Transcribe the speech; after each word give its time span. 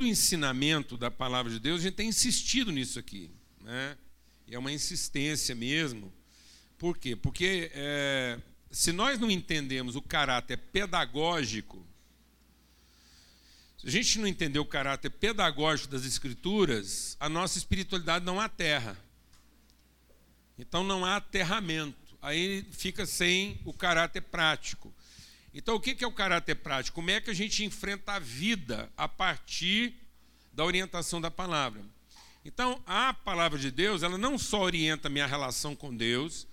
todo 0.00 0.06
o 0.06 0.06
ensinamento 0.06 0.96
da 0.96 1.10
palavra 1.10 1.52
de 1.52 1.60
Deus, 1.60 1.80
a 1.80 1.82
gente 1.82 1.94
tem 1.94 2.08
insistido 2.08 2.72
nisso 2.72 2.98
aqui. 2.98 3.30
Né? 3.60 3.98
E 4.48 4.54
é 4.54 4.58
uma 4.58 4.72
insistência 4.72 5.54
mesmo. 5.54 6.10
Por 6.78 6.96
quê? 6.96 7.14
Porque 7.14 7.70
é, 7.74 8.38
se 8.70 8.92
nós 8.92 9.18
não 9.18 9.30
entendemos 9.30 9.96
o 9.96 10.02
caráter 10.02 10.56
pedagógico, 10.56 11.86
se 13.76 13.88
a 13.88 13.90
gente 13.90 14.18
não 14.18 14.26
entender 14.26 14.58
o 14.58 14.64
caráter 14.64 15.10
pedagógico 15.10 15.90
das 15.90 16.06
Escrituras, 16.06 17.14
a 17.20 17.28
nossa 17.28 17.58
espiritualidade 17.58 18.24
não 18.24 18.40
aterra. 18.40 18.96
Então 20.58 20.82
não 20.82 21.04
há 21.04 21.16
aterramento. 21.16 22.16
Aí 22.22 22.66
fica 22.72 23.04
sem 23.04 23.60
o 23.66 23.72
caráter 23.72 24.22
prático. 24.22 24.94
Então, 25.52 25.74
o 25.74 25.80
que 25.80 26.02
é 26.02 26.06
o 26.06 26.12
caráter 26.12 26.54
prático? 26.54 26.94
Como 26.94 27.10
é 27.10 27.20
que 27.20 27.30
a 27.30 27.34
gente 27.34 27.64
enfrenta 27.64 28.12
a 28.12 28.18
vida 28.18 28.90
a 28.96 29.08
partir 29.08 29.99
da 30.60 30.64
orientação 30.66 31.22
da 31.22 31.30
palavra? 31.30 31.82
Então, 32.44 32.82
a 32.86 33.14
palavra 33.14 33.58
de 33.58 33.70
Deus, 33.70 34.02
ela 34.02 34.18
não 34.18 34.36
só 34.36 34.60
orienta 34.60 35.08
a 35.08 35.10
minha 35.10 35.26
relação 35.26 35.74
com 35.74 35.96
Deus, 35.96 36.46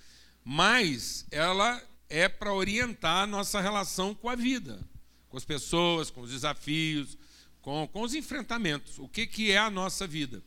mas 0.46 1.26
ela 1.30 1.84
é 2.08 2.30
para 2.30 2.54
orientar 2.54 3.24
a 3.24 3.28
nossa 3.28 3.60
relação 3.60 4.16
com 4.16 4.30
a 4.30 4.36
vida, 4.36 4.80
com 5.28 5.36
as 5.36 5.44
pessoas, 5.44 6.10
com 6.10 6.22
os 6.22 6.32
desafios, 6.32 7.18
com, 7.62 7.86
com 7.86 8.02
os 8.02 8.16
enfrentamentos. 8.16 8.98
O 8.98 9.10
que, 9.10 9.28
que 9.28 9.52
é 9.52 9.58
a 9.58 9.70
nossa 9.70 10.08
vida? 10.08 10.42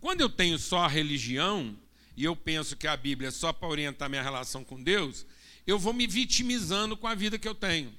Quando 0.00 0.20
eu 0.20 0.28
tenho 0.28 0.56
só 0.56 0.84
a 0.84 0.88
religião, 0.88 1.76
e 2.16 2.22
eu 2.22 2.36
penso 2.36 2.76
que 2.76 2.86
a 2.86 2.96
Bíblia 2.96 3.30
é 3.30 3.32
só 3.32 3.52
para 3.52 3.66
orientar 3.66 4.08
minha 4.08 4.22
relação 4.22 4.62
com 4.62 4.80
Deus, 4.80 5.26
eu 5.66 5.76
vou 5.76 5.92
me 5.92 6.06
vitimizando 6.06 6.96
com 6.96 7.08
a 7.08 7.16
vida 7.16 7.36
que 7.36 7.48
eu 7.48 7.54
tenho. 7.56 7.92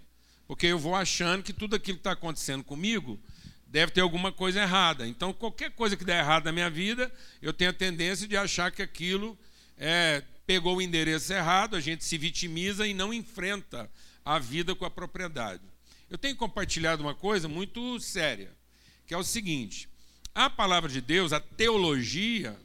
Porque 0.48 0.68
eu 0.68 0.80
vou 0.80 0.96
achando 0.96 1.44
que 1.44 1.52
tudo 1.52 1.76
aquilo 1.76 1.98
que 1.98 2.00
está 2.00 2.14
acontecendo 2.14 2.64
comigo 2.64 3.20
deve 3.70 3.92
ter 3.92 4.02
alguma 4.02 4.32
coisa 4.32 4.62
errada. 4.62 5.08
Então, 5.08 5.34
qualquer 5.34 5.72
coisa 5.72 5.96
que 5.96 6.06
der 6.06 6.20
errado 6.20 6.46
na 6.46 6.52
minha 6.52 6.70
vida, 6.70 7.12
eu 7.42 7.54
tenho 7.54 7.70
a 7.72 7.74
tendência 7.74 8.28
de 8.28 8.38
achar 8.38 8.72
que 8.72 8.82
aquilo 8.82 9.38
é, 9.78 10.24
pegou 10.46 10.78
o 10.78 10.82
endereço 10.82 11.34
errado, 11.34 11.76
a 11.76 11.82
gente 11.82 12.04
se 12.06 12.18
vitimiza 12.18 12.88
e 12.88 12.94
não 12.94 13.14
enfrenta 13.14 13.90
a 14.24 14.40
vida 14.40 14.74
com 14.74 14.86
a 14.86 14.90
propriedade. 14.90 15.64
Eu 16.10 16.18
tenho 16.18 16.36
compartilhado 16.36 17.04
uma 17.04 17.14
coisa 17.14 17.48
muito 17.48 18.00
séria, 18.00 18.52
que 19.06 19.14
é 19.14 19.18
o 19.18 19.24
seguinte: 19.24 19.90
a 20.34 20.50
palavra 20.50 20.90
de 20.90 21.02
Deus, 21.02 21.34
a 21.34 21.40
teologia, 21.40 22.58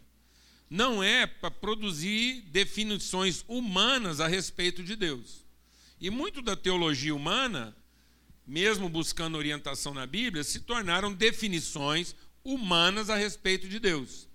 não 0.70 1.02
é 1.02 1.26
para 1.26 1.50
produzir 1.50 2.42
definições 2.50 3.44
humanas 3.48 4.20
a 4.20 4.28
respeito 4.28 4.82
de 4.82 4.96
Deus. 4.96 5.44
E 6.00 6.08
muito 6.08 6.40
da 6.40 6.56
teologia 6.56 7.14
humana, 7.14 7.76
mesmo 8.52 8.86
buscando 8.86 9.38
orientação 9.38 9.94
na 9.94 10.06
Bíblia, 10.06 10.44
se 10.44 10.60
tornaram 10.60 11.10
definições 11.10 12.14
humanas 12.44 13.08
a 13.08 13.16
respeito 13.16 13.66
de 13.66 13.78
Deus. 13.78 14.28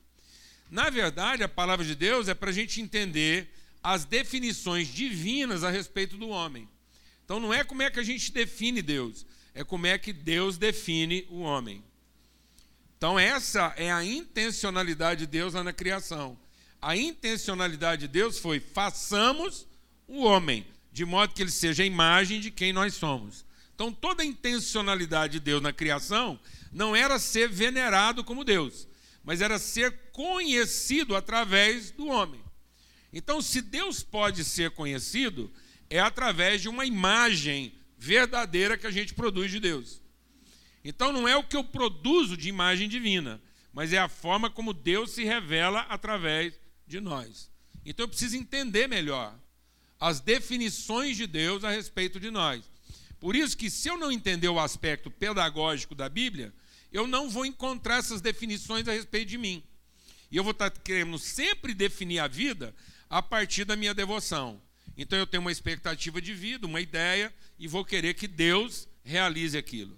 Na 0.71 0.89
verdade, 0.89 1.43
a 1.43 1.47
palavra 1.47 1.85
de 1.85 1.93
Deus 1.93 2.27
é 2.27 2.33
para 2.33 2.49
a 2.49 2.53
gente 2.53 2.81
entender 2.81 3.47
as 3.83 4.05
definições 4.05 4.87
divinas 4.87 5.63
a 5.63 5.69
respeito 5.69 6.17
do 6.17 6.29
homem. 6.29 6.67
Então 7.23 7.39
não 7.39 7.53
é 7.53 7.63
como 7.63 7.83
é 7.83 7.91
que 7.91 7.99
a 7.99 8.03
gente 8.03 8.31
define 8.31 8.81
Deus, 8.81 9.23
é 9.53 9.63
como 9.63 9.85
é 9.85 9.99
que 9.99 10.11
Deus 10.11 10.57
define 10.57 11.27
o 11.29 11.41
homem. 11.41 11.83
Então, 12.97 13.19
essa 13.19 13.71
é 13.77 13.91
a 13.91 14.03
intencionalidade 14.03 15.19
de 15.19 15.27
Deus 15.27 15.53
lá 15.53 15.63
na 15.63 15.73
criação. 15.73 16.35
A 16.81 16.97
intencionalidade 16.97 18.01
de 18.01 18.07
Deus 18.07 18.39
foi: 18.39 18.59
façamos 18.59 19.67
o 20.07 20.23
homem, 20.23 20.65
de 20.91 21.05
modo 21.05 21.35
que 21.35 21.43
ele 21.43 21.51
seja 21.51 21.83
a 21.83 21.85
imagem 21.85 22.41
de 22.41 22.49
quem 22.49 22.73
nós 22.73 22.95
somos. 22.95 23.45
Então, 23.77 23.93
toda 23.93 24.23
a 24.23 24.25
intencionalidade 24.25 25.33
de 25.33 25.39
Deus 25.39 25.61
na 25.61 25.71
criação 25.71 26.39
não 26.71 26.95
era 26.95 27.19
ser 27.19 27.47
venerado 27.47 28.23
como 28.23 28.43
Deus, 28.43 28.87
mas 29.23 29.39
era 29.39 29.59
ser 29.59 30.09
conhecido 30.11 31.15
através 31.15 31.91
do 31.91 32.07
homem. 32.07 32.43
Então, 33.13 33.39
se 33.39 33.61
Deus 33.61 34.01
pode 34.01 34.43
ser 34.43 34.71
conhecido, 34.71 35.53
é 35.91 35.99
através 35.99 36.59
de 36.59 36.67
uma 36.67 36.87
imagem 36.87 37.71
verdadeira 37.99 38.79
que 38.79 38.87
a 38.87 38.91
gente 38.91 39.13
produz 39.13 39.51
de 39.51 39.59
Deus. 39.59 40.01
Então 40.83 41.13
não 41.13 41.27
é 41.27 41.35
o 41.35 41.43
que 41.43 41.55
eu 41.55 41.63
produzo 41.63 42.35
de 42.35 42.49
imagem 42.49 42.89
divina, 42.89 43.39
mas 43.71 43.93
é 43.93 43.99
a 43.99 44.09
forma 44.09 44.49
como 44.49 44.73
Deus 44.73 45.11
se 45.11 45.23
revela 45.23 45.81
através 45.81 46.59
de 46.87 46.99
nós. 46.99 47.51
Então 47.85 48.05
eu 48.05 48.07
preciso 48.07 48.37
entender 48.37 48.87
melhor 48.87 49.37
as 49.99 50.19
definições 50.19 51.15
de 51.15 51.27
Deus 51.27 51.63
a 51.63 51.69
respeito 51.69 52.19
de 52.19 52.31
nós. 52.31 52.63
Por 53.19 53.35
isso 53.35 53.57
que 53.57 53.69
se 53.69 53.89
eu 53.89 53.97
não 53.97 54.11
entender 54.11 54.47
o 54.47 54.59
aspecto 54.59 55.09
pedagógico 55.09 55.95
da 55.95 56.07
Bíblia, 56.07 56.53
eu 56.91 57.07
não 57.07 57.29
vou 57.29 57.45
encontrar 57.45 57.97
essas 57.97 58.21
definições 58.21 58.87
a 58.87 58.93
respeito 58.93 59.29
de 59.29 59.37
mim. 59.37 59.63
E 60.31 60.37
eu 60.37 60.43
vou 60.43 60.51
estar 60.51 60.69
querendo 60.69 61.17
sempre 61.17 61.73
definir 61.73 62.19
a 62.19 62.27
vida 62.27 62.75
a 63.09 63.21
partir 63.21 63.65
da 63.65 63.75
minha 63.75 63.93
devoção. 63.93 64.61
Então 64.97 65.17
eu 65.17 65.27
tenho 65.27 65.41
uma 65.41 65.51
expectativa 65.51 66.21
de 66.21 66.33
vida, 66.33 66.67
uma 66.67 66.81
ideia, 66.81 67.33
e 67.57 67.67
vou 67.67 67.85
querer 67.85 68.13
que 68.13 68.27
Deus 68.27 68.87
realize 69.03 69.57
aquilo. 69.57 69.97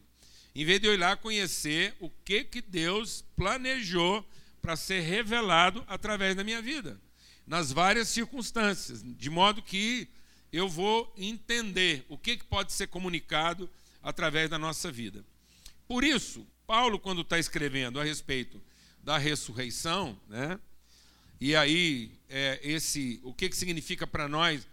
Em 0.53 0.66
vez 0.66 0.80
de 0.80 0.88
eu 0.88 0.94
ir 0.94 0.97
lá 0.97 1.16
conhecer 1.16 1.96
o 2.00 2.09
que, 2.09 2.44
que 2.44 2.62
Deus 2.62 3.24
planejou 3.36 4.25
para 4.62 4.75
ser 4.75 5.01
revelado 5.01 5.84
através 5.88 6.36
da 6.36 6.44
minha 6.44 6.62
vida, 6.62 7.00
nas 7.47 7.72
várias 7.72 8.09
circunstâncias, 8.09 9.01
de 9.03 9.30
modo 9.30 9.62
que 9.62 10.07
eu 10.52 10.68
vou 10.68 11.14
entender 11.18 12.06
o 12.10 12.18
que, 12.18 12.38
pode 12.38 12.74
ser 12.74 12.88
comunicado 12.88 13.70
através 14.02 14.50
da 14.50 14.58
nossa 14.58 14.92
vida. 14.92 15.24
Por 15.88 16.04
isso, 16.04 16.46
Paulo, 16.66 17.00
quando 17.00 17.22
está 17.22 17.38
escrevendo 17.38 18.00
a 18.00 18.04
respeito 18.04 18.62
da 19.04 19.18
ressurreição, 19.18 20.20
né? 20.28 20.60
E 21.42 21.56
aí, 21.56 22.12
é, 22.28 22.60
esse, 22.62 23.20
o 23.24 23.34
que, 23.34 23.48
que 23.50 23.56
significa 23.56 24.06
para 24.06 24.28
nós 24.28 24.68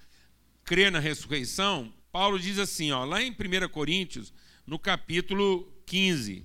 crer 0.64 0.90
na 0.90 0.98
ressurreição? 0.98 1.92
Paulo 2.10 2.38
diz 2.38 2.58
assim, 2.58 2.90
ó, 2.90 3.04
lá 3.04 3.22
em 3.22 3.30
1 3.30 3.68
Coríntios, 3.68 4.32
no 4.66 4.78
capítulo 4.78 5.72
15. 5.86 6.44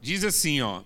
Diz 0.00 0.24
assim, 0.24 0.60
ó. 0.60 0.84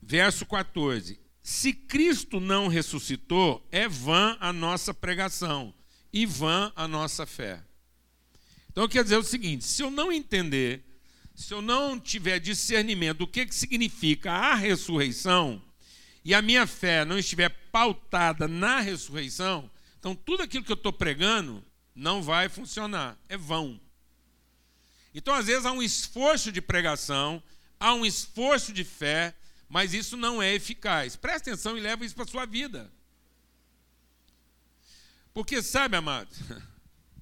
Verso 0.00 0.46
14: 0.46 1.20
Se 1.42 1.72
Cristo 1.72 2.38
não 2.38 2.68
ressuscitou, 2.68 3.66
é 3.70 3.88
vã 3.88 4.36
a 4.40 4.52
nossa 4.52 4.94
pregação 4.94 5.74
e 6.12 6.24
vã 6.24 6.72
a 6.76 6.86
nossa 6.86 7.26
fé. 7.26 7.62
Então 8.70 8.88
quer 8.88 9.02
dizer 9.02 9.16
o 9.16 9.24
seguinte: 9.24 9.64
se 9.64 9.82
eu 9.82 9.90
não 9.90 10.12
entender, 10.12 10.84
se 11.34 11.52
eu 11.52 11.60
não 11.60 11.98
tiver 11.98 12.38
discernimento 12.38 13.18
do 13.18 13.26
que, 13.26 13.46
que 13.46 13.54
significa 13.54 14.30
a 14.30 14.54
ressurreição, 14.54 15.60
e 16.24 16.34
a 16.34 16.40
minha 16.40 16.66
fé 16.66 17.04
não 17.04 17.18
estiver 17.18 17.48
pautada 17.72 18.46
na 18.46 18.80
ressurreição, 18.80 19.68
então 19.98 20.14
tudo 20.14 20.42
aquilo 20.42 20.64
que 20.64 20.70
eu 20.70 20.74
estou 20.74 20.92
pregando 20.92 21.64
não 21.94 22.22
vai 22.22 22.48
funcionar, 22.48 23.18
é 23.28 23.36
vão. 23.36 23.80
Então, 25.14 25.34
às 25.34 25.46
vezes, 25.46 25.66
há 25.66 25.72
um 25.72 25.82
esforço 25.82 26.50
de 26.50 26.62
pregação, 26.62 27.42
há 27.78 27.92
um 27.92 28.06
esforço 28.06 28.72
de 28.72 28.82
fé, 28.82 29.34
mas 29.72 29.94
isso 29.94 30.18
não 30.18 30.42
é 30.42 30.52
eficaz. 30.52 31.16
Presta 31.16 31.50
atenção 31.50 31.78
e 31.78 31.80
leva 31.80 32.04
isso 32.04 32.14
para 32.14 32.24
a 32.24 32.28
sua 32.28 32.44
vida. 32.44 32.92
Porque, 35.32 35.62
sabe, 35.62 35.96
amado, 35.96 36.28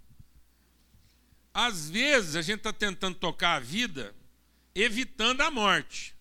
às 1.55 1.88
vezes 1.88 2.35
a 2.35 2.43
gente 2.43 2.58
está 2.58 2.73
tentando 2.73 3.17
tocar 3.17 3.55
a 3.55 3.61
vida 3.61 4.12
evitando 4.75 5.43
a 5.43 5.50
morte. 5.52 6.12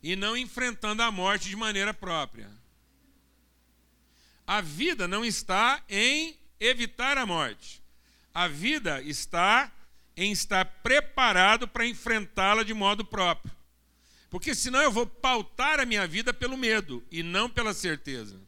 E 0.00 0.14
não 0.14 0.36
enfrentando 0.36 1.02
a 1.02 1.10
morte 1.10 1.48
de 1.48 1.56
maneira 1.56 1.92
própria. 1.92 2.48
A 4.46 4.60
vida 4.60 5.08
não 5.08 5.24
está 5.24 5.82
em 5.88 6.38
evitar 6.60 7.18
a 7.18 7.26
morte. 7.26 7.82
A 8.32 8.46
vida 8.46 9.02
está 9.02 9.72
em 10.16 10.32
estar 10.32 10.64
preparado 10.82 11.66
para 11.66 11.86
enfrentá-la 11.86 12.62
de 12.62 12.72
modo 12.72 13.04
próprio. 13.04 13.54
Porque 14.30 14.54
senão 14.54 14.80
eu 14.82 14.90
vou 14.90 15.06
pautar 15.06 15.78
a 15.80 15.86
minha 15.86 16.06
vida 16.06 16.32
pelo 16.32 16.56
medo 16.56 17.04
e 17.10 17.22
não 17.22 17.48
pela 17.48 17.72
certeza. 17.72 18.40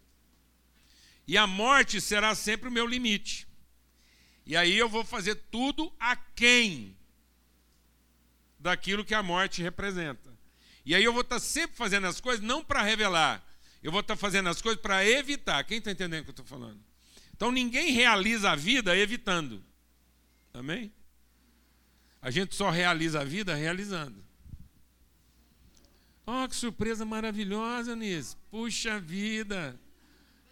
E 1.26 1.36
a 1.36 1.46
morte 1.46 2.00
será 2.00 2.34
sempre 2.34 2.68
o 2.68 2.72
meu 2.72 2.86
limite. 2.86 3.46
E 4.44 4.56
aí 4.56 4.76
eu 4.76 4.88
vou 4.88 5.04
fazer 5.04 5.34
tudo 5.50 5.92
aquém 5.98 6.96
daquilo 8.58 9.04
que 9.04 9.14
a 9.14 9.22
morte 9.22 9.62
representa. 9.62 10.36
E 10.84 10.94
aí 10.94 11.02
eu 11.02 11.12
vou 11.12 11.22
estar 11.22 11.40
sempre 11.40 11.76
fazendo 11.76 12.06
as 12.06 12.20
coisas 12.20 12.44
não 12.44 12.64
para 12.64 12.82
revelar, 12.82 13.44
eu 13.82 13.90
vou 13.90 14.00
estar 14.00 14.16
fazendo 14.16 14.48
as 14.48 14.62
coisas 14.62 14.80
para 14.80 15.04
evitar. 15.04 15.62
Quem 15.64 15.78
está 15.78 15.90
entendendo 15.90 16.20
o 16.20 16.24
que 16.24 16.30
eu 16.30 16.32
estou 16.32 16.46
falando? 16.46 16.80
Então 17.34 17.50
ninguém 17.50 17.92
realiza 17.92 18.50
a 18.50 18.56
vida 18.56 18.96
evitando. 18.96 19.64
Amém? 20.54 20.92
A 22.20 22.30
gente 22.30 22.54
só 22.54 22.70
realiza 22.70 23.20
a 23.20 23.24
vida 23.24 23.54
realizando. 23.54 24.24
Oh, 26.26 26.48
que 26.48 26.56
surpresa 26.56 27.04
maravilhosa 27.04 27.94
nisso. 27.94 28.36
Puxa 28.50 28.98
vida. 28.98 29.78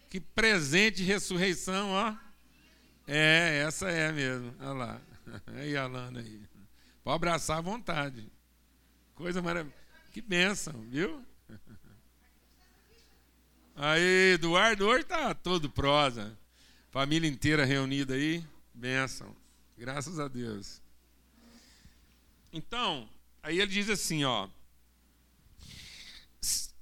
Que 0.09 0.21
presente 0.21 0.97
de 0.97 1.03
ressurreição, 1.03 1.89
ó. 1.89 2.15
É, 3.05 3.63
essa 3.67 3.89
é 3.89 4.11
mesmo. 4.11 4.55
Olha 4.59 4.73
lá. 4.73 5.01
Aí 5.47 5.75
a 5.75 5.85
aí. 5.85 6.41
Pode 7.03 7.15
abraçar 7.15 7.57
à 7.57 7.61
vontade. 7.61 8.31
Coisa 9.15 9.41
maravilhosa. 9.41 9.77
Que 10.13 10.21
bênção, 10.21 10.79
viu? 10.89 11.21
Aí, 13.75 14.35
Eduardo 14.35 14.85
hoje 14.85 15.01
está 15.01 15.33
todo 15.33 15.69
prosa. 15.69 16.37
Família 16.89 17.29
inteira 17.29 17.65
reunida 17.65 18.13
aí. 18.13 18.41
Bênção. 18.73 19.35
Graças 19.77 20.17
a 20.17 20.29
Deus. 20.29 20.81
Então, 22.55 23.09
aí 23.43 23.59
ele 23.59 23.69
diz 23.69 23.89
assim, 23.89 24.23
ó. 24.23 24.47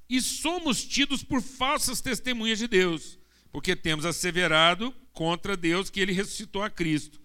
E 0.08 0.22
somos 0.22 0.86
tidos 0.86 1.24
por 1.24 1.42
falsas 1.42 2.00
testemunhas 2.00 2.60
de 2.60 2.68
Deus, 2.68 3.18
porque 3.52 3.76
temos 3.76 4.06
asseverado 4.06 4.92
contra 5.12 5.58
Deus 5.58 5.90
que 5.90 6.00
ele 6.00 6.14
ressuscitou 6.14 6.62
a 6.62 6.70
Cristo. 6.70 7.20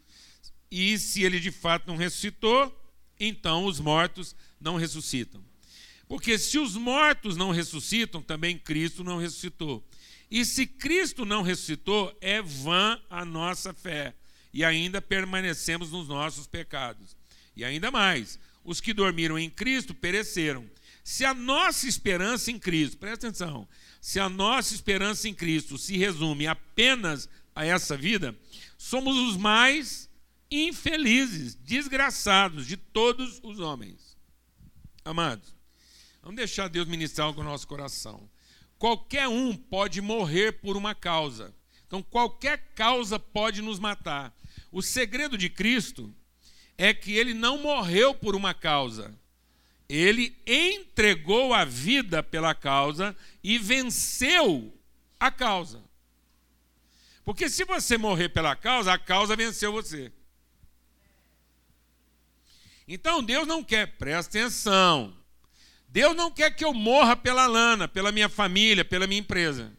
E 0.70 0.98
se 0.98 1.22
ele 1.22 1.38
de 1.38 1.50
fato 1.50 1.86
não 1.86 1.96
ressuscitou, 1.96 2.74
então 3.20 3.66
os 3.66 3.78
mortos 3.78 4.34
não 4.58 4.76
ressuscitam. 4.76 5.44
Porque 6.08 6.38
se 6.38 6.58
os 6.58 6.74
mortos 6.74 7.36
não 7.36 7.50
ressuscitam, 7.50 8.22
também 8.22 8.58
Cristo 8.58 9.04
não 9.04 9.18
ressuscitou. 9.18 9.86
E 10.30 10.42
se 10.42 10.66
Cristo 10.66 11.26
não 11.26 11.42
ressuscitou, 11.42 12.16
é 12.18 12.40
vã 12.40 12.98
a 13.10 13.26
nossa 13.26 13.74
fé, 13.74 14.14
e 14.54 14.64
ainda 14.64 15.02
permanecemos 15.02 15.90
nos 15.90 16.08
nossos 16.08 16.46
pecados. 16.46 17.17
E 17.58 17.64
ainda 17.64 17.90
mais, 17.90 18.38
os 18.62 18.80
que 18.80 18.94
dormiram 18.94 19.36
em 19.36 19.50
Cristo 19.50 19.92
pereceram. 19.92 20.70
Se 21.02 21.24
a 21.24 21.34
nossa 21.34 21.88
esperança 21.88 22.52
em 22.52 22.58
Cristo, 22.58 22.96
presta 22.98 23.26
atenção, 23.26 23.68
se 24.00 24.20
a 24.20 24.28
nossa 24.28 24.74
esperança 24.74 25.28
em 25.28 25.34
Cristo 25.34 25.76
se 25.76 25.98
resume 25.98 26.46
apenas 26.46 27.28
a 27.56 27.64
essa 27.64 27.96
vida, 27.96 28.32
somos 28.78 29.16
os 29.16 29.36
mais 29.36 30.08
infelizes, 30.48 31.56
desgraçados 31.56 32.64
de 32.64 32.76
todos 32.76 33.40
os 33.42 33.58
homens. 33.58 34.16
Amados, 35.04 35.52
vamos 36.22 36.36
deixar 36.36 36.68
Deus 36.68 36.86
ministrar 36.86 37.26
algo 37.26 37.42
no 37.42 37.50
nosso 37.50 37.66
coração. 37.66 38.30
Qualquer 38.78 39.26
um 39.26 39.52
pode 39.52 40.00
morrer 40.00 40.60
por 40.60 40.76
uma 40.76 40.94
causa. 40.94 41.52
Então, 41.88 42.04
qualquer 42.04 42.72
causa 42.76 43.18
pode 43.18 43.60
nos 43.62 43.80
matar. 43.80 44.32
O 44.70 44.80
segredo 44.80 45.36
de 45.36 45.50
Cristo 45.50 46.14
é 46.78 46.94
que 46.94 47.12
ele 47.12 47.34
não 47.34 47.58
morreu 47.58 48.14
por 48.14 48.36
uma 48.36 48.54
causa. 48.54 49.12
Ele 49.88 50.36
entregou 50.46 51.52
a 51.52 51.64
vida 51.64 52.22
pela 52.22 52.54
causa 52.54 53.16
e 53.42 53.58
venceu 53.58 54.72
a 55.18 55.30
causa. 55.30 55.82
Porque 57.24 57.50
se 57.50 57.64
você 57.64 57.98
morrer 57.98 58.28
pela 58.28 58.54
causa, 58.54 58.92
a 58.92 58.98
causa 58.98 59.34
venceu 59.34 59.72
você. 59.72 60.12
Então 62.86 63.22
Deus 63.22 63.46
não 63.46 63.62
quer, 63.62 63.98
presta 63.98 64.38
atenção. 64.38 65.14
Deus 65.88 66.14
não 66.14 66.30
quer 66.30 66.54
que 66.54 66.64
eu 66.64 66.72
morra 66.72 67.16
pela 67.16 67.46
lana, 67.46 67.88
pela 67.88 68.12
minha 68.12 68.28
família, 68.28 68.84
pela 68.84 69.06
minha 69.06 69.20
empresa. 69.20 69.72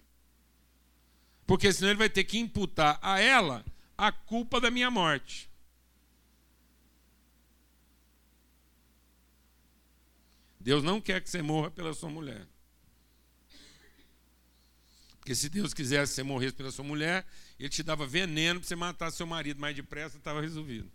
Porque 1.48 1.72
senão 1.72 1.92
ele 1.92 1.98
vai 1.98 2.10
ter 2.10 2.24
que 2.24 2.38
imputar 2.38 3.00
a 3.02 3.20
ela 3.20 3.66
a 3.98 4.12
culpa 4.12 4.60
da 4.60 4.70
minha 4.70 4.92
morte. 4.92 5.49
Deus 10.70 10.84
não 10.84 11.02
quer 11.02 11.20
que 11.20 11.28
você 11.28 11.42
morra 11.42 11.72
pela 11.72 11.96
sua 11.96 12.12
mulher. 12.12 12.46
Porque 15.18 15.34
se 15.34 15.50
Deus 15.50 15.74
quisesse 15.74 16.12
que 16.12 16.16
você 16.18 16.22
morresse 16.22 16.54
pela 16.54 16.70
sua 16.70 16.86
mulher, 16.86 17.26
ele 17.60 17.70
te 17.70 17.82
dava 17.82 18.06
veneno 18.06 18.60
para 18.60 18.68
você 18.68 18.76
matar 18.76 19.10
seu 19.10 19.26
marido 19.26 19.60
mais 19.60 19.76
depressa, 19.76 20.18
estava 20.18 20.40
resolvido. 20.42 20.88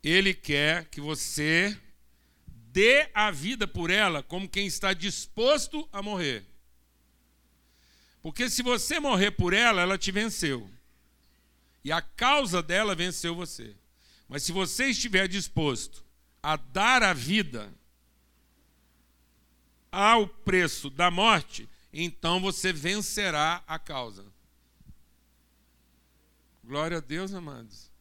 Ele 0.00 0.32
quer 0.32 0.84
que 0.84 1.00
você 1.00 1.76
dê 2.46 3.10
a 3.12 3.32
vida 3.32 3.66
por 3.66 3.90
ela 3.90 4.22
como 4.22 4.48
quem 4.48 4.68
está 4.68 4.92
disposto 4.92 5.88
a 5.92 6.00
morrer. 6.00 6.46
Porque 8.22 8.48
se 8.48 8.62
você 8.62 9.00
morrer 9.00 9.32
por 9.32 9.52
ela, 9.52 9.82
ela 9.82 9.98
te 9.98 10.12
venceu. 10.12 10.70
E 11.82 11.90
a 11.90 12.00
causa 12.00 12.62
dela 12.62 12.94
venceu 12.94 13.34
você. 13.34 13.74
Mas 14.34 14.42
se 14.42 14.50
você 14.50 14.86
estiver 14.86 15.28
disposto 15.28 16.04
a 16.42 16.56
dar 16.56 17.04
a 17.04 17.12
vida 17.12 17.72
ao 19.92 20.26
preço 20.26 20.90
da 20.90 21.08
morte, 21.08 21.68
então 21.92 22.40
você 22.40 22.72
vencerá 22.72 23.62
a 23.64 23.78
causa. 23.78 24.26
Glória 26.64 26.96
a 26.96 27.00
Deus, 27.00 27.32
amados. 27.32 27.92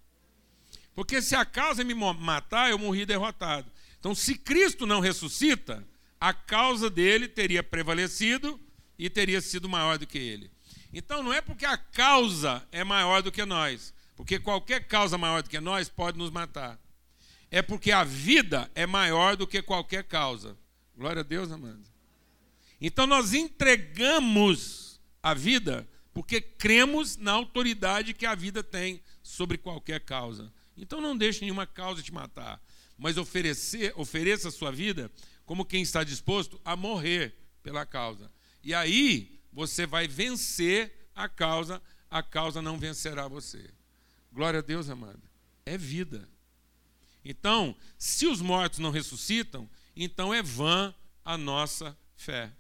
Porque 0.96 1.22
se 1.22 1.36
a 1.36 1.46
causa 1.46 1.84
me 1.84 1.94
matar, 1.94 2.72
eu 2.72 2.80
morri 2.80 3.06
derrotado. 3.06 3.72
Então, 4.00 4.16
se 4.16 4.34
Cristo 4.34 4.88
não 4.88 5.02
ressuscita, 5.02 5.88
a 6.20 6.34
causa 6.34 6.90
dele 6.90 7.28
teria 7.28 7.62
prevalecido 7.62 8.60
e 8.98 9.08
teria 9.08 9.40
sido 9.40 9.70
maior 9.70 10.00
do 10.00 10.08
que 10.08 10.18
ele. 10.18 10.50
Então, 10.92 11.22
não 11.22 11.32
é 11.32 11.42
porque 11.42 11.68
a 11.68 11.78
causa 11.78 12.68
é 12.72 12.84
maior 12.84 13.22
do 13.22 13.32
que 13.32 13.46
nós, 13.46 13.94
porque 14.16 14.40
qualquer 14.40 14.88
causa 14.88 15.18
maior 15.18 15.44
do 15.44 15.50
que 15.50 15.60
nós 15.60 15.90
pode 15.90 16.18
nos 16.18 16.30
matar. 16.30 16.80
É 17.50 17.62
porque 17.62 17.92
a 17.92 18.04
vida 18.04 18.70
é 18.74 18.86
maior 18.86 19.36
do 19.36 19.46
que 19.46 19.62
qualquer 19.62 20.04
causa. 20.04 20.58
Glória 20.96 21.22
a 21.22 21.24
Deus, 21.24 21.52
amados. 21.52 21.92
Então, 22.82 23.08
nós 23.08 23.34
entregamos 23.34 25.00
a 25.22 25.34
vida 25.34 25.88
porque 26.14 26.40
cremos 26.40 27.18
na 27.18 27.32
autoridade 27.32 28.14
que 28.14 28.26
a 28.26 28.36
vida 28.36 28.64
tem 28.64 29.02
sobre 29.24 29.58
qualquer 29.58 30.02
causa. 30.02 30.52
Então 30.78 31.02
não 31.02 31.18
deixe 31.18 31.42
nenhuma 31.42 31.66
causa 31.66 32.02
te 32.02 32.14
matar, 32.14 32.62
mas 32.98 33.18
oferecer, 33.18 33.94
ofereça 33.96 34.50
a 34.50 34.52
sua 34.52 34.72
vida 34.72 35.12
como 35.46 35.66
quem 35.66 35.82
está 35.82 36.04
disposto 36.04 36.60
a 36.64 36.76
morrer 36.76 37.36
pela 37.62 37.86
causa. 37.86 38.32
E 38.64 38.74
aí 38.74 39.40
você 39.52 39.86
vai 39.86 40.08
vencer 40.08 41.10
a 41.16 41.28
causa, 41.28 41.82
a 42.10 42.22
causa 42.22 42.62
não 42.62 42.78
vencerá 42.78 43.28
você. 43.28 43.70
Glória 44.34 44.60
a 44.60 44.64
Deus, 44.64 44.90
amado. 44.90 45.22
É 45.66 45.78
vida. 45.78 46.28
Então, 47.24 47.76
se 47.98 48.26
os 48.26 48.42
mortos 48.42 48.80
não 48.80 48.90
ressuscitam, 48.90 49.70
então 49.96 50.34
é 50.34 50.42
vã 50.42 50.94
a 51.24 51.38
nossa 51.38 51.98
fé. 52.18 52.52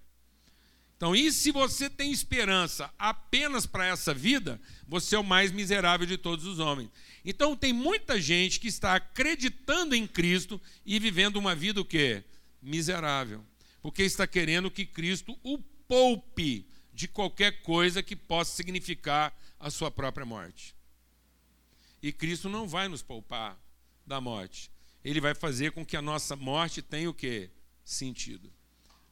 Então, 0.95 1.15
e 1.15 1.31
se 1.33 1.51
você 1.51 1.89
tem 1.89 2.11
esperança 2.11 2.93
apenas 2.97 3.65
para 3.65 3.87
essa 3.87 4.13
vida, 4.13 4.61
você 4.87 5.15
é 5.15 5.19
o 5.19 5.23
mais 5.23 5.51
miserável 5.51 6.05
de 6.05 6.17
todos 6.17 6.45
os 6.45 6.59
homens. 6.59 6.89
Então 7.25 7.57
tem 7.57 7.73
muita 7.73 8.21
gente 8.21 8.59
que 8.59 8.67
está 8.67 8.95
acreditando 8.95 9.95
em 9.95 10.07
Cristo 10.07 10.61
e 10.85 10.99
vivendo 10.99 11.37
uma 11.37 11.55
vida 11.55 11.81
o 11.81 11.85
quê? 11.85 12.23
Miserável. 12.61 13.43
Porque 13.81 14.03
está 14.03 14.25
querendo 14.27 14.71
que 14.71 14.85
Cristo 14.85 15.37
o 15.43 15.57
poupe 15.87 16.65
de 16.93 17.07
qualquer 17.07 17.63
coisa 17.63 18.03
que 18.03 18.15
possa 18.15 18.55
significar 18.55 19.37
a 19.59 19.69
sua 19.69 19.89
própria 19.89 20.25
morte. 20.25 20.75
E 22.03 22.11
Cristo 22.11 22.49
não 22.49 22.67
vai 22.67 22.89
nos 22.89 23.01
poupar 23.01 23.57
da 24.05 24.19
morte. 24.19 24.69
Ele 25.05 25.21
vai 25.21 25.33
fazer 25.33 25.71
com 25.71 25.85
que 25.85 25.95
a 25.95 26.01
nossa 26.01 26.35
morte 26.35 26.81
tenha 26.81 27.09
o 27.09 27.13
quê? 27.13 27.49
Sentido. 27.85 28.51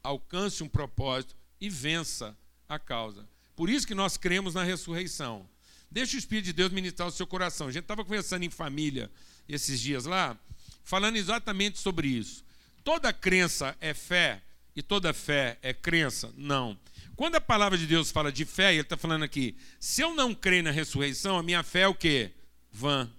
Alcance 0.04 0.62
um 0.62 0.68
propósito 0.68 1.34
e 1.60 1.70
vença 1.70 2.38
a 2.68 2.78
causa. 2.78 3.26
Por 3.56 3.70
isso 3.70 3.88
que 3.88 3.96
nós 3.96 4.18
cremos 4.18 4.56
na 4.56 4.64
ressurreição. 4.64 5.48
Deixa 5.90 6.18
o 6.18 6.20
Espírito 6.20 6.46
de 6.46 6.54
Deus 6.54 6.72
ministrar 6.72 7.08
o 7.08 7.12
seu 7.12 7.26
coração. 7.26 7.68
A 7.68 7.72
gente 7.72 7.84
estava 7.84 8.04
conversando 8.04 8.44
em 8.44 8.50
família 8.50 9.10
esses 9.48 9.80
dias 9.80 10.04
lá, 10.04 10.38
falando 10.84 11.16
exatamente 11.16 11.80
sobre 11.80 12.10
isso. 12.10 12.44
Toda 12.84 13.14
crença 13.14 13.74
é 13.80 13.94
fé 13.94 14.42
e 14.76 14.82
toda 14.82 15.14
fé 15.14 15.58
é 15.62 15.74
crença? 15.74 16.34
Não. 16.36 16.78
Quando 17.16 17.36
a 17.36 17.42
palavra 17.42 17.78
de 17.78 17.88
Deus 17.88 18.12
fala 18.12 18.34
de 18.34 18.44
fé, 18.44 18.74
ele 18.74 18.82
está 18.82 18.98
falando 18.98 19.24
aqui: 19.24 19.56
se 19.80 20.02
eu 20.02 20.14
não 20.14 20.36
creio 20.36 20.64
na 20.64 20.72
ressurreição, 20.72 21.38
a 21.38 21.44
minha 21.44 21.64
fé 21.64 21.82
é 21.82 21.88
o 21.88 21.96
quê? 21.96 22.32
Vã. 22.72 23.12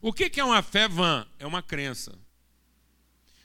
O 0.00 0.12
que 0.12 0.40
é 0.40 0.44
uma 0.44 0.62
fé 0.62 0.88
vã? 0.88 1.26
É 1.38 1.46
uma 1.46 1.62
crença. 1.62 2.18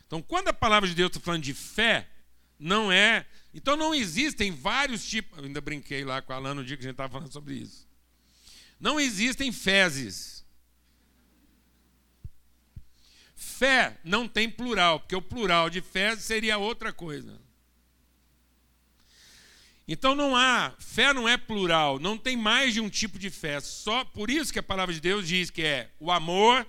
Então, 0.07 0.21
quando 0.21 0.47
a 0.47 0.53
palavra 0.53 0.87
de 0.87 0.95
Deus 0.95 1.09
está 1.09 1.19
falando 1.19 1.43
de 1.43 1.53
fé, 1.53 2.09
não 2.57 2.91
é 2.91 3.25
então 3.55 3.77
não 3.77 3.95
existem 3.95 4.51
vários 4.51 5.07
tipos. 5.07 5.37
Eu 5.37 5.45
ainda 5.45 5.61
brinquei 5.61 6.03
lá 6.03 6.21
com 6.21 6.33
a 6.33 6.35
Alana 6.35 6.55
no 6.55 6.65
dia 6.65 6.75
que 6.75 6.83
a 6.83 6.87
gente 6.87 6.95
estava 6.95 7.13
falando 7.13 7.31
sobre 7.31 7.55
isso. 7.55 7.87
Não 8.77 8.99
existem 8.99 9.49
fezes. 9.49 10.45
Fé 13.33 13.97
não 14.03 14.27
tem 14.27 14.49
plural, 14.49 14.99
porque 14.99 15.15
o 15.15 15.21
plural 15.21 15.69
de 15.69 15.79
fezes 15.81 16.25
seria 16.25 16.57
outra 16.57 16.91
coisa. 16.91 17.41
Então 19.87 20.15
não 20.15 20.35
há, 20.35 20.73
fé 20.79 21.13
não 21.13 21.29
é 21.29 21.37
plural, 21.37 21.99
não 21.99 22.17
tem 22.17 22.35
mais 22.35 22.73
de 22.73 22.81
um 22.81 22.89
tipo 22.89 23.19
de 23.19 23.29
fé. 23.29 23.59
Só 23.59 24.03
por 24.03 24.29
isso 24.29 24.51
que 24.51 24.59
a 24.59 24.63
palavra 24.63 24.93
de 24.93 24.99
Deus 24.99 25.27
diz 25.27 25.49
que 25.49 25.63
é 25.63 25.91
o 25.99 26.11
amor, 26.11 26.65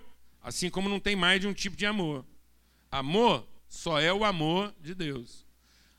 Assim 0.47 0.71
como 0.71 0.89
não 0.89 1.01
tem 1.01 1.17
mais 1.17 1.41
de 1.41 1.49
um 1.49 1.53
tipo 1.53 1.77
de 1.77 1.85
amor. 1.85 2.25
Amor 2.89 3.45
só 3.69 4.01
é 4.01 4.13
o 4.13 4.25
amor 4.25 4.73
de 4.81 4.95
Deus. 4.95 5.45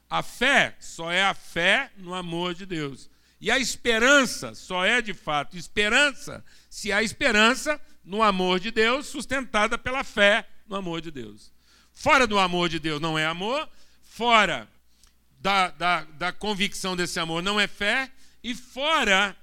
A 0.10 0.24
fé 0.24 0.78
só 0.80 1.12
é 1.12 1.22
a 1.22 1.34
fé 1.34 1.92
no 1.98 2.14
amor 2.14 2.54
de 2.54 2.66
Deus. 2.66 3.10
E 3.42 3.52
a 3.52 3.60
esperança 3.60 4.56
só 4.56 4.86
é 4.86 5.02
de 5.02 5.14
fato 5.14 5.58
esperança 5.58 6.46
se 6.70 6.94
há 6.94 7.04
esperança 7.04 7.78
no 8.06 8.24
amor 8.24 8.62
de 8.62 8.72
Deus, 8.72 9.08
sustentada 9.08 9.78
pela 9.78 10.02
fé 10.02 10.48
no 10.66 10.78
amor 10.78 11.02
de 11.02 11.12
Deus. 11.12 11.52
Fora 11.92 12.26
do 12.26 12.40
amor 12.40 12.70
de 12.70 12.80
Deus 12.80 13.02
não 13.02 13.20
é 13.20 13.26
amor, 13.26 13.68
fora 14.02 14.66
da, 15.48 15.70
da, 15.70 16.04
da 16.04 16.34
convicção 16.34 16.94
desse 16.94 17.18
amor 17.22 17.42
não 17.42 17.58
é 17.58 17.68
fé, 17.68 18.12
e 18.44 18.54
fora 18.54 19.34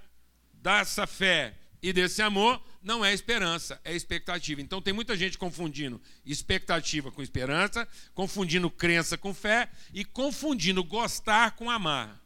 dessa 0.52 1.06
fé 1.06 1.56
e 1.82 1.94
desse 1.94 2.20
amor 2.20 2.62
não 2.82 3.02
é 3.02 3.14
esperança, 3.14 3.80
é 3.82 3.96
expectativa. 3.96 4.61
Então 4.61 4.82
tem 4.82 4.92
muita 4.92 5.16
gente 5.16 5.38
confundindo 5.38 5.99
expectativa 6.26 7.11
com 7.11 7.23
esperança, 7.23 7.88
confundindo 8.12 8.70
crença 8.70 9.16
com 9.16 9.32
fé 9.32 9.70
e 9.94 10.04
confundindo 10.04 10.84
gostar 10.84 11.52
com 11.52 11.70
amar. 11.70 12.23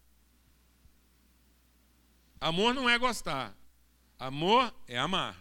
Amor 2.40 2.74
não 2.74 2.90
é 2.90 2.98
gostar. 2.98 3.56
Amor 4.18 4.74
é 4.88 4.98
amar. 4.98 5.36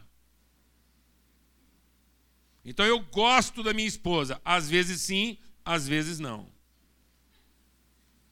Então 2.64 2.86
eu 2.86 3.00
gosto 3.00 3.64
da 3.64 3.74
minha 3.74 3.88
esposa, 3.88 4.40
às 4.46 4.70
vezes 4.70 5.02
sim, 5.02 5.40
às 5.66 5.88
vezes 5.88 6.20
não. 6.20 6.56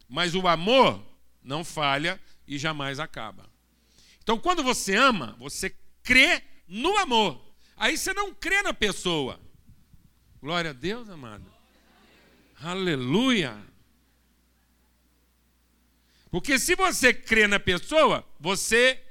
Mas 0.08 0.36
o 0.36 0.48
amor 0.48 1.04
não 1.44 1.64
falha 1.64 2.20
e 2.48 2.58
jamais 2.58 3.00
acaba. 3.00 3.50
Então 4.24 4.40
quando 4.40 4.64
você 4.64 4.96
ama, 4.96 5.36
você 5.40 5.76
crê 6.04 6.42
no 6.68 6.98
amor. 6.98 7.42
Aí 7.78 7.98
você 7.98 8.14
não 8.14 8.34
crê 8.34 8.62
na 8.62 8.74
pessoa. 8.74 9.40
Glória 10.42 10.72
a 10.72 10.74
Deus, 10.74 11.10
amado. 11.10 11.46
Aleluia. 12.62 13.58
Porque 16.32 16.58
se 16.60 16.76
você 16.76 17.14
crê 17.14 17.48
na 17.48 17.60
pessoa, 17.60 18.26
você 18.40 19.02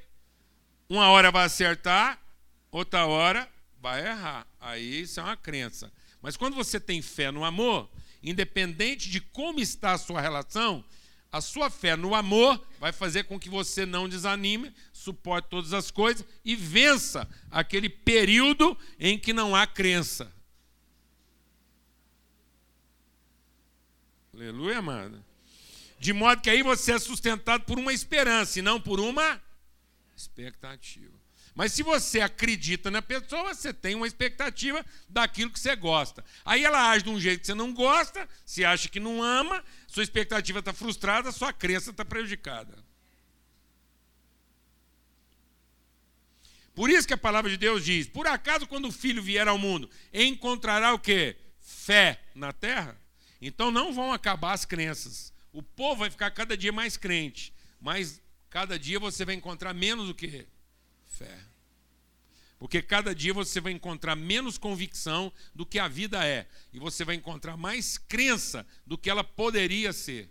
uma 0.89 1.09
hora 1.09 1.31
vai 1.31 1.45
acertar, 1.45 2.21
outra 2.71 3.07
hora 3.07 3.49
vai 3.81 4.07
errar. 4.07 4.47
Aí 4.61 5.01
isso 5.01 5.21
é 5.21 5.23
uma 5.23 5.37
crença. 5.37 5.93
Mas 6.21 6.37
quando 6.37 6.55
você 6.55 6.79
tem 6.79 7.03
fé 7.03 7.31
no 7.31 7.45
amor, 7.45 7.91
independente 8.25 9.11
de 9.11 9.21
como 9.21 9.61
está 9.61 9.93
a 9.93 9.99
sua 9.99 10.21
relação, 10.21 10.85
a 11.31 11.41
sua 11.41 11.69
fé 11.69 11.97
no 11.97 12.15
amor 12.15 12.65
vai 12.79 12.93
fazer 12.93 13.25
com 13.25 13.39
que 13.39 13.49
você 13.49 13.85
não 13.85 14.09
desanime, 14.09 14.73
suporte 14.93 15.49
todas 15.51 15.73
as 15.73 15.91
coisas 15.91 16.25
e 16.45 16.57
vença 16.57 17.29
aquele 17.51 17.89
período 17.89 18.77
em 18.99 19.19
que 19.19 19.33
não 19.33 19.55
há 19.55 19.67
crença. 19.67 20.33
Aleluia, 24.33 24.79
amada. 24.79 25.25
De 25.99 26.13
modo 26.13 26.41
que 26.41 26.51
aí 26.51 26.63
você 26.63 26.93
é 26.93 26.99
sustentado 26.99 27.65
por 27.65 27.79
uma 27.79 27.93
esperança 27.93 28.59
e 28.59 28.63
não 28.63 28.81
por 28.81 28.99
uma 29.01 29.41
expectativa. 30.17 31.14
Mas 31.55 31.73
se 31.73 31.85
você 31.85 32.21
acredita 32.21 32.91
na 32.91 33.01
pessoa, 33.01 33.55
você 33.55 33.73
tem 33.73 33.95
uma 33.95 34.09
expectativa 34.09 34.85
daquilo 35.09 35.51
que 35.51 35.61
você 35.61 35.77
gosta. 35.77 36.25
Aí 36.45 36.65
ela 36.65 36.91
age 36.91 37.05
de 37.05 37.11
um 37.11 37.21
jeito 37.21 37.41
que 37.41 37.47
você 37.47 37.55
não 37.55 37.73
gosta, 37.73 38.29
se 38.45 38.65
acha 38.65 38.89
que 38.89 38.99
não 38.99 39.23
ama, 39.23 39.63
sua 39.87 40.03
expectativa 40.03 40.59
está 40.59 40.73
frustrada, 40.73 41.31
sua 41.31 41.53
crença 41.53 41.93
está 41.93 42.05
prejudicada. 42.05 42.83
Por 46.75 46.91
isso 46.91 47.07
que 47.07 47.15
a 47.15 47.19
palavra 47.19 47.49
de 47.49 47.57
Deus 47.57 47.85
diz: 47.85 48.09
por 48.09 48.27
acaso, 48.27 48.67
quando 48.67 48.89
o 48.89 48.93
filho 48.93 49.23
vier 49.23 49.47
ao 49.47 49.57
mundo, 49.57 49.89
encontrará 50.13 50.93
o 50.93 50.99
quê? 50.99 51.37
Fé 51.61 52.21
na 52.35 52.53
terra? 52.53 53.01
Então 53.41 53.71
não 53.71 53.93
vão 53.93 54.13
acabar 54.13 54.55
as 54.55 54.65
crenças. 54.65 55.33
O 55.53 55.63
povo 55.63 56.01
vai 56.01 56.11
ficar 56.11 56.33
cada 56.33 56.57
dia 56.57 56.73
mais 56.73 56.97
crente, 56.97 57.55
mas 57.81 58.21
cada 58.51 58.77
dia 58.77 58.99
você 58.99 59.25
vai 59.25 59.37
encontrar 59.37 59.73
menos 59.73 60.09
o 60.09 60.15
que? 60.15 60.49
Fé. 61.19 61.39
Porque 62.59 62.81
cada 62.81 63.15
dia 63.15 63.35
você 63.35 63.61
vai 63.61 63.73
encontrar 63.73 64.17
menos 64.17 64.57
convicção 64.57 65.33
do 65.55 65.67
que 65.67 65.79
a 65.79 65.87
vida 65.87 66.25
é. 66.27 66.49
E 66.73 66.79
você 66.79 67.05
vai 67.05 67.15
encontrar 67.15 67.57
mais 67.57 67.99
crença 67.99 68.67
do 68.87 68.97
que 68.97 69.11
ela 69.11 69.23
poderia 69.23 69.93
ser. 69.93 70.31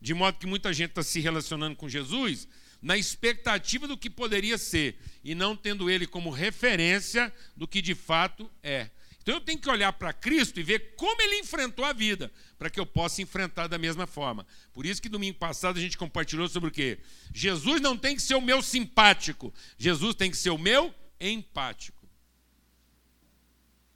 De 0.00 0.14
modo 0.14 0.38
que 0.38 0.46
muita 0.46 0.72
gente 0.72 0.90
está 0.90 1.02
se 1.02 1.20
relacionando 1.20 1.74
com 1.74 1.88
Jesus 1.88 2.46
na 2.80 2.96
expectativa 2.96 3.88
do 3.88 3.96
que 3.96 4.08
poderia 4.08 4.56
ser 4.56 4.98
e 5.24 5.34
não 5.34 5.56
tendo 5.56 5.90
ele 5.90 6.06
como 6.06 6.30
referência 6.30 7.32
do 7.56 7.66
que 7.66 7.82
de 7.82 7.94
fato 7.94 8.50
é. 8.62 8.90
Então 9.26 9.34
eu 9.34 9.40
tenho 9.40 9.58
que 9.58 9.68
olhar 9.68 9.92
para 9.92 10.12
Cristo 10.12 10.60
e 10.60 10.62
ver 10.62 10.94
como 10.94 11.20
ele 11.20 11.40
enfrentou 11.40 11.84
a 11.84 11.92
vida, 11.92 12.30
para 12.56 12.70
que 12.70 12.78
eu 12.78 12.86
possa 12.86 13.20
enfrentar 13.20 13.66
da 13.66 13.76
mesma 13.76 14.06
forma. 14.06 14.46
Por 14.72 14.86
isso 14.86 15.02
que 15.02 15.08
domingo 15.08 15.36
passado 15.36 15.78
a 15.78 15.80
gente 15.80 15.98
compartilhou 15.98 16.48
sobre 16.48 16.68
o 16.68 16.72
quê? 16.72 17.00
Jesus 17.34 17.80
não 17.80 17.98
tem 17.98 18.14
que 18.14 18.22
ser 18.22 18.36
o 18.36 18.40
meu 18.40 18.62
simpático, 18.62 19.52
Jesus 19.76 20.14
tem 20.14 20.30
que 20.30 20.36
ser 20.36 20.50
o 20.50 20.58
meu 20.58 20.94
empático. 21.20 22.08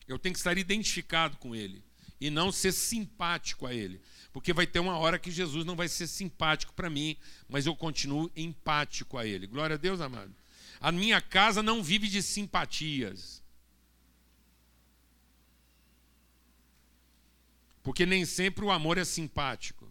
Eu 0.09 0.19
tenho 0.19 0.33
que 0.33 0.41
estar 0.41 0.59
identificado 0.59 1.37
com 1.37 1.55
ele 1.55 1.81
e 2.21 2.29
não 2.29 2.51
ser 2.51 2.73
simpático 2.73 3.69
a 3.69 3.73
ele. 3.73 4.01
Porque 4.33 4.53
vai 4.53 4.67
ter 4.67 4.81
uma 4.81 4.99
hora 4.99 5.17
que 5.17 5.31
Jesus 5.31 5.65
não 5.65 5.77
vai 5.77 5.87
ser 5.87 6.09
simpático 6.09 6.75
para 6.75 6.91
mim, 6.91 7.17
mas 7.49 7.67
eu 7.67 7.77
continuo 7.77 8.29
empático 8.35 9.17
a 9.17 9.25
ele. 9.25 9.47
Glória 9.47 9.75
a 9.75 9.79
Deus, 9.79 10.01
amado. 10.01 10.35
A 10.81 10.91
minha 10.91 11.21
casa 11.21 11.63
não 11.63 11.85
vive 11.85 12.09
de 12.09 12.21
simpatias. 12.21 13.40
Porque 17.83 18.05
nem 18.05 18.25
sempre 18.25 18.65
o 18.65 18.71
amor 18.71 18.99
é 18.99 19.05
simpático. 19.05 19.89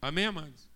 Amém, 0.00 0.26
amados? 0.26 0.68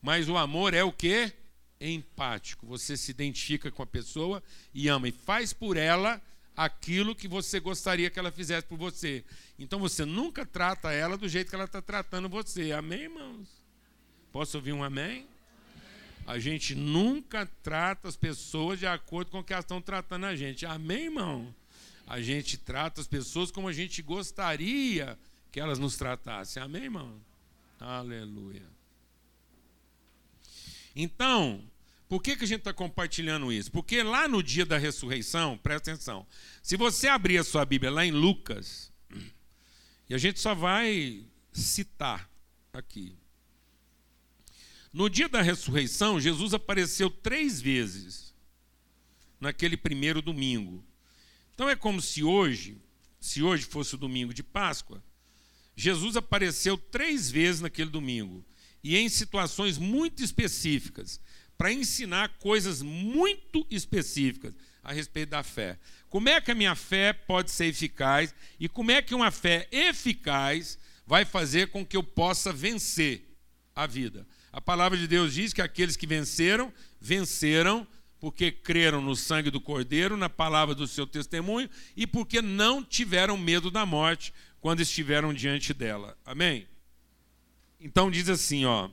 Mas 0.00 0.28
o 0.28 0.36
amor 0.36 0.74
é 0.74 0.84
o 0.84 0.92
que? 0.92 1.32
Empático. 1.80 2.66
Você 2.66 2.96
se 2.96 3.10
identifica 3.10 3.70
com 3.70 3.82
a 3.82 3.86
pessoa 3.86 4.42
e 4.72 4.88
ama 4.88 5.08
e 5.08 5.12
faz 5.12 5.52
por 5.52 5.76
ela 5.76 6.20
aquilo 6.56 7.14
que 7.14 7.26
você 7.26 7.58
gostaria 7.58 8.10
que 8.10 8.18
ela 8.18 8.30
fizesse 8.30 8.66
por 8.66 8.78
você. 8.78 9.24
Então 9.58 9.78
você 9.78 10.04
nunca 10.04 10.46
trata 10.46 10.92
ela 10.92 11.16
do 11.16 11.28
jeito 11.28 11.48
que 11.48 11.54
ela 11.54 11.64
está 11.64 11.82
tratando 11.82 12.28
você. 12.28 12.72
Amém, 12.72 13.02
irmãos? 13.02 13.48
Posso 14.30 14.56
ouvir 14.58 14.72
um 14.72 14.84
amém? 14.84 15.26
A 16.26 16.38
gente 16.38 16.74
nunca 16.74 17.46
trata 17.62 18.08
as 18.08 18.16
pessoas 18.16 18.78
de 18.78 18.86
acordo 18.86 19.30
com 19.30 19.40
o 19.40 19.44
que 19.44 19.52
elas 19.52 19.64
estão 19.64 19.80
tratando 19.80 20.26
a 20.26 20.34
gente. 20.34 20.64
Amém, 20.64 21.04
irmão? 21.04 21.54
A 22.06 22.20
gente 22.20 22.58
trata 22.58 23.00
as 23.00 23.06
pessoas 23.06 23.50
como 23.50 23.68
a 23.68 23.72
gente 23.72 24.02
gostaria 24.02 25.18
que 25.50 25.60
elas 25.60 25.78
nos 25.78 25.96
tratassem. 25.96 26.62
Amém, 26.62 26.84
irmão? 26.84 27.20
Aleluia. 27.80 28.66
Então, 30.94 31.62
por 32.08 32.22
que, 32.22 32.36
que 32.36 32.44
a 32.44 32.46
gente 32.46 32.60
está 32.60 32.72
compartilhando 32.72 33.52
isso? 33.52 33.70
Porque 33.72 34.02
lá 34.02 34.28
no 34.28 34.42
dia 34.42 34.64
da 34.64 34.78
ressurreição, 34.78 35.58
presta 35.58 35.90
atenção, 35.90 36.26
se 36.62 36.76
você 36.76 37.08
abrir 37.08 37.38
a 37.38 37.44
sua 37.44 37.64
Bíblia 37.64 37.90
lá 37.90 38.04
em 38.04 38.12
Lucas, 38.12 38.92
e 40.08 40.14
a 40.14 40.18
gente 40.18 40.38
só 40.38 40.54
vai 40.54 41.24
citar 41.52 42.30
aqui. 42.72 43.16
No 44.92 45.08
dia 45.08 45.28
da 45.28 45.42
ressurreição, 45.42 46.20
Jesus 46.20 46.54
apareceu 46.54 47.10
três 47.10 47.60
vezes, 47.60 48.34
naquele 49.40 49.76
primeiro 49.76 50.22
domingo. 50.22 50.84
Então 51.54 51.68
é 51.68 51.76
como 51.76 52.02
se 52.02 52.22
hoje, 52.22 52.76
se 53.20 53.42
hoje 53.42 53.64
fosse 53.64 53.94
o 53.94 53.98
domingo 53.98 54.34
de 54.34 54.42
Páscoa, 54.42 55.02
Jesus 55.76 56.16
apareceu 56.16 56.76
três 56.76 57.30
vezes 57.30 57.60
naquele 57.60 57.90
domingo 57.90 58.44
e 58.82 58.96
em 58.96 59.08
situações 59.08 59.78
muito 59.78 60.22
específicas 60.22 61.20
para 61.56 61.72
ensinar 61.72 62.28
coisas 62.38 62.82
muito 62.82 63.66
específicas 63.70 64.54
a 64.82 64.92
respeito 64.92 65.30
da 65.30 65.42
fé. 65.42 65.78
Como 66.10 66.28
é 66.28 66.40
que 66.40 66.50
a 66.50 66.54
minha 66.54 66.74
fé 66.74 67.12
pode 67.12 67.50
ser 67.50 67.66
eficaz 67.66 68.34
e 68.58 68.68
como 68.68 68.90
é 68.90 69.00
que 69.00 69.14
uma 69.14 69.30
fé 69.30 69.68
eficaz 69.70 70.78
vai 71.06 71.24
fazer 71.24 71.68
com 71.68 71.86
que 71.86 71.96
eu 71.96 72.02
possa 72.02 72.52
vencer 72.52 73.36
a 73.74 73.86
vida? 73.86 74.26
A 74.52 74.60
palavra 74.60 74.98
de 74.98 75.08
Deus 75.08 75.34
diz 75.34 75.52
que 75.52 75.62
aqueles 75.62 75.96
que 75.96 76.06
venceram, 76.06 76.72
venceram 77.00 77.86
porque 78.24 78.50
creram 78.50 79.02
no 79.02 79.14
sangue 79.14 79.50
do 79.50 79.60
Cordeiro, 79.60 80.16
na 80.16 80.30
palavra 80.30 80.74
do 80.74 80.86
seu 80.86 81.06
testemunho 81.06 81.68
e 81.94 82.06
porque 82.06 82.40
não 82.40 82.82
tiveram 82.82 83.36
medo 83.36 83.70
da 83.70 83.84
morte 83.84 84.32
quando 84.62 84.80
estiveram 84.80 85.34
diante 85.34 85.74
dela. 85.74 86.16
Amém? 86.24 86.66
Então 87.78 88.10
diz 88.10 88.30
assim, 88.30 88.64
ó, 88.64 88.88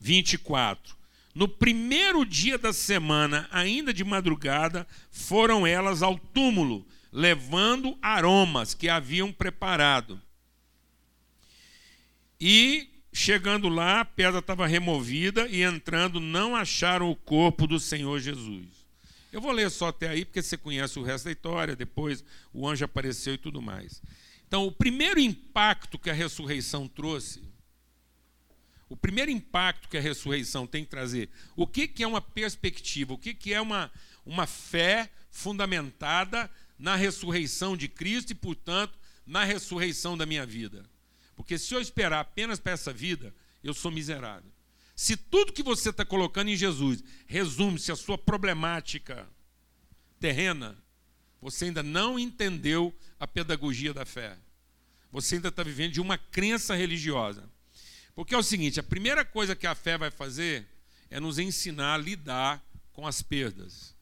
24. 0.00 0.96
No 1.32 1.46
primeiro 1.46 2.26
dia 2.26 2.58
da 2.58 2.72
semana, 2.72 3.48
ainda 3.52 3.94
de 3.94 4.02
madrugada, 4.02 4.84
foram 5.12 5.64
elas 5.64 6.02
ao 6.02 6.18
túmulo, 6.18 6.84
levando 7.12 7.96
aromas 8.02 8.74
que 8.74 8.88
haviam 8.88 9.32
preparado. 9.32 10.20
E 12.40 12.88
Chegando 13.12 13.68
lá, 13.68 14.00
a 14.00 14.04
pedra 14.06 14.38
estava 14.38 14.66
removida 14.66 15.46
e 15.46 15.62
entrando 15.62 16.18
não 16.18 16.56
acharam 16.56 17.10
o 17.10 17.16
corpo 17.16 17.66
do 17.66 17.78
Senhor 17.78 18.18
Jesus. 18.18 18.66
Eu 19.30 19.40
vou 19.40 19.52
ler 19.52 19.70
só 19.70 19.88
até 19.88 20.08
aí, 20.08 20.24
porque 20.24 20.42
você 20.42 20.56
conhece 20.56 20.98
o 20.98 21.02
resto 21.02 21.26
da 21.26 21.32
história, 21.32 21.76
depois 21.76 22.24
o 22.52 22.66
anjo 22.66 22.84
apareceu 22.84 23.34
e 23.34 23.38
tudo 23.38 23.60
mais. 23.60 24.02
Então, 24.46 24.66
o 24.66 24.72
primeiro 24.72 25.20
impacto 25.20 25.98
que 25.98 26.10
a 26.10 26.14
ressurreição 26.14 26.88
trouxe, 26.88 27.42
o 28.88 28.96
primeiro 28.96 29.30
impacto 29.30 29.88
que 29.88 29.96
a 29.96 30.00
ressurreição 30.00 30.66
tem 30.66 30.84
que 30.84 30.90
trazer, 30.90 31.30
o 31.56 31.66
que, 31.66 31.88
que 31.88 32.02
é 32.02 32.06
uma 32.06 32.20
perspectiva, 32.20 33.14
o 33.14 33.18
que, 33.18 33.32
que 33.32 33.52
é 33.52 33.60
uma, 33.60 33.90
uma 34.24 34.46
fé 34.46 35.10
fundamentada 35.30 36.50
na 36.78 36.96
ressurreição 36.96 37.74
de 37.76 37.88
Cristo 37.88 38.32
e, 38.32 38.34
portanto, 38.34 38.98
na 39.26 39.44
ressurreição 39.44 40.16
da 40.16 40.26
minha 40.26 40.44
vida. 40.44 40.84
Porque 41.42 41.58
se 41.58 41.74
eu 41.74 41.80
esperar 41.80 42.20
apenas 42.20 42.60
para 42.60 42.70
essa 42.70 42.92
vida, 42.92 43.34
eu 43.64 43.74
sou 43.74 43.90
miserável. 43.90 44.48
Se 44.94 45.16
tudo 45.16 45.52
que 45.52 45.60
você 45.60 45.90
está 45.90 46.04
colocando 46.04 46.50
em 46.50 46.56
Jesus 46.56 47.02
resume-se 47.26 47.90
a 47.90 47.96
sua 47.96 48.16
problemática 48.16 49.28
terrena, 50.20 50.78
você 51.40 51.64
ainda 51.64 51.82
não 51.82 52.16
entendeu 52.16 52.96
a 53.18 53.26
pedagogia 53.26 53.92
da 53.92 54.06
fé. 54.06 54.38
Você 55.10 55.34
ainda 55.34 55.48
está 55.48 55.64
vivendo 55.64 55.94
de 55.94 56.00
uma 56.00 56.16
crença 56.16 56.76
religiosa. 56.76 57.50
Porque 58.14 58.36
é 58.36 58.38
o 58.38 58.42
seguinte: 58.44 58.78
a 58.78 58.84
primeira 58.84 59.24
coisa 59.24 59.56
que 59.56 59.66
a 59.66 59.74
fé 59.74 59.98
vai 59.98 60.12
fazer 60.12 60.64
é 61.10 61.18
nos 61.18 61.40
ensinar 61.40 61.94
a 61.94 61.98
lidar 61.98 62.64
com 62.92 63.04
as 63.04 63.20
perdas. 63.20 63.96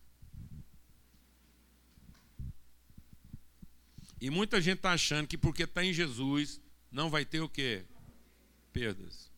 E 4.20 4.28
muita 4.28 4.61
gente 4.61 4.76
está 4.76 4.92
achando 4.92 5.26
que 5.26 5.38
porque 5.38 5.62
está 5.62 5.82
em 5.82 5.94
Jesus 5.94 6.61
não 6.90 7.11
vai 7.11 7.25
ter 7.25 7.40
o 7.40 7.49
quê? 7.49 7.85
Perdas. 8.73 9.30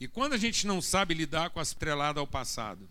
E 0.00 0.06
quando 0.06 0.32
a 0.32 0.38
gente 0.38 0.66
não 0.66 0.80
sabe 0.80 1.14
lidar 1.14 1.50
com 1.50 1.58
a 1.58 1.62
estrelada 1.62 2.20
ao 2.20 2.26
passado? 2.26 2.88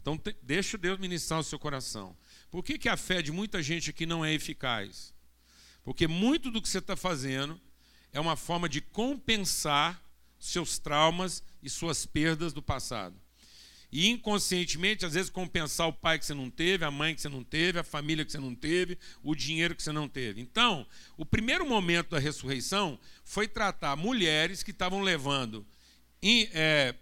Então, 0.00 0.16
te, 0.16 0.34
deixa 0.42 0.78
Deus 0.78 0.98
ministrar 0.98 1.40
o 1.40 1.44
seu 1.44 1.58
coração. 1.58 2.16
Por 2.50 2.64
que, 2.64 2.78
que 2.78 2.88
a 2.88 2.96
fé 2.96 3.20
de 3.20 3.32
muita 3.32 3.62
gente 3.62 3.90
aqui 3.90 4.06
não 4.06 4.24
é 4.24 4.32
eficaz? 4.32 5.12
Porque 5.82 6.06
muito 6.06 6.50
do 6.50 6.62
que 6.62 6.68
você 6.68 6.78
está 6.78 6.96
fazendo 6.96 7.60
é 8.12 8.20
uma 8.20 8.36
forma 8.36 8.68
de 8.68 8.80
compensar 8.80 10.02
seus 10.38 10.78
traumas 10.78 11.42
e 11.62 11.68
suas 11.68 12.06
perdas 12.06 12.52
do 12.52 12.62
passado. 12.62 13.20
E 13.90 14.08
inconscientemente, 14.08 15.06
às 15.06 15.14
vezes, 15.14 15.30
compensar 15.30 15.88
o 15.88 15.92
pai 15.92 16.18
que 16.18 16.26
você 16.26 16.34
não 16.34 16.50
teve, 16.50 16.84
a 16.84 16.90
mãe 16.90 17.14
que 17.14 17.22
você 17.22 17.28
não 17.28 17.42
teve, 17.42 17.78
a 17.78 17.84
família 17.84 18.24
que 18.24 18.30
você 18.30 18.38
não 18.38 18.54
teve, 18.54 18.98
o 19.22 19.34
dinheiro 19.34 19.74
que 19.74 19.82
você 19.82 19.92
não 19.92 20.06
teve. 20.06 20.42
Então, 20.42 20.86
o 21.16 21.24
primeiro 21.24 21.66
momento 21.66 22.10
da 22.10 22.18
ressurreição 22.18 22.98
foi 23.24 23.48
tratar 23.48 23.96
mulheres 23.96 24.62
que 24.62 24.72
estavam 24.72 25.00
levando 25.00 25.66
é, 26.22 26.94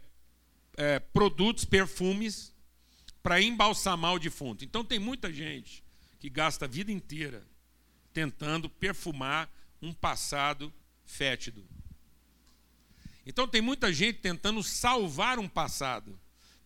é, 0.77 0.99
produtos, 1.01 1.65
perfumes, 1.65 2.55
para 3.21 3.43
embalsamar 3.43 4.15
o 4.15 4.21
defunto. 4.21 4.65
Então, 4.65 4.85
tem 4.85 5.01
muita 5.01 5.33
gente 5.33 5.83
que 6.21 6.31
gasta 6.31 6.67
a 6.67 6.69
vida 6.69 6.93
inteira 6.93 7.43
tentando 8.13 8.71
perfumar 8.71 9.51
um 9.83 9.93
passado 9.93 10.73
fétido. 11.05 11.67
Então, 13.27 13.49
tem 13.49 13.61
muita 13.61 13.93
gente 13.93 14.21
tentando 14.21 14.63
salvar 14.63 15.41
um 15.41 15.49
passado 15.49 16.17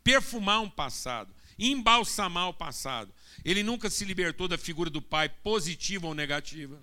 perfumar 0.03 0.61
um 0.61 0.71
passado, 0.71 1.35
embalsamar 1.59 2.49
o 2.49 2.55
passado. 2.55 3.13
Ele 3.45 3.63
nunca 3.63 3.89
se 3.91 4.05
libertou 4.05 4.49
da 4.49 4.59
figura 4.59 4.91
do 4.91 5.01
pai, 5.01 5.29
positiva 5.29 6.07
ou 6.07 6.15
negativa. 6.15 6.81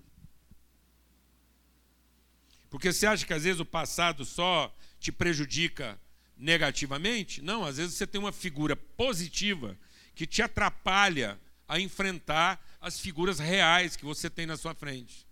Porque 2.70 2.92
você 2.92 3.06
acha 3.06 3.24
que 3.24 3.32
às 3.32 3.44
vezes 3.44 3.60
o 3.60 3.64
passado 3.64 4.24
só 4.24 4.74
te 5.00 5.10
prejudica 5.10 5.98
negativamente? 6.36 7.40
Não, 7.40 7.64
às 7.64 7.76
vezes 7.78 7.94
você 7.94 8.06
tem 8.06 8.20
uma 8.20 8.32
figura 8.32 8.76
positiva 8.76 9.76
que 10.14 10.26
te 10.26 10.42
atrapalha 10.42 11.38
a 11.66 11.78
enfrentar 11.78 12.64
as 12.80 12.98
figuras 12.98 13.38
reais 13.38 13.96
que 13.96 14.04
você 14.04 14.28
tem 14.28 14.46
na 14.46 14.56
sua 14.56 14.74
frente. 14.74 15.26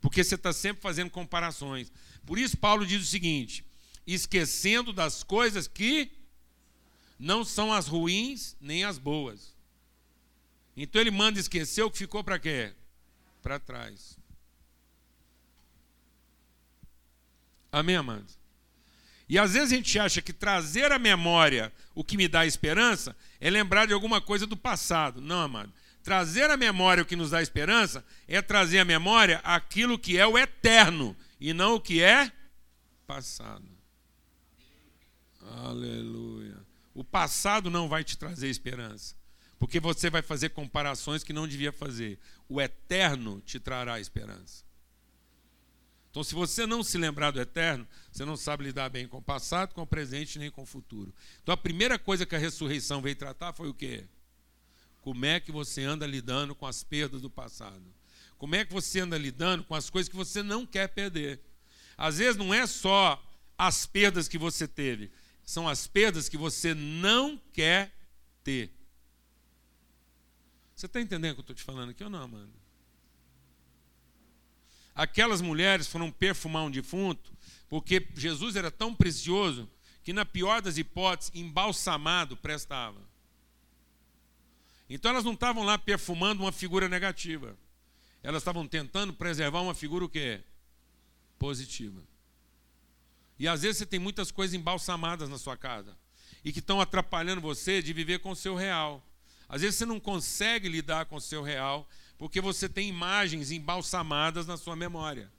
Porque 0.00 0.22
você 0.22 0.36
está 0.36 0.52
sempre 0.52 0.82
fazendo 0.82 1.10
comparações. 1.10 1.90
Por 2.24 2.38
isso, 2.38 2.56
Paulo 2.56 2.86
diz 2.86 3.02
o 3.02 3.06
seguinte: 3.06 3.64
esquecendo 4.14 4.92
das 4.92 5.22
coisas 5.22 5.68
que 5.68 6.10
não 7.18 7.44
são 7.44 7.72
as 7.72 7.86
ruins 7.86 8.56
nem 8.60 8.84
as 8.84 8.98
boas. 8.98 9.54
Então 10.76 11.00
ele 11.00 11.10
manda 11.10 11.38
esquecer 11.38 11.82
o 11.82 11.90
que 11.90 11.98
ficou 11.98 12.22
para 12.22 12.38
quê? 12.38 12.72
Para 13.42 13.58
trás. 13.58 14.16
Amém, 17.70 17.96
amados? 17.96 18.38
E 19.28 19.38
às 19.38 19.52
vezes 19.52 19.72
a 19.72 19.76
gente 19.76 19.98
acha 19.98 20.22
que 20.22 20.32
trazer 20.32 20.90
à 20.90 20.98
memória 20.98 21.70
o 21.94 22.02
que 22.02 22.16
me 22.16 22.26
dá 22.26 22.46
esperança 22.46 23.14
é 23.38 23.50
lembrar 23.50 23.86
de 23.86 23.92
alguma 23.92 24.20
coisa 24.20 24.46
do 24.46 24.56
passado. 24.56 25.20
Não, 25.20 25.42
amado. 25.42 25.72
Trazer 26.02 26.48
à 26.50 26.56
memória 26.56 27.02
o 27.02 27.06
que 27.06 27.16
nos 27.16 27.30
dá 27.30 27.42
esperança 27.42 28.02
é 28.26 28.40
trazer 28.40 28.78
à 28.78 28.84
memória 28.84 29.40
aquilo 29.44 29.98
que 29.98 30.16
é 30.16 30.26
o 30.26 30.38
eterno 30.38 31.14
e 31.38 31.52
não 31.52 31.74
o 31.74 31.80
que 31.80 32.00
é 32.02 32.32
passado. 33.06 33.77
Aleluia. 35.56 36.56
O 36.94 37.04
passado 37.04 37.70
não 37.70 37.88
vai 37.88 38.02
te 38.02 38.16
trazer 38.16 38.48
esperança, 38.48 39.14
porque 39.58 39.78
você 39.80 40.10
vai 40.10 40.22
fazer 40.22 40.50
comparações 40.50 41.22
que 41.22 41.32
não 41.32 41.46
devia 41.46 41.72
fazer. 41.72 42.18
O 42.48 42.60
eterno 42.60 43.40
te 43.40 43.60
trará 43.60 44.00
esperança. 44.00 44.64
Então, 46.10 46.24
se 46.24 46.34
você 46.34 46.66
não 46.66 46.82
se 46.82 46.98
lembrar 46.98 47.30
do 47.30 47.40
eterno, 47.40 47.86
você 48.10 48.24
não 48.24 48.36
sabe 48.36 48.64
lidar 48.64 48.88
bem 48.88 49.06
com 49.06 49.18
o 49.18 49.22
passado, 49.22 49.74
com 49.74 49.82
o 49.82 49.86
presente, 49.86 50.38
nem 50.38 50.50
com 50.50 50.62
o 50.62 50.66
futuro. 50.66 51.14
Então, 51.42 51.52
a 51.52 51.56
primeira 51.56 51.98
coisa 51.98 52.26
que 52.26 52.34
a 52.34 52.38
ressurreição 52.38 53.02
veio 53.02 53.14
tratar 53.14 53.52
foi 53.52 53.68
o 53.68 53.74
quê? 53.74 54.04
Como 55.00 55.24
é 55.24 55.38
que 55.38 55.52
você 55.52 55.82
anda 55.84 56.06
lidando 56.06 56.54
com 56.54 56.66
as 56.66 56.82
perdas 56.82 57.20
do 57.20 57.30
passado? 57.30 57.84
Como 58.36 58.54
é 58.54 58.64
que 58.64 58.72
você 58.72 59.00
anda 59.00 59.18
lidando 59.18 59.64
com 59.64 59.74
as 59.74 59.90
coisas 59.90 60.08
que 60.08 60.16
você 60.16 60.42
não 60.42 60.66
quer 60.66 60.88
perder? 60.88 61.40
Às 61.96 62.18
vezes 62.18 62.36
não 62.36 62.52
é 62.54 62.66
só 62.66 63.22
as 63.56 63.86
perdas 63.86 64.28
que 64.28 64.38
você 64.38 64.66
teve, 64.66 65.10
são 65.48 65.66
as 65.66 65.86
perdas 65.86 66.28
que 66.28 66.36
você 66.36 66.74
não 66.74 67.40
quer 67.54 67.90
ter. 68.44 68.70
Você 70.76 70.84
está 70.84 71.00
entendendo 71.00 71.30
o 71.30 71.34
que 71.36 71.40
eu 71.40 71.42
estou 71.42 71.56
te 71.56 71.62
falando 71.62 71.88
aqui 71.88 72.04
ou 72.04 72.10
não, 72.10 72.24
Amanda? 72.24 72.52
Aquelas 74.94 75.40
mulheres 75.40 75.86
foram 75.86 76.12
perfumar 76.12 76.64
um 76.64 76.70
defunto, 76.70 77.32
porque 77.66 78.06
Jesus 78.14 78.56
era 78.56 78.70
tão 78.70 78.94
precioso 78.94 79.66
que, 80.04 80.12
na 80.12 80.26
pior 80.26 80.60
das 80.60 80.76
hipóteses, 80.76 81.32
embalsamado 81.34 82.36
prestava. 82.36 83.00
Então 84.86 85.12
elas 85.12 85.24
não 85.24 85.32
estavam 85.32 85.64
lá 85.64 85.78
perfumando 85.78 86.42
uma 86.42 86.52
figura 86.52 86.90
negativa. 86.90 87.56
Elas 88.22 88.42
estavam 88.42 88.68
tentando 88.68 89.14
preservar 89.14 89.62
uma 89.62 89.74
figura 89.74 90.04
o 90.04 90.10
quê? 90.10 90.42
Positiva. 91.38 92.02
E 93.38 93.46
às 93.46 93.62
vezes 93.62 93.78
você 93.78 93.86
tem 93.86 94.00
muitas 94.00 94.30
coisas 94.30 94.54
embalsamadas 94.54 95.28
na 95.28 95.38
sua 95.38 95.56
casa 95.56 95.96
e 96.44 96.52
que 96.52 96.58
estão 96.58 96.80
atrapalhando 96.80 97.40
você 97.40 97.82
de 97.82 97.92
viver 97.92 98.18
com 98.20 98.30
o 98.30 98.36
seu 98.36 98.54
real. 98.54 99.04
Às 99.48 99.62
vezes 99.62 99.76
você 99.76 99.86
não 99.86 100.00
consegue 100.00 100.68
lidar 100.68 101.06
com 101.06 101.16
o 101.16 101.20
seu 101.20 101.42
real 101.42 101.88
porque 102.18 102.40
você 102.40 102.68
tem 102.68 102.88
imagens 102.88 103.52
embalsamadas 103.52 104.46
na 104.46 104.56
sua 104.56 104.74
memória. 104.74 105.30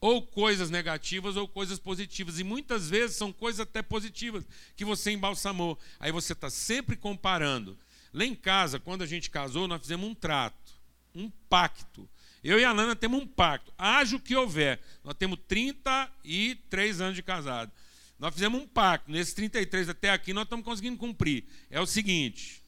Ou 0.00 0.22
coisas 0.22 0.70
negativas 0.70 1.36
ou 1.36 1.48
coisas 1.48 1.78
positivas. 1.78 2.38
E 2.38 2.44
muitas 2.44 2.88
vezes 2.88 3.16
são 3.16 3.32
coisas 3.32 3.60
até 3.60 3.82
positivas 3.82 4.46
que 4.76 4.84
você 4.84 5.12
embalsamou. 5.12 5.78
Aí 5.98 6.12
você 6.12 6.32
está 6.32 6.50
sempre 6.50 6.96
comparando. 6.96 7.78
Lá 8.12 8.24
em 8.24 8.34
casa, 8.34 8.78
quando 8.78 9.02
a 9.02 9.06
gente 9.06 9.30
casou, 9.30 9.68
nós 9.68 9.80
fizemos 9.80 10.08
um 10.08 10.14
trato, 10.14 10.72
um 11.14 11.30
pacto. 11.48 12.08
Eu 12.42 12.58
e 12.58 12.64
a 12.64 12.72
Lana 12.72 12.94
temos 12.94 13.20
um 13.20 13.26
pacto. 13.26 13.72
Haja 13.76 14.16
o 14.16 14.20
que 14.20 14.36
houver. 14.36 14.80
Nós 15.02 15.14
temos 15.14 15.38
33 15.46 17.00
anos 17.00 17.16
de 17.16 17.22
casado. 17.22 17.72
Nós 18.18 18.34
fizemos 18.34 18.60
um 18.60 18.66
pacto. 18.66 19.10
Nesses 19.10 19.34
33 19.34 19.88
até 19.88 20.10
aqui, 20.10 20.32
nós 20.32 20.44
estamos 20.44 20.64
conseguindo 20.64 20.96
cumprir. 20.96 21.44
É 21.70 21.80
o 21.80 21.86
seguinte: 21.86 22.62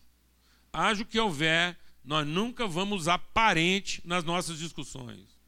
haja 0.72 1.02
o 1.02 1.06
que 1.06 1.18
houver, 1.18 1.76
nós 2.04 2.26
nunca 2.26 2.66
vamos 2.66 3.02
usar 3.02 3.18
parente 3.18 4.00
nas 4.04 4.24
nossas 4.24 4.59
discussões. 4.59 5.40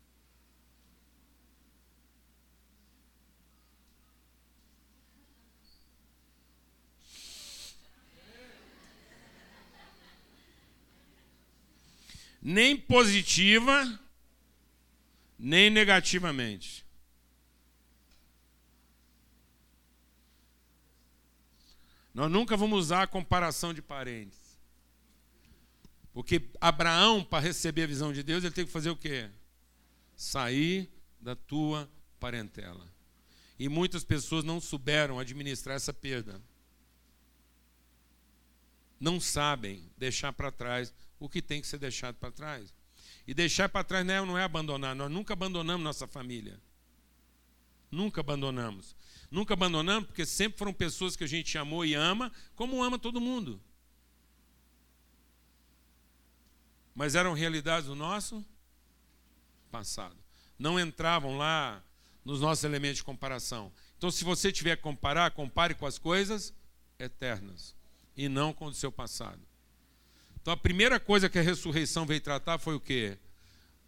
nem 12.42 12.76
positiva, 12.76 14.00
nem 15.44 15.68
negativamente. 15.68 16.86
Nós 22.14 22.30
nunca 22.30 22.56
vamos 22.56 22.78
usar 22.78 23.02
a 23.02 23.06
comparação 23.08 23.74
de 23.74 23.82
parentes. 23.82 24.38
Porque 26.12 26.48
Abraão, 26.60 27.24
para 27.24 27.42
receber 27.42 27.82
a 27.82 27.86
visão 27.88 28.12
de 28.12 28.22
Deus, 28.22 28.44
ele 28.44 28.54
tem 28.54 28.64
que 28.64 28.70
fazer 28.70 28.90
o 28.90 28.96
quê? 28.96 29.28
Sair 30.14 30.88
da 31.20 31.34
tua 31.34 31.90
parentela. 32.20 32.86
E 33.58 33.68
muitas 33.68 34.04
pessoas 34.04 34.44
não 34.44 34.60
souberam 34.60 35.18
administrar 35.18 35.74
essa 35.74 35.92
perda. 35.92 36.40
Não 39.00 39.18
sabem 39.18 39.90
deixar 39.98 40.32
para 40.32 40.52
trás 40.52 40.94
o 41.18 41.28
que 41.28 41.42
tem 41.42 41.60
que 41.60 41.66
ser 41.66 41.78
deixado 41.78 42.14
para 42.14 42.30
trás. 42.30 42.72
E 43.26 43.32
deixar 43.32 43.68
para 43.68 43.84
trás 43.84 44.04
não 44.04 44.14
é, 44.14 44.26
não 44.26 44.38
é 44.38 44.44
abandonar, 44.44 44.94
nós 44.94 45.10
nunca 45.10 45.32
abandonamos 45.32 45.84
nossa 45.84 46.06
família. 46.06 46.60
Nunca 47.90 48.20
abandonamos. 48.20 48.96
Nunca 49.30 49.54
abandonamos 49.54 50.06
porque 50.06 50.26
sempre 50.26 50.58
foram 50.58 50.72
pessoas 50.72 51.14
que 51.14 51.24
a 51.24 51.26
gente 51.26 51.56
amou 51.56 51.84
e 51.84 51.94
ama, 51.94 52.32
como 52.56 52.82
ama 52.82 52.98
todo 52.98 53.20
mundo. 53.20 53.60
Mas 56.94 57.14
eram 57.14 57.32
realidades 57.32 57.86
do 57.86 57.94
nosso 57.94 58.44
passado. 59.70 60.16
Não 60.58 60.78
entravam 60.78 61.36
lá 61.36 61.82
nos 62.24 62.40
nossos 62.40 62.64
elementos 62.64 62.98
de 62.98 63.04
comparação. 63.04 63.72
Então, 63.96 64.10
se 64.10 64.24
você 64.24 64.52
tiver 64.52 64.76
que 64.76 64.82
comparar, 64.82 65.30
compare 65.30 65.74
com 65.74 65.86
as 65.86 65.98
coisas 65.98 66.54
eternas 66.98 67.74
e 68.16 68.28
não 68.28 68.52
com 68.52 68.66
o 68.66 68.74
seu 68.74 68.92
passado. 68.92 69.40
Então, 70.42 70.52
a 70.52 70.56
primeira 70.56 70.98
coisa 70.98 71.28
que 71.28 71.38
a 71.38 71.42
ressurreição 71.42 72.04
veio 72.04 72.20
tratar 72.20 72.58
foi 72.58 72.74
o 72.74 72.80
quê? 72.80 73.16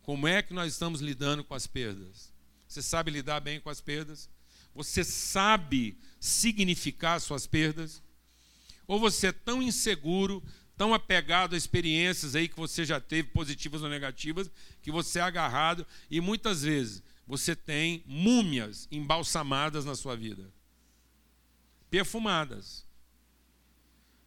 Como 0.03 0.29
é 0.29 0.41
que 0.41 0.55
nós 0.55 0.73
estamos 0.73 1.01
lidando 1.01 1.43
com 1.43 1.53
as 1.53 1.67
perdas? 1.67 2.33
Você 2.69 2.81
sabe 2.81 3.11
lidar 3.11 3.41
bem 3.41 3.59
com 3.59 3.69
as 3.69 3.81
perdas? 3.81 4.31
Você 4.73 5.03
sabe 5.03 5.99
significar 6.21 7.21
suas 7.21 7.45
perdas? 7.45 8.01
Ou 8.87 9.01
você 9.01 9.29
é 9.29 9.33
tão 9.33 9.61
inseguro, 9.61 10.43
tão 10.77 10.95
apegado 10.95 11.55
a 11.55 11.59
experiências 11.59 12.37
aí 12.37 12.49
que 12.49 12.57
você 12.57 12.85
já 12.85 13.01
teve, 13.01 13.31
positivas 13.31 13.83
ou 13.83 13.89
negativas, 13.89 14.49
que 14.81 14.93
você 14.93 15.19
é 15.19 15.23
agarrado 15.23 15.85
e 16.09 16.21
muitas 16.21 16.63
vezes 16.63 17.03
você 17.27 17.57
tem 17.57 18.05
múmias 18.07 18.87
embalsamadas 18.93 19.85
na 19.85 19.97
sua 19.97 20.15
vida. 20.15 20.53
Perfumadas. 21.91 22.84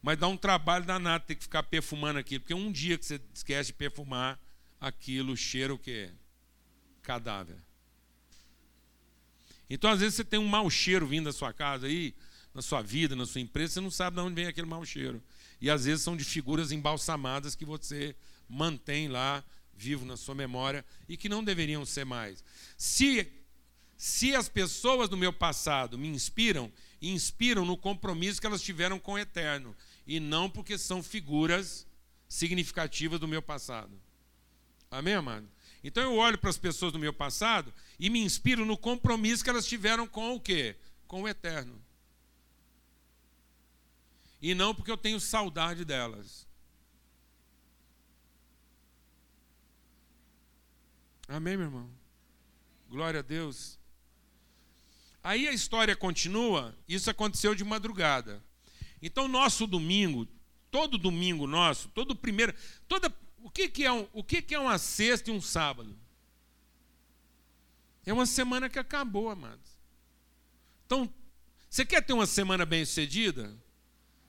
Mas 0.07 0.17
dá 0.17 0.25
um 0.29 0.37
trabalho 0.37 0.85
danado 0.85 1.25
ter 1.25 1.35
que 1.35 1.43
ficar 1.43 1.63
perfumando 1.63 2.17
aquilo, 2.17 2.39
porque 2.39 2.53
um 2.53 2.71
dia 2.71 2.97
que 2.97 3.05
você 3.05 3.19
esquece 3.33 3.67
de 3.67 3.73
perfumar, 3.73 4.39
aquilo 4.79 5.35
cheira 5.35 5.73
o 5.73 5.77
quê? 5.77 6.11
Cadáver. 7.03 7.57
Então, 9.69 9.91
às 9.91 9.99
vezes, 9.99 10.15
você 10.15 10.23
tem 10.23 10.39
um 10.39 10.47
mau 10.47 10.69
cheiro 10.69 11.05
vindo 11.05 11.25
da 11.25 11.33
sua 11.33 11.51
casa 11.51 11.87
aí, 11.87 12.15
na 12.53 12.61
sua 12.61 12.81
vida, 12.81 13.17
na 13.17 13.25
sua 13.25 13.41
empresa, 13.41 13.73
você 13.73 13.81
não 13.81 13.91
sabe 13.91 14.15
de 14.15 14.21
onde 14.21 14.35
vem 14.35 14.47
aquele 14.47 14.65
mau 14.65 14.85
cheiro. 14.85 15.21
E 15.59 15.69
às 15.69 15.83
vezes 15.83 16.05
são 16.05 16.15
de 16.15 16.23
figuras 16.23 16.71
embalsamadas 16.71 17.53
que 17.53 17.65
você 17.65 18.15
mantém 18.47 19.09
lá 19.09 19.43
vivo 19.75 20.05
na 20.05 20.15
sua 20.15 20.33
memória 20.33 20.85
e 21.09 21.17
que 21.17 21.27
não 21.27 21.43
deveriam 21.43 21.85
ser 21.85 22.05
mais. 22.05 22.45
Se, 22.77 23.29
se 23.97 24.33
as 24.33 24.47
pessoas 24.47 25.09
do 25.09 25.17
meu 25.17 25.33
passado 25.33 25.97
me 25.97 26.07
inspiram, 26.07 26.71
inspiram 27.01 27.65
no 27.65 27.75
compromisso 27.75 28.39
que 28.39 28.47
elas 28.47 28.61
tiveram 28.61 28.97
com 28.99 29.11
o 29.11 29.19
eterno 29.19 29.75
e 30.07 30.19
não 30.19 30.49
porque 30.49 30.77
são 30.77 31.03
figuras 31.03 31.85
significativas 32.27 33.19
do 33.19 33.27
meu 33.27 33.41
passado. 33.41 33.91
Amém, 34.89 35.13
amado? 35.13 35.47
Então 35.83 36.01
eu 36.01 36.15
olho 36.15 36.37
para 36.37 36.49
as 36.49 36.57
pessoas 36.57 36.91
do 36.91 36.99
meu 36.99 37.13
passado 37.13 37.73
e 37.99 38.09
me 38.09 38.19
inspiro 38.19 38.65
no 38.65 38.77
compromisso 38.77 39.43
que 39.43 39.49
elas 39.49 39.67
tiveram 39.67 40.07
com 40.07 40.33
o 40.33 40.39
quê? 40.39 40.75
Com 41.07 41.23
o 41.23 41.27
eterno 41.27 41.85
e 44.41 44.53
não 44.53 44.73
porque 44.73 44.91
eu 44.91 44.97
tenho 44.97 45.19
saudade 45.19 45.83
delas. 45.83 46.47
Amém, 51.27 51.57
meu 51.57 51.65
irmão? 51.65 51.89
Glória 52.89 53.19
a 53.19 53.23
Deus. 53.23 53.77
Aí 55.23 55.47
a 55.47 55.51
história 55.51 55.95
continua, 55.95 56.77
isso 56.87 57.09
aconteceu 57.09 57.53
de 57.53 57.63
madrugada. 57.63 58.41
Então, 59.01 59.27
nosso 59.27 59.67
domingo, 59.67 60.27
todo 60.71 60.97
domingo 60.97 61.45
nosso, 61.47 61.87
todo 61.89 62.15
primeiro, 62.15 62.53
toda, 62.87 63.13
o 63.43 63.49
que, 63.49 63.67
que 63.67 63.83
é 63.83 63.91
um, 63.91 64.07
o 64.13 64.23
que, 64.23 64.41
que 64.41 64.55
é 64.55 64.59
uma 64.59 64.77
sexta 64.77 65.29
e 65.29 65.33
um 65.33 65.41
sábado? 65.41 65.95
É 68.05 68.13
uma 68.13 68.25
semana 68.25 68.69
que 68.69 68.79
acabou, 68.79 69.29
amados. 69.29 69.77
Então, 70.85 71.11
você 71.69 71.85
quer 71.85 72.01
ter 72.01 72.13
uma 72.13 72.25
semana 72.25 72.65
bem-sucedida? 72.65 73.53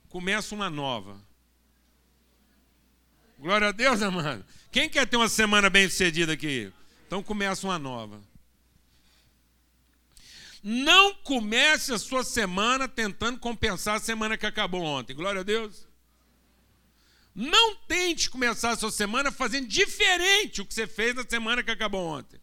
começa 0.09 0.55
uma 0.55 0.71
nova. 0.71 1.21
Glória 3.39 3.69
a 3.69 3.73
Deus, 3.73 4.03
amado. 4.03 4.45
Quem 4.73 4.89
quer 4.89 5.07
ter 5.07 5.17
uma 5.17 5.29
semana 5.29 5.71
bem 5.71 5.89
sucedida 5.89 6.33
aqui? 6.33 6.73
Então 7.07 7.23
começa 7.23 7.67
uma 7.67 7.79
nova. 7.79 8.21
Não 10.71 11.15
comece 11.15 11.95
a 11.95 11.99
sua 11.99 12.23
semana 12.23 12.87
tentando 12.87 13.39
compensar 13.39 13.97
a 13.97 14.01
semana 14.01 14.37
que 14.37 14.45
acabou 14.45 14.83
ontem. 14.83 15.17
Glória 15.17 15.41
a 15.41 15.43
Deus. 15.43 15.89
Não 17.35 17.75
tente 17.75 18.29
começar 18.29 18.73
a 18.73 18.77
sua 18.77 18.91
semana 18.91 19.33
fazendo 19.33 19.67
diferente 19.67 20.61
o 20.61 20.67
que 20.67 20.75
você 20.75 20.87
fez 20.87 21.15
na 21.15 21.25
semana 21.27 21.63
que 21.63 21.71
acabou 21.71 22.05
ontem. 22.05 22.39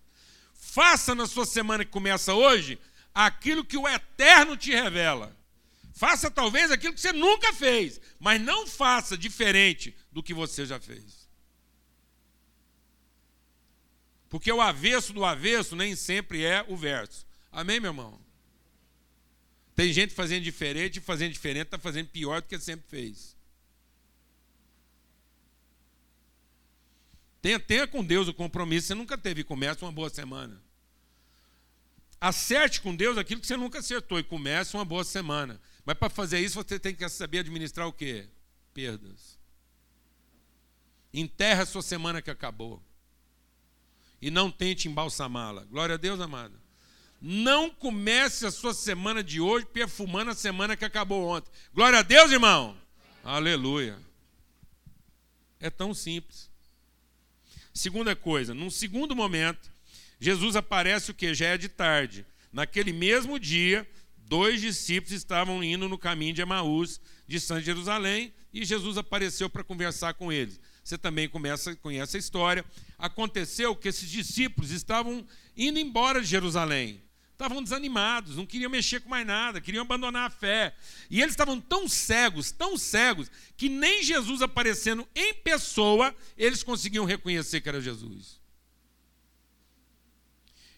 Faça 0.55 1.13
na 1.13 1.27
sua 1.27 1.45
semana 1.45 1.85
que 1.85 1.91
começa 1.91 2.33
hoje 2.33 2.79
aquilo 3.13 3.63
que 3.63 3.77
o 3.77 3.87
Eterno 3.87 4.57
te 4.57 4.71
revela. 4.71 5.37
Faça 5.93 6.31
talvez 6.31 6.71
aquilo 6.71 6.95
que 6.95 7.01
você 7.01 7.13
nunca 7.13 7.53
fez, 7.53 8.01
mas 8.19 8.41
não 8.41 8.65
faça 8.65 9.15
diferente 9.15 9.95
do 10.11 10.23
que 10.23 10.33
você 10.33 10.65
já 10.65 10.79
fez. 10.79 11.29
Porque 14.27 14.51
o 14.51 14.61
avesso 14.61 15.13
do 15.13 15.23
avesso 15.23 15.75
nem 15.75 15.95
sempre 15.95 16.43
é 16.43 16.65
o 16.67 16.75
verso. 16.75 17.23
Amém, 17.55 17.79
meu 17.79 17.91
irmão? 17.91 18.19
Tem 19.73 19.91
gente 19.93 20.13
fazendo 20.13 20.43
diferente, 20.43 20.99
fazendo 20.99 21.31
diferente, 21.31 21.67
está 21.67 21.79
fazendo 21.79 22.09
pior 22.09 22.41
do 22.41 22.49
que 22.49 22.59
sempre 22.59 22.85
fez. 22.89 23.33
Tenha, 27.41 27.57
tenha 27.57 27.87
com 27.87 28.03
Deus 28.03 28.27
o 28.27 28.33
compromisso, 28.33 28.87
você 28.87 28.93
nunca 28.93 29.17
teve, 29.17 29.41
começa 29.41 29.85
uma 29.85 29.91
boa 29.91 30.09
semana. 30.09 30.61
Acerte 32.19 32.81
com 32.81 32.93
Deus 32.93 33.17
aquilo 33.17 33.39
que 33.39 33.47
você 33.47 33.55
nunca 33.55 33.79
acertou 33.79 34.19
e 34.19 34.23
comece 34.23 34.75
uma 34.75 34.83
boa 34.83 35.05
semana. 35.05 35.61
Mas 35.85 35.97
para 35.97 36.09
fazer 36.09 36.39
isso 36.41 36.61
você 36.61 36.77
tem 36.77 36.93
que 36.93 37.07
saber 37.07 37.39
administrar 37.39 37.87
o 37.87 37.93
quê? 37.93 38.27
Perdas. 38.73 39.39
Enterra 41.13 41.63
a 41.63 41.65
sua 41.65 41.81
semana 41.81 42.21
que 42.21 42.29
acabou. 42.29 42.83
E 44.21 44.29
não 44.29 44.51
tente 44.51 44.89
embalsamá-la. 44.89 45.63
Glória 45.65 45.95
a 45.95 45.97
Deus, 45.97 46.19
amado. 46.19 46.64
Não 47.27 47.71
comece 47.71 48.45
a 48.45 48.51
sua 48.51 48.71
semana 48.71 49.23
de 49.23 49.41
hoje 49.41 49.65
perfumando 49.65 50.29
a 50.29 50.35
semana 50.35 50.77
que 50.77 50.85
acabou 50.85 51.27
ontem. 51.27 51.49
Glória 51.73 51.97
a 51.97 52.03
Deus, 52.03 52.31
irmão. 52.31 52.77
Aleluia. 53.23 53.97
É 55.59 55.71
tão 55.71 55.91
simples. 55.91 56.51
Segunda 57.73 58.15
coisa, 58.15 58.53
num 58.53 58.69
segundo 58.69 59.15
momento, 59.15 59.71
Jesus 60.19 60.55
aparece 60.55 61.09
o 61.09 61.15
que? 61.15 61.33
Já 61.33 61.47
é 61.47 61.57
de 61.57 61.67
tarde. 61.67 62.23
Naquele 62.53 62.93
mesmo 62.93 63.39
dia, 63.39 63.89
dois 64.17 64.61
discípulos 64.61 65.11
estavam 65.11 65.63
indo 65.63 65.89
no 65.89 65.97
caminho 65.97 66.35
de 66.35 66.43
Emaús, 66.43 67.01
de 67.27 67.39
São 67.39 67.59
Jerusalém, 67.59 68.31
e 68.53 68.63
Jesus 68.63 68.99
apareceu 68.99 69.49
para 69.49 69.63
conversar 69.63 70.13
com 70.13 70.31
eles. 70.31 70.61
Você 70.83 70.95
também 70.95 71.27
começa, 71.27 71.75
conhece 71.77 72.17
a 72.17 72.19
história. 72.19 72.63
Aconteceu 72.99 73.75
que 73.75 73.87
esses 73.87 74.11
discípulos 74.11 74.69
estavam 74.69 75.25
indo 75.57 75.79
embora 75.79 76.21
de 76.21 76.27
Jerusalém. 76.27 77.03
Estavam 77.35 77.61
desanimados, 77.61 78.37
não 78.37 78.45
queriam 78.45 78.71
mexer 78.71 79.01
com 79.01 79.09
mais 79.09 79.27
nada, 79.27 79.59
queriam 79.59 79.81
abandonar 79.81 80.27
a 80.27 80.29
fé. 80.29 80.73
E 81.09 81.19
eles 81.19 81.33
estavam 81.33 81.59
tão 81.59 81.85
cegos, 81.85 82.49
tão 82.49 82.77
cegos, 82.77 83.29
que 83.57 83.67
nem 83.67 84.01
Jesus 84.01 84.41
aparecendo 84.41 85.05
em 85.13 85.33
pessoa, 85.33 86.15
eles 86.37 86.63
conseguiam 86.63 87.03
reconhecer 87.03 87.59
que 87.59 87.67
era 87.67 87.81
Jesus. 87.81 88.39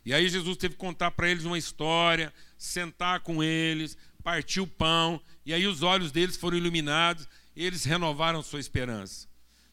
E 0.03 0.11
aí 0.15 0.27
Jesus 0.27 0.57
teve 0.57 0.73
que 0.73 0.79
contar 0.79 1.11
para 1.11 1.29
eles 1.29 1.45
uma 1.45 1.59
história, 1.59 2.33
sentar 2.57 3.19
com 3.19 3.43
eles, 3.43 3.95
partir 4.23 4.59
o 4.59 4.65
pão, 4.65 5.21
e 5.45 5.53
aí 5.53 5.67
os 5.67 5.83
olhos 5.83 6.11
deles 6.11 6.37
foram 6.37 6.57
iluminados, 6.57 7.27
e 7.55 7.63
eles 7.63 7.83
renovaram 7.83 8.41
sua 8.41 8.59
esperança. 8.59 9.27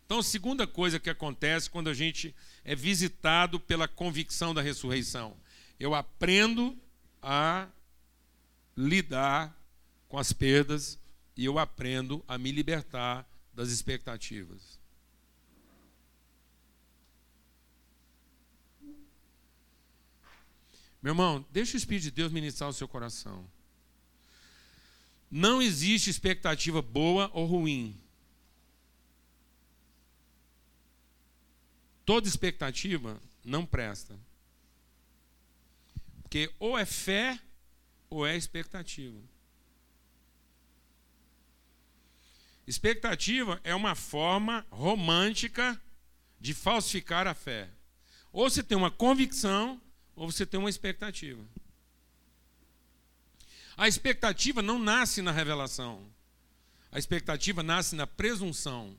Então, 0.04 0.18
a 0.18 0.22
segunda 0.22 0.66
coisa 0.66 1.00
que 1.00 1.08
acontece 1.08 1.70
quando 1.70 1.88
a 1.88 1.94
gente 1.94 2.34
é 2.62 2.74
visitado 2.74 3.58
pela 3.58 3.88
convicção 3.88 4.52
da 4.52 4.60
ressurreição, 4.60 5.34
eu 5.78 5.94
aprendo 5.94 6.76
a 7.22 7.68
lidar 8.76 9.56
com 10.08 10.18
as 10.18 10.32
perdas 10.32 10.98
e 11.36 11.44
eu 11.44 11.58
aprendo 11.58 12.24
a 12.28 12.38
me 12.38 12.52
libertar 12.52 13.28
das 13.52 13.70
expectativas. 13.70 14.78
Meu 21.02 21.10
irmão, 21.10 21.44
deixa 21.50 21.74
o 21.74 21.76
Espírito 21.76 22.04
de 22.04 22.10
Deus 22.10 22.32
ministrar 22.32 22.70
o 22.70 22.72
seu 22.72 22.88
coração. 22.88 23.46
Não 25.30 25.60
existe 25.60 26.08
expectativa 26.08 26.80
boa 26.80 27.30
ou 27.34 27.44
ruim. 27.44 27.94
Toda 32.06 32.28
expectativa 32.28 33.20
não 33.44 33.66
presta. 33.66 34.18
Porque 36.34 36.52
ou 36.58 36.76
é 36.76 36.84
fé 36.84 37.38
ou 38.10 38.26
é 38.26 38.36
expectativa. 38.36 39.20
Expectativa 42.66 43.60
é 43.62 43.72
uma 43.72 43.94
forma 43.94 44.66
romântica 44.68 45.80
de 46.40 46.52
falsificar 46.52 47.28
a 47.28 47.34
fé. 47.34 47.70
Ou 48.32 48.50
você 48.50 48.64
tem 48.64 48.76
uma 48.76 48.90
convicção, 48.90 49.80
ou 50.16 50.28
você 50.28 50.44
tem 50.44 50.58
uma 50.58 50.68
expectativa. 50.68 51.40
A 53.76 53.86
expectativa 53.86 54.60
não 54.60 54.76
nasce 54.76 55.22
na 55.22 55.30
revelação. 55.30 56.04
A 56.90 56.98
expectativa 56.98 57.62
nasce 57.62 57.94
na 57.94 58.08
presunção. 58.08 58.98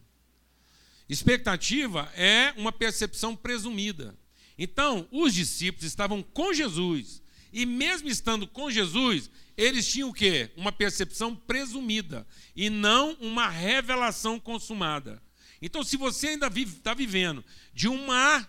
Expectativa 1.10 2.10
é 2.16 2.54
uma 2.56 2.72
percepção 2.72 3.36
presumida. 3.36 4.18
Então, 4.58 5.06
os 5.12 5.34
discípulos 5.34 5.84
estavam 5.84 6.24
com 6.24 6.54
Jesus. 6.54 7.25
E 7.56 7.66
mesmo 7.66 8.10
estando 8.10 8.46
com 8.46 8.70
Jesus, 8.70 9.32
eles 9.56 9.88
tinham 9.88 10.10
o 10.10 10.14
quê? 10.14 10.52
Uma 10.58 10.74
percepção 10.74 11.34
presumida 11.34 12.28
e 12.54 12.70
não 12.70 13.14
uma 13.14 13.48
revelação 13.48 14.38
consumada. 14.38 15.24
Então, 15.62 15.82
se 15.82 15.96
você 15.96 16.28
ainda 16.28 16.48
está 16.48 16.94
vivendo 16.94 17.46
de 17.74 17.88
uma 17.88 18.46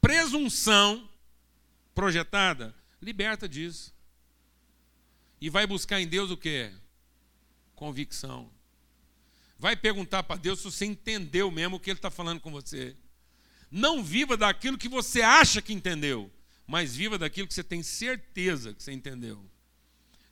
presunção 0.00 1.10
projetada, 1.92 2.72
liberta 3.02 3.48
disso. 3.48 3.92
E 5.40 5.50
vai 5.50 5.66
buscar 5.66 6.00
em 6.00 6.06
Deus 6.06 6.30
o 6.30 6.36
quê? 6.36 6.70
Convicção. 7.74 8.48
Vai 9.58 9.74
perguntar 9.74 10.22
para 10.22 10.36
Deus 10.36 10.60
se 10.60 10.64
você 10.66 10.84
entendeu 10.84 11.50
mesmo 11.50 11.74
o 11.74 11.80
que 11.80 11.90
Ele 11.90 11.98
está 11.98 12.08
falando 12.08 12.38
com 12.38 12.52
você. 12.52 12.96
Não 13.68 14.04
viva 14.04 14.36
daquilo 14.36 14.78
que 14.78 14.88
você 14.88 15.22
acha 15.22 15.60
que 15.60 15.72
entendeu, 15.72 16.30
mas 16.68 16.94
viva 16.94 17.16
daquilo 17.16 17.48
que 17.48 17.54
você 17.54 17.64
tem 17.64 17.82
certeza 17.82 18.74
que 18.74 18.82
você 18.82 18.92
entendeu. 18.92 19.42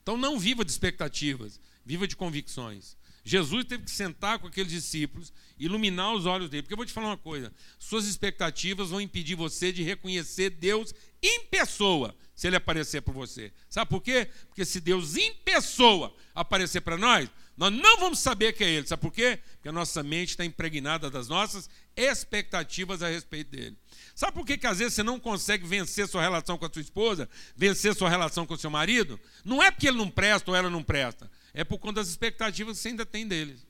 Então 0.03 0.18
não 0.18 0.38
viva 0.38 0.64
de 0.64 0.70
expectativas, 0.70 1.59
viva 1.85 2.07
de 2.07 2.14
convicções. 2.14 2.94
Jesus 3.25 3.64
teve 3.64 3.83
que 3.83 3.90
sentar 3.90 4.38
com 4.38 4.46
aqueles 4.46 4.70
discípulos, 4.70 5.33
iluminar 5.59 6.14
os 6.14 6.27
olhos 6.27 6.49
dele. 6.49 6.62
Porque 6.62 6.75
eu 6.75 6.77
vou 6.77 6.87
te 6.87 6.92
falar 6.92 7.09
uma 7.09 7.16
coisa: 7.16 7.53
suas 7.77 8.05
expectativas 8.05 8.90
vão 8.90 9.01
impedir 9.01 9.35
você 9.35 9.72
de 9.72 9.83
reconhecer 9.83 10.51
Deus 10.51 10.94
em 11.20 11.46
pessoa, 11.46 12.14
se 12.37 12.46
ele 12.46 12.55
aparecer 12.55 13.01
por 13.01 13.12
você. 13.12 13.53
Sabe 13.68 13.90
por 13.90 14.01
quê? 14.01 14.31
Porque 14.46 14.64
se 14.64 14.81
Deus 14.81 15.16
em 15.16 15.35
pessoa 15.37 16.14
aparecer 16.35 16.83
para 16.83 16.96
nós, 16.96 17.29
nós 17.57 17.72
não 17.72 17.99
vamos 17.99 18.18
saber 18.18 18.53
que 18.53 18.62
é 18.62 18.68
Ele. 18.68 18.87
Sabe 18.87 19.01
por 19.01 19.12
quê? 19.12 19.40
Porque 19.55 19.70
a 19.70 19.72
nossa 19.72 20.03
mente 20.03 20.31
está 20.31 20.44
impregnada 20.44 21.11
das 21.11 21.27
nossas 21.27 21.68
expectativas 21.96 23.03
a 23.03 23.09
respeito 23.09 23.51
dele. 23.51 23.77
Sabe 24.16 24.33
por 24.33 24.46
que, 24.46 24.57
que 24.57 24.66
às 24.66 24.79
vezes 24.79 24.94
você 24.94 25.02
não 25.02 25.20
consegue 25.20 25.66
vencer 25.66 26.09
sua 26.09 26.22
relação 26.22 26.57
com 26.57 26.64
a 26.64 26.72
sua 26.72 26.81
esposa, 26.81 27.29
vencer 27.55 27.94
sua 27.94 28.09
relação 28.09 28.46
com 28.46 28.55
o 28.55 28.59
seu 28.59 28.70
marido? 28.70 29.20
Não 29.44 29.62
é 29.62 29.70
porque 29.70 29.87
ele 29.87 29.98
não 29.98 30.11
presta 30.11 30.50
ou 30.50 30.57
ela 30.57 30.70
não 30.70 30.83
presta. 30.83 31.31
É 31.52 31.62
por 31.62 31.79
conta 31.79 32.00
das 32.00 32.09
expectativas 32.09 32.79
que 32.79 32.83
você 32.83 32.88
ainda 32.88 33.05
tem 33.05 33.29
deles. 33.29 33.66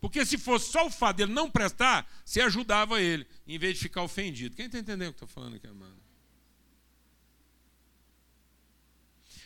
Porque 0.00 0.24
se 0.24 0.38
fosse 0.38 0.72
só 0.72 0.86
o 0.86 0.90
fato 0.90 1.18
dele 1.18 1.30
não 1.34 1.50
prestar, 1.50 2.10
você 2.24 2.40
ajudava 2.40 3.02
ele, 3.02 3.26
em 3.46 3.58
vez 3.58 3.74
de 3.74 3.80
ficar 3.80 4.02
ofendido. 4.02 4.56
Quem 4.56 4.64
está 4.64 4.78
entendendo 4.78 5.10
o 5.10 5.12
que 5.12 5.22
eu 5.22 5.26
estou 5.26 5.28
falando 5.28 5.56
aqui, 5.56 5.66
amado? 5.66 6.00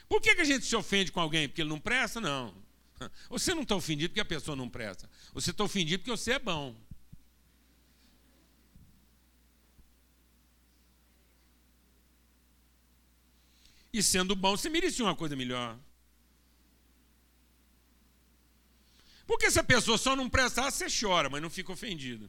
Por 0.08 0.20
que, 0.20 0.32
que 0.32 0.42
a 0.42 0.44
gente 0.44 0.64
se 0.64 0.76
ofende 0.76 1.10
com 1.10 1.20
alguém? 1.20 1.48
Porque 1.48 1.60
ele 1.60 1.70
não 1.70 1.80
presta? 1.80 2.20
Não. 2.20 2.54
Você 3.28 3.54
não 3.54 3.62
está 3.62 3.74
ofendido 3.74 4.10
porque 4.10 4.20
a 4.20 4.24
pessoa 4.24 4.56
não 4.56 4.68
presta. 4.68 5.10
Você 5.32 5.50
está 5.50 5.64
ofendido 5.64 6.00
porque 6.00 6.16
você 6.16 6.32
é 6.32 6.38
bom. 6.38 6.76
E 13.94 14.02
sendo 14.02 14.34
bom, 14.34 14.56
você 14.56 14.68
merecia 14.68 15.04
uma 15.04 15.14
coisa 15.14 15.36
melhor. 15.36 15.78
Porque 19.24 19.48
se 19.52 19.60
a 19.60 19.62
pessoa 19.62 19.96
só 19.96 20.16
não 20.16 20.28
prestar, 20.28 20.68
você 20.68 20.86
chora, 20.90 21.30
mas 21.30 21.40
não 21.40 21.48
fica 21.48 21.70
ofendido. 21.70 22.28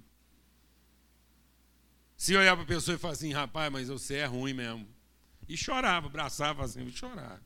Se 2.16 2.36
olhar 2.36 2.56
para 2.56 2.66
a 2.66 2.68
pessoa 2.68 2.94
e 2.94 3.00
falar 3.00 3.14
assim, 3.14 3.34
rapaz, 3.34 3.72
mas 3.72 3.88
você 3.88 4.18
é 4.18 4.26
ruim 4.26 4.54
mesmo. 4.54 4.88
E 5.50 5.58
chorava, 5.58 6.06
abraçava 6.06 6.64
assim, 6.64 6.86
e 6.86 6.92
chorava. 6.92 7.42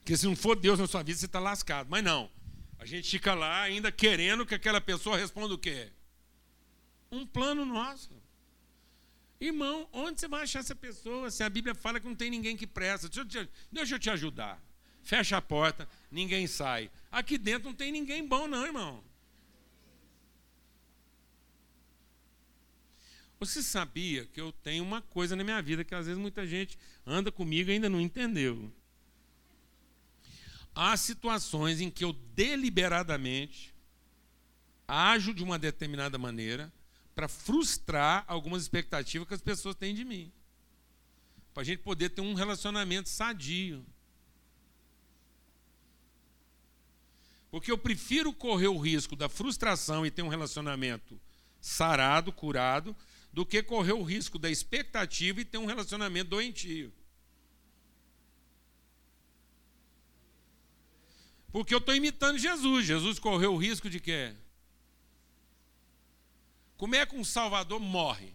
Porque 0.00 0.14
se 0.14 0.26
não 0.26 0.36
for 0.36 0.56
Deus 0.56 0.78
na 0.78 0.86
sua 0.86 1.02
vida, 1.02 1.18
você 1.18 1.24
está 1.24 1.40
lascado. 1.40 1.88
Mas 1.88 2.04
não. 2.04 2.30
A 2.78 2.84
gente 2.84 3.08
fica 3.08 3.32
lá 3.32 3.62
ainda 3.62 3.90
querendo 3.90 4.44
que 4.44 4.54
aquela 4.54 4.78
pessoa 4.80 5.16
responda 5.16 5.54
o 5.54 5.58
quê? 5.58 5.90
Um 7.10 7.26
plano 7.26 7.64
nosso. 7.64 8.17
Irmão, 9.40 9.88
onde 9.92 10.20
você 10.20 10.26
vai 10.26 10.42
achar 10.42 10.60
essa 10.60 10.74
pessoa 10.74 11.30
se 11.30 11.44
a 11.44 11.48
Bíblia 11.48 11.74
fala 11.74 12.00
que 12.00 12.08
não 12.08 12.14
tem 12.14 12.30
ninguém 12.30 12.56
que 12.56 12.66
presta? 12.66 13.08
Deixa 13.08 13.20
eu 13.20 13.46
te, 13.46 13.50
deixa 13.70 13.94
eu 13.94 13.98
te 13.98 14.10
ajudar. 14.10 14.60
Fecha 15.02 15.36
a 15.36 15.42
porta, 15.42 15.88
ninguém 16.10 16.46
sai. 16.46 16.90
Aqui 17.10 17.38
dentro 17.38 17.68
não 17.68 17.74
tem 17.74 17.92
ninguém 17.92 18.26
bom, 18.26 18.48
não, 18.48 18.66
irmão. 18.66 19.02
Você 23.38 23.62
sabia 23.62 24.26
que 24.26 24.40
eu 24.40 24.50
tenho 24.50 24.82
uma 24.82 25.00
coisa 25.00 25.36
na 25.36 25.44
minha 25.44 25.62
vida 25.62 25.84
que 25.84 25.94
às 25.94 26.06
vezes 26.06 26.20
muita 26.20 26.44
gente 26.44 26.76
anda 27.06 27.30
comigo 27.30 27.70
e 27.70 27.74
ainda 27.74 27.88
não 27.88 28.00
entendeu? 28.00 28.72
Há 30.74 30.96
situações 30.96 31.80
em 31.80 31.88
que 31.88 32.04
eu 32.04 32.12
deliberadamente 32.12 33.72
ajo 34.88 35.32
de 35.32 35.44
uma 35.44 35.58
determinada 35.58 36.18
maneira 36.18 36.72
para 37.18 37.26
frustrar 37.26 38.24
algumas 38.28 38.62
expectativas 38.62 39.26
que 39.26 39.34
as 39.34 39.40
pessoas 39.40 39.74
têm 39.74 39.92
de 39.92 40.04
mim. 40.04 40.32
Para 41.52 41.62
a 41.62 41.66
gente 41.66 41.80
poder 41.80 42.10
ter 42.10 42.20
um 42.20 42.32
relacionamento 42.32 43.08
sadio. 43.08 43.84
Porque 47.50 47.72
eu 47.72 47.76
prefiro 47.76 48.32
correr 48.32 48.68
o 48.68 48.78
risco 48.78 49.16
da 49.16 49.28
frustração 49.28 50.06
e 50.06 50.12
ter 50.12 50.22
um 50.22 50.28
relacionamento 50.28 51.20
sarado, 51.60 52.32
curado, 52.32 52.94
do 53.32 53.44
que 53.44 53.64
correr 53.64 53.94
o 53.94 54.04
risco 54.04 54.38
da 54.38 54.48
expectativa 54.48 55.40
e 55.40 55.44
ter 55.44 55.58
um 55.58 55.66
relacionamento 55.66 56.30
doentio. 56.30 56.92
Porque 61.50 61.74
eu 61.74 61.78
estou 61.78 61.96
imitando 61.96 62.38
Jesus. 62.38 62.86
Jesus 62.86 63.18
correu 63.18 63.54
o 63.54 63.58
risco 63.58 63.90
de 63.90 63.98
quê? 63.98 64.36
Como 66.78 66.94
é 66.94 67.04
que 67.04 67.16
um 67.16 67.24
Salvador 67.24 67.80
morre? 67.80 68.34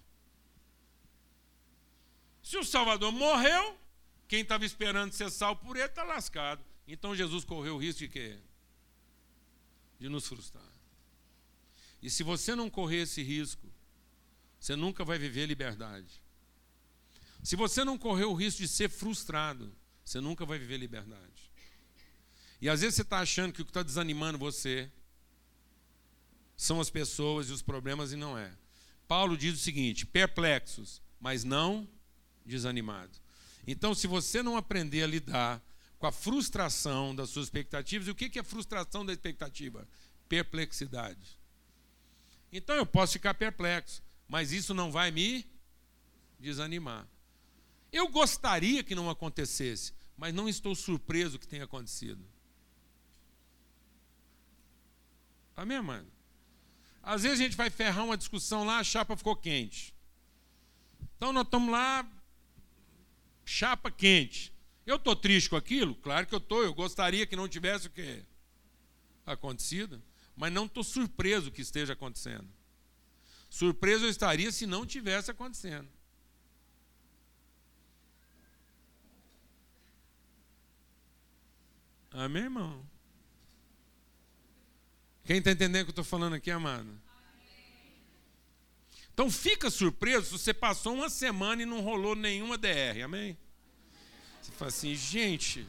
Se 2.43 2.57
o 2.57 2.63
Salvador 2.63 3.11
morreu, 3.11 3.79
quem 4.27 4.41
estava 4.41 4.65
esperando 4.65 5.13
ser 5.13 5.31
salvo 5.31 5.61
por 5.61 5.77
ele 5.77 5.85
está 5.85 6.03
lascado. 6.03 6.63
Então 6.85 7.15
Jesus 7.15 7.45
correu 7.45 7.75
o 7.75 7.77
risco 7.79 7.99
de 7.99 8.09
quê? 8.09 8.37
De 9.97 10.09
nos 10.09 10.27
frustrar. 10.27 10.71
E 12.01 12.09
se 12.09 12.21
você 12.21 12.53
não 12.53 12.69
correr 12.69 13.03
esse 13.03 13.23
risco, 13.23 13.65
você 14.59 14.75
nunca 14.75 15.05
vai 15.05 15.17
viver 15.17 15.45
liberdade. 15.45 16.21
Se 17.41 17.55
você 17.55 17.85
não 17.85 17.97
correr 17.97 18.25
o 18.25 18.33
risco 18.33 18.61
de 18.61 18.67
ser 18.67 18.89
frustrado, 18.89 19.73
você 20.03 20.19
nunca 20.19 20.45
vai 20.45 20.59
viver 20.59 20.77
liberdade. 20.77 21.49
E 22.59 22.67
às 22.67 22.81
vezes 22.81 22.95
você 22.95 23.01
está 23.03 23.19
achando 23.19 23.53
que 23.53 23.61
o 23.61 23.65
que 23.65 23.71
está 23.71 23.83
desanimando 23.83 24.37
você 24.37 24.91
são 26.55 26.79
as 26.79 26.89
pessoas 26.89 27.49
e 27.49 27.51
os 27.51 27.61
problemas 27.61 28.11
e 28.11 28.15
não 28.15 28.37
é. 28.37 28.51
Paulo 29.07 29.37
diz 29.37 29.55
o 29.55 29.63
seguinte: 29.63 30.05
perplexos, 30.05 31.01
mas 31.19 31.43
não 31.43 31.87
desanimados. 32.45 33.21
Então, 33.65 33.93
se 33.93 34.07
você 34.07 34.43
não 34.43 34.57
aprender 34.57 35.03
a 35.03 35.07
lidar 35.07 35.63
com 35.97 36.07
a 36.07 36.11
frustração 36.11 37.15
das 37.15 37.29
suas 37.29 37.45
expectativas, 37.45 38.07
e 38.07 38.11
o 38.11 38.15
que 38.15 38.37
é 38.37 38.43
frustração 38.43 39.05
da 39.05 39.13
expectativa? 39.13 39.87
Perplexidade. 40.27 41.39
Então 42.53 42.75
eu 42.75 42.85
posso 42.85 43.13
ficar 43.13 43.33
perplexo, 43.33 44.03
mas 44.27 44.51
isso 44.51 44.75
não 44.75 44.91
vai 44.91 45.09
me 45.09 45.43
desanimar. 46.39 47.07
Eu 47.91 48.07
gostaria 48.09 48.83
que 48.83 48.93
não 48.93 49.09
acontecesse, 49.09 49.93
mas 50.15 50.33
não 50.33 50.47
estou 50.47 50.75
surpreso 50.75 51.39
que 51.39 51.47
tenha 51.47 51.63
acontecido. 51.63 52.23
Amém, 55.55 55.81
mano? 55.81 56.12
Às 57.03 57.23
vezes 57.23 57.41
a 57.41 57.43
gente 57.43 57.57
vai 57.57 57.69
ferrar 57.69 58.05
uma 58.05 58.15
discussão 58.15 58.63
lá, 58.63 58.79
a 58.79 58.83
chapa 58.83 59.17
ficou 59.17 59.35
quente. 59.35 59.93
Então 61.17 61.33
nós 61.33 61.43
estamos 61.43 61.69
lá, 61.69 62.09
chapa 63.43 63.91
quente. 63.91 64.53
Eu 64.85 64.95
estou 64.95 65.13
triste 65.15 65.49
com 65.49 65.57
aquilo? 65.57 65.95
Claro 65.95 66.25
que 66.25 66.33
eu 66.33 66.39
estou. 66.39 66.63
Eu 66.63 66.73
gostaria 66.73 67.25
que 67.25 67.35
não 67.35 67.47
tivesse 67.47 67.87
o 67.87 67.89
quê? 67.89 68.23
Acontecido. 69.25 70.01
Mas 70.35 70.51
não 70.51 70.65
estou 70.65 70.83
surpreso 70.83 71.51
que 71.51 71.61
esteja 71.61 71.93
acontecendo. 71.93 72.47
Surpreso 73.49 74.05
eu 74.05 74.09
estaria 74.09 74.51
se 74.51 74.65
não 74.65 74.85
tivesse 74.85 75.29
acontecendo. 75.29 75.87
Amém, 82.11 82.43
irmão? 82.43 82.92
Quem 85.23 85.37
está 85.37 85.51
entendendo 85.51 85.83
o 85.83 85.85
que 85.85 85.89
eu 85.89 85.93
estou 85.93 86.03
falando 86.03 86.33
aqui, 86.33 86.51
amado? 86.51 86.87
Então 89.13 89.29
fica 89.29 89.69
surpreso 89.69 90.25
se 90.25 90.31
você 90.31 90.53
passou 90.53 90.95
uma 90.95 91.09
semana 91.09 91.61
e 91.61 91.65
não 91.65 91.81
rolou 91.81 92.15
nenhuma 92.15 92.57
DR, 92.57 93.01
amém? 93.03 93.37
Você 94.41 94.51
fala 94.51 94.69
assim, 94.69 94.95
gente, 94.95 95.65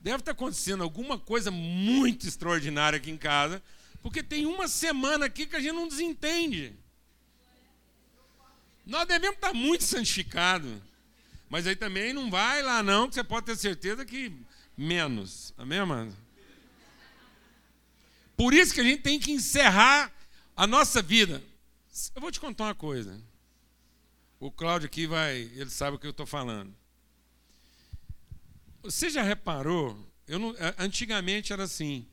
deve 0.00 0.18
estar 0.18 0.32
acontecendo 0.32 0.82
alguma 0.82 1.18
coisa 1.18 1.50
muito 1.50 2.26
extraordinária 2.26 2.96
aqui 2.96 3.10
em 3.10 3.18
casa, 3.18 3.62
porque 4.02 4.22
tem 4.22 4.46
uma 4.46 4.66
semana 4.66 5.26
aqui 5.26 5.46
que 5.46 5.56
a 5.56 5.60
gente 5.60 5.74
não 5.74 5.86
desentende. 5.86 6.74
Nós 8.84 9.06
devemos 9.06 9.36
estar 9.36 9.52
muito 9.52 9.84
santificados. 9.84 10.80
Mas 11.50 11.66
aí 11.66 11.76
também 11.76 12.12
não 12.12 12.30
vai 12.30 12.62
lá 12.62 12.82
não, 12.82 13.08
que 13.08 13.14
você 13.14 13.24
pode 13.24 13.46
ter 13.46 13.56
certeza 13.56 14.04
que 14.04 14.32
menos. 14.76 15.54
Amém, 15.56 15.84
mano? 15.84 16.16
Por 18.38 18.54
isso 18.54 18.72
que 18.72 18.80
a 18.80 18.84
gente 18.84 19.02
tem 19.02 19.18
que 19.18 19.32
encerrar 19.32 20.14
a 20.56 20.64
nossa 20.64 21.02
vida. 21.02 21.42
Eu 22.14 22.20
vou 22.20 22.30
te 22.30 22.38
contar 22.38 22.66
uma 22.66 22.74
coisa. 22.74 23.20
O 24.38 24.48
Cláudio 24.48 24.86
aqui 24.86 25.08
vai, 25.08 25.38
ele 25.56 25.68
sabe 25.68 25.96
o 25.96 25.98
que 25.98 26.06
eu 26.06 26.12
estou 26.12 26.24
falando. 26.24 26.72
Você 28.80 29.10
já 29.10 29.24
reparou? 29.24 30.08
Eu 30.28 30.38
não, 30.38 30.54
antigamente 30.78 31.52
era 31.52 31.64
assim. 31.64 32.06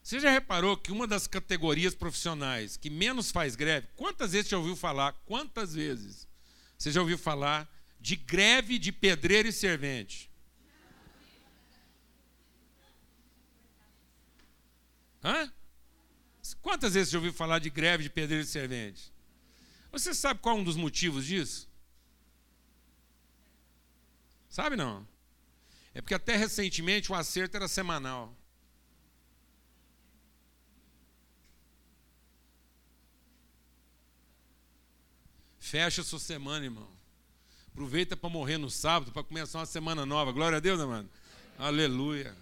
Você 0.00 0.20
já 0.20 0.30
reparou 0.30 0.76
que 0.76 0.92
uma 0.92 1.08
das 1.08 1.26
categorias 1.26 1.92
profissionais 1.92 2.76
que 2.76 2.88
menos 2.88 3.32
faz 3.32 3.56
greve, 3.56 3.88
quantas 3.96 4.30
vezes 4.30 4.46
você 4.46 4.50
já 4.52 4.58
ouviu 4.58 4.76
falar? 4.76 5.12
Quantas 5.26 5.74
vezes 5.74 6.28
você 6.78 6.92
já 6.92 7.00
ouviu 7.00 7.18
falar 7.18 7.68
de 8.00 8.14
greve 8.14 8.78
de 8.78 8.92
pedreiro 8.92 9.48
e 9.48 9.52
servente? 9.52 10.30
Hã? 15.22 15.52
Quantas 16.62 16.94
vezes 16.94 17.10
você 17.10 17.16
ouviu 17.16 17.32
falar 17.32 17.58
de 17.58 17.70
greve 17.70 18.04
de 18.04 18.10
pedreiro 18.10 18.44
e 18.44 18.46
servente? 18.46 19.12
Você 19.90 20.14
sabe 20.14 20.40
qual 20.40 20.56
é 20.56 20.60
um 20.60 20.64
dos 20.64 20.76
motivos 20.76 21.24
disso? 21.26 21.68
Sabe 24.48 24.76
não? 24.76 25.06
É 25.92 26.00
porque 26.00 26.14
até 26.14 26.36
recentemente 26.36 27.10
o 27.10 27.14
acerto 27.14 27.56
era 27.56 27.66
semanal. 27.66 28.36
Fecha 35.58 36.00
a 36.00 36.04
sua 36.04 36.20
semana, 36.20 36.64
irmão. 36.64 36.88
Aproveita 37.72 38.16
para 38.16 38.30
morrer 38.30 38.56
no 38.56 38.70
sábado, 38.70 39.10
para 39.10 39.24
começar 39.24 39.58
uma 39.58 39.66
semana 39.66 40.06
nova. 40.06 40.30
Glória 40.30 40.58
a 40.58 40.60
Deus, 40.60 40.80
amado. 40.80 41.10
Aleluia. 41.58 42.36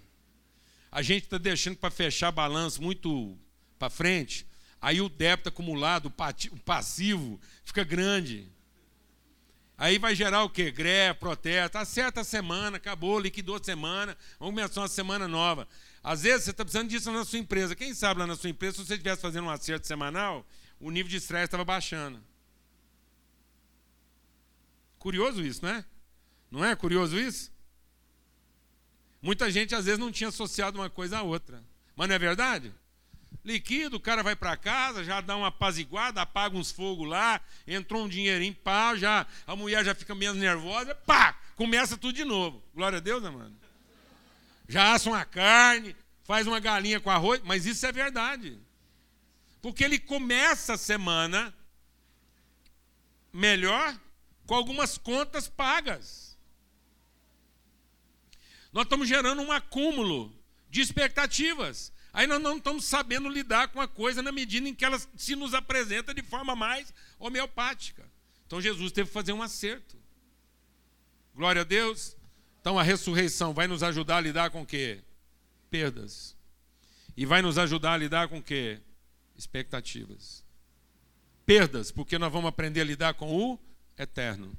A 0.95 1.03
gente 1.03 1.25
está 1.25 1.39
deixando 1.39 1.77
para 1.77 1.91
fechar 1.91 2.31
balanço 2.31 2.81
muito 2.81 3.37
para 3.81 3.91
frente. 3.91 4.47
Aí 4.81 5.01
o 5.01 5.09
débito 5.09 5.49
acumulado, 5.49 6.07
o 6.07 6.61
passivo, 6.61 7.41
fica 7.65 7.83
grande. 7.83 8.49
Aí 9.77 9.99
vai 9.99 10.15
gerar 10.15 10.45
o 10.45 10.49
quê? 10.49 10.71
Greve, 10.71 11.19
protesto. 11.19 11.79
Acerta 11.79 12.21
a 12.21 12.25
semana, 12.25 12.77
acabou, 12.77 13.19
liquidou 13.19 13.57
a 13.57 13.65
semana, 13.65 14.17
vamos 14.39 14.55
começar 14.55 14.83
uma 14.83 14.87
semana 14.87 15.27
nova. 15.27 15.67
Às 16.01 16.23
vezes 16.23 16.45
você 16.45 16.53
está 16.53 16.65
precisando 16.65 16.89
disso 16.89 17.11
na 17.11 17.25
sua 17.25 17.41
empresa. 17.41 17.75
Quem 17.75 17.93
sabe 17.93 18.21
lá 18.21 18.27
na 18.29 18.37
sua 18.37 18.51
empresa, 18.51 18.77
se 18.77 18.87
você 18.87 18.93
estivesse 18.93 19.21
fazendo 19.21 19.47
um 19.47 19.51
acerto 19.51 19.89
semanal, 19.89 20.47
o 20.79 20.93
nível 20.93 21.11
de 21.11 21.17
estresse 21.17 21.47
estava 21.47 21.65
baixando. 21.65 22.23
Curioso 25.01 25.43
isso, 25.43 25.67
né? 25.67 25.85
Não 26.49 26.65
é 26.65 26.77
curioso 26.77 27.19
isso? 27.19 27.53
Muita 29.25 29.51
gente 29.51 29.75
às 29.75 29.87
vezes 29.87 29.99
não 29.99 30.13
tinha 30.13 30.29
associado 30.29 30.79
uma 30.79 30.91
coisa 30.91 31.21
à 31.21 31.23
outra. 31.23 31.65
Mas 31.97 32.09
não 32.09 32.15
é 32.15 32.19
verdade? 32.19 32.71
Liquida, 33.43 33.97
o 33.97 34.01
cara 34.01 34.23
vai 34.23 34.37
para 34.37 34.55
casa, 34.55 35.03
já 35.03 35.23
dá 35.23 35.35
uma 35.35 35.47
apaziguada, 35.47 36.21
apaga 36.21 36.55
uns 36.59 36.71
fogos 36.71 37.09
lá, 37.09 37.41
entrou 37.67 38.05
um 38.05 38.09
dinheirinho, 38.09 38.55
pá, 38.55 38.95
já, 38.95 39.27
a 39.47 39.57
mulher 39.57 39.83
já 39.83 39.95
fica 39.95 40.15
menos 40.15 40.37
nervosa, 40.37 40.95
pá, 40.95 41.39
começa 41.57 41.97
tudo 41.97 42.13
de 42.13 42.23
novo. 42.23 42.63
Glória 42.75 42.99
a 42.99 43.01
Deus, 43.01 43.23
né, 43.23 43.31
mano? 43.31 43.57
Já 44.69 44.93
assa 44.93 45.09
uma 45.09 45.25
carne, 45.25 45.97
faz 46.25 46.47
uma 46.47 46.61
galinha 46.61 47.01
com 47.01 47.11
arroz, 47.11 47.41
mas 47.45 47.65
isso 47.65 47.87
é 47.87 47.93
verdade. 47.93 48.59
Porque 49.63 49.83
ele 49.83 49.99
começa 49.99 50.75
a 50.75 50.79
semana 50.79 51.55
melhor 53.33 53.99
com 54.47 54.55
algumas 54.55 54.99
contas 54.99 55.49
pagas. 55.49 56.34
Nós 58.75 58.83
estamos 58.83 59.09
gerando 59.09 59.41
um 59.41 59.53
acúmulo 59.53 60.35
de 60.69 60.81
expectativas. 60.81 61.93
Aí 62.13 62.27
nós 62.27 62.43
não 62.43 62.57
estamos 62.57 62.85
sabendo 62.85 63.29
lidar 63.29 63.69
com 63.69 63.81
a 63.81 63.87
coisa 63.87 64.21
na 64.21 64.33
medida 64.33 64.69
em 64.69 64.75
que 64.75 64.85
ela 64.85 65.01
se 65.17 65.37
nos 65.37 65.55
apresenta 65.55 66.13
de 66.13 66.23
forma 66.23 66.57
mais 66.57 66.93
homeopática. 67.17 68.05
Então 68.45 68.61
Jesus 68.61 68.91
teve 68.91 69.07
que 69.07 69.15
fazer 69.15 69.33
um 69.33 69.43
acerto. 69.43 69.97
Glória 71.37 71.63
a 71.63 71.65
Deus. 71.65 72.17
Então 72.61 72.77
a 72.77 72.83
ressurreição 72.83 73.55
vai 73.55 73.69
nos 73.69 73.85
ajudar 73.85 74.17
a 74.17 74.21
lidar 74.21 74.51
com 74.51 74.63
o 74.63 74.67
quê? 74.67 75.05
Perdas. 75.71 76.37
E 77.17 77.25
vai 77.25 77.43
nos 77.43 77.59
ajudar 77.59 77.93
a 77.93 77.97
lidar 77.97 78.27
com 78.27 78.39
o 78.39 78.43
quê? 78.43 78.81
Expectativas. 79.37 80.43
Perdas, 81.47 81.93
porque 81.93 82.19
nós 82.19 82.33
vamos 82.33 82.49
aprender 82.49 82.81
a 82.81 82.85
lidar 82.85 83.15
com 83.15 83.33
o 83.33 83.59
eterno. 83.97 84.57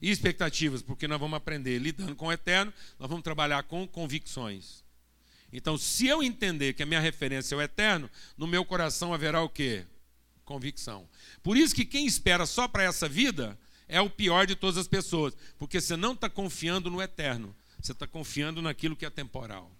E 0.00 0.10
expectativas, 0.10 0.82
porque 0.82 1.08
nós 1.08 1.18
vamos 1.18 1.36
aprender 1.36 1.78
lidando 1.78 2.14
com 2.14 2.26
o 2.26 2.32
eterno, 2.32 2.72
nós 2.98 3.08
vamos 3.08 3.24
trabalhar 3.24 3.62
com 3.62 3.86
convicções. 3.88 4.84
Então, 5.52 5.78
se 5.78 6.06
eu 6.06 6.22
entender 6.22 6.74
que 6.74 6.82
a 6.82 6.86
minha 6.86 7.00
referência 7.00 7.54
é 7.54 7.58
o 7.58 7.62
eterno, 7.62 8.10
no 8.36 8.46
meu 8.46 8.64
coração 8.64 9.14
haverá 9.14 9.40
o 9.42 9.48
quê? 9.48 9.86
Convicção. 10.44 11.08
Por 11.42 11.56
isso 11.56 11.74
que 11.74 11.84
quem 11.84 12.06
espera 12.06 12.44
só 12.44 12.68
para 12.68 12.82
essa 12.82 13.08
vida 13.08 13.58
é 13.88 14.00
o 14.00 14.10
pior 14.10 14.46
de 14.46 14.54
todas 14.54 14.76
as 14.76 14.88
pessoas, 14.88 15.36
porque 15.58 15.80
você 15.80 15.96
não 15.96 16.12
está 16.12 16.28
confiando 16.28 16.90
no 16.90 17.00
eterno, 17.00 17.54
você 17.80 17.92
está 17.92 18.06
confiando 18.06 18.60
naquilo 18.60 18.96
que 18.96 19.06
é 19.06 19.10
temporal. 19.10 19.70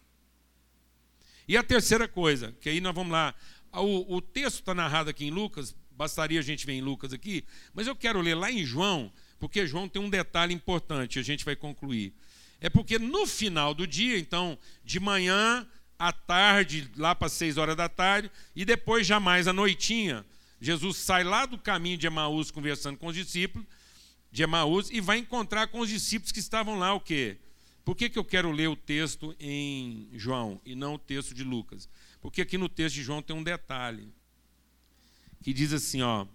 E 1.49 1.57
a 1.57 1.63
terceira 1.63 2.09
coisa, 2.09 2.53
que 2.61 2.69
aí 2.69 2.81
nós 2.81 2.95
vamos 2.95 3.13
lá, 3.13 3.35
o, 3.73 4.17
o 4.17 4.21
texto 4.21 4.61
está 4.61 4.75
narrado 4.75 5.11
aqui 5.11 5.27
em 5.27 5.31
Lucas, 5.31 5.75
bastaria 5.91 6.41
a 6.41 6.43
gente 6.43 6.67
ver 6.67 6.73
em 6.73 6.81
Lucas 6.81 7.13
aqui, 7.13 7.45
mas 7.75 7.87
eu 7.87 7.95
quero 7.95 8.21
ler 8.21 8.35
lá 8.35 8.51
em 8.51 8.65
João, 8.65 9.13
porque 9.39 9.67
João 9.67 9.89
tem 9.89 10.01
um 10.01 10.11
detalhe 10.11 10.55
importante, 10.55 11.19
a 11.19 11.23
gente 11.23 11.45
vai 11.45 11.57
concluir. 11.57 12.13
É 12.61 12.71
porque 12.71 12.99
no 12.99 13.27
final 13.27 13.75
do 13.75 13.87
dia, 13.87 14.19
então, 14.19 14.59
de 14.85 14.99
manhã 14.99 15.67
à 15.99 16.13
tarde, 16.13 16.91
lá 16.97 17.15
para 17.15 17.29
seis 17.29 17.57
horas 17.57 17.77
da 17.77 17.89
tarde, 17.89 18.31
e 18.55 18.65
depois 18.65 19.07
já 19.07 19.21
mais 19.21 19.47
à 19.47 19.53
noitinha, 19.53 20.25
Jesus 20.61 20.99
sai 20.99 21.23
lá 21.23 21.47
do 21.47 21.59
caminho 21.59 21.99
de 21.99 22.07
Emaús 22.07 22.51
conversando 22.51 22.97
com 22.97 23.09
os 23.09 23.15
discípulos 23.15 23.67
de 24.33 24.43
Emaús 24.43 24.91
e 24.91 25.01
vai 25.01 25.19
encontrar 25.19 25.69
com 25.69 25.81
os 25.81 25.89
discípulos 25.89 26.33
que 26.33 26.41
estavam 26.41 26.79
lá 26.79 26.95
o 26.95 27.01
quê? 27.01 27.37
Por 27.85 27.95
que, 27.95 28.09
que 28.09 28.19
eu 28.19 28.25
quero 28.25 28.51
ler 28.51 28.69
o 28.69 28.75
texto 28.75 29.35
em 29.39 30.09
João 30.15 30.61
e 30.65 30.75
não 30.75 30.95
o 30.95 30.99
texto 30.99 31.33
de 31.35 31.45
Lucas? 31.45 31.89
Porque 32.21 32.43
aqui 32.43 32.59
no 32.59 32.69
texto 32.69 32.97
de 32.97 33.03
João 33.03 33.23
tem 33.23 33.37
um 33.37 33.43
detalhe 33.43 34.13
que 35.43 35.53
diz 35.53 35.73
assim, 35.73 36.03
ó: 36.03 36.27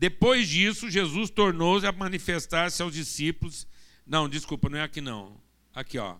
Depois 0.00 0.48
disso, 0.48 0.88
Jesus 0.88 1.28
tornou-se 1.28 1.86
a 1.86 1.92
manifestar-se 1.92 2.80
aos 2.80 2.94
discípulos. 2.94 3.68
Não, 4.06 4.30
desculpa, 4.30 4.70
não 4.70 4.78
é 4.78 4.82
aqui 4.82 5.02
não. 5.02 5.38
Aqui, 5.74 5.98
ó. 5.98 6.16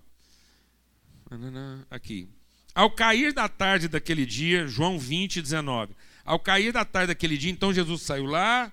Aqui. 1.90 2.28
Ao 2.74 2.90
cair 2.90 3.32
da 3.32 3.48
tarde 3.48 3.88
daquele 3.88 4.26
dia, 4.26 4.66
João 4.66 4.98
20, 4.98 5.40
19. 5.40 5.94
Ao 6.26 6.38
cair 6.38 6.74
da 6.74 6.84
tarde 6.84 7.06
daquele 7.06 7.38
dia, 7.38 7.50
então 7.50 7.72
Jesus 7.72 8.02
saiu 8.02 8.26
lá, 8.26 8.70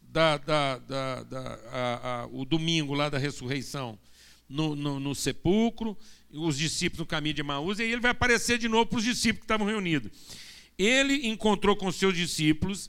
da, 0.00 0.38
da, 0.38 0.78
da, 0.78 1.22
da 1.24 1.60
a, 1.70 2.22
a, 2.22 2.26
o 2.28 2.46
domingo 2.46 2.94
lá 2.94 3.10
da 3.10 3.18
ressurreição, 3.18 3.98
no, 4.48 4.74
no, 4.74 4.98
no, 4.98 5.14
sepulcro, 5.14 5.94
os 6.30 6.56
discípulos 6.56 7.00
no 7.00 7.06
caminho 7.06 7.34
de 7.34 7.42
Maús, 7.42 7.80
e 7.80 7.82
aí 7.82 7.92
ele 7.92 8.00
vai 8.00 8.12
aparecer 8.12 8.56
de 8.56 8.66
novo 8.66 8.86
para 8.86 8.96
os 8.96 9.04
discípulos 9.04 9.40
que 9.40 9.44
estavam 9.44 9.66
reunidos 9.66 10.10
ele 10.78 11.26
encontrou 11.26 11.74
com 11.74 11.90
seus 11.90 12.14
discípulos 12.14 12.88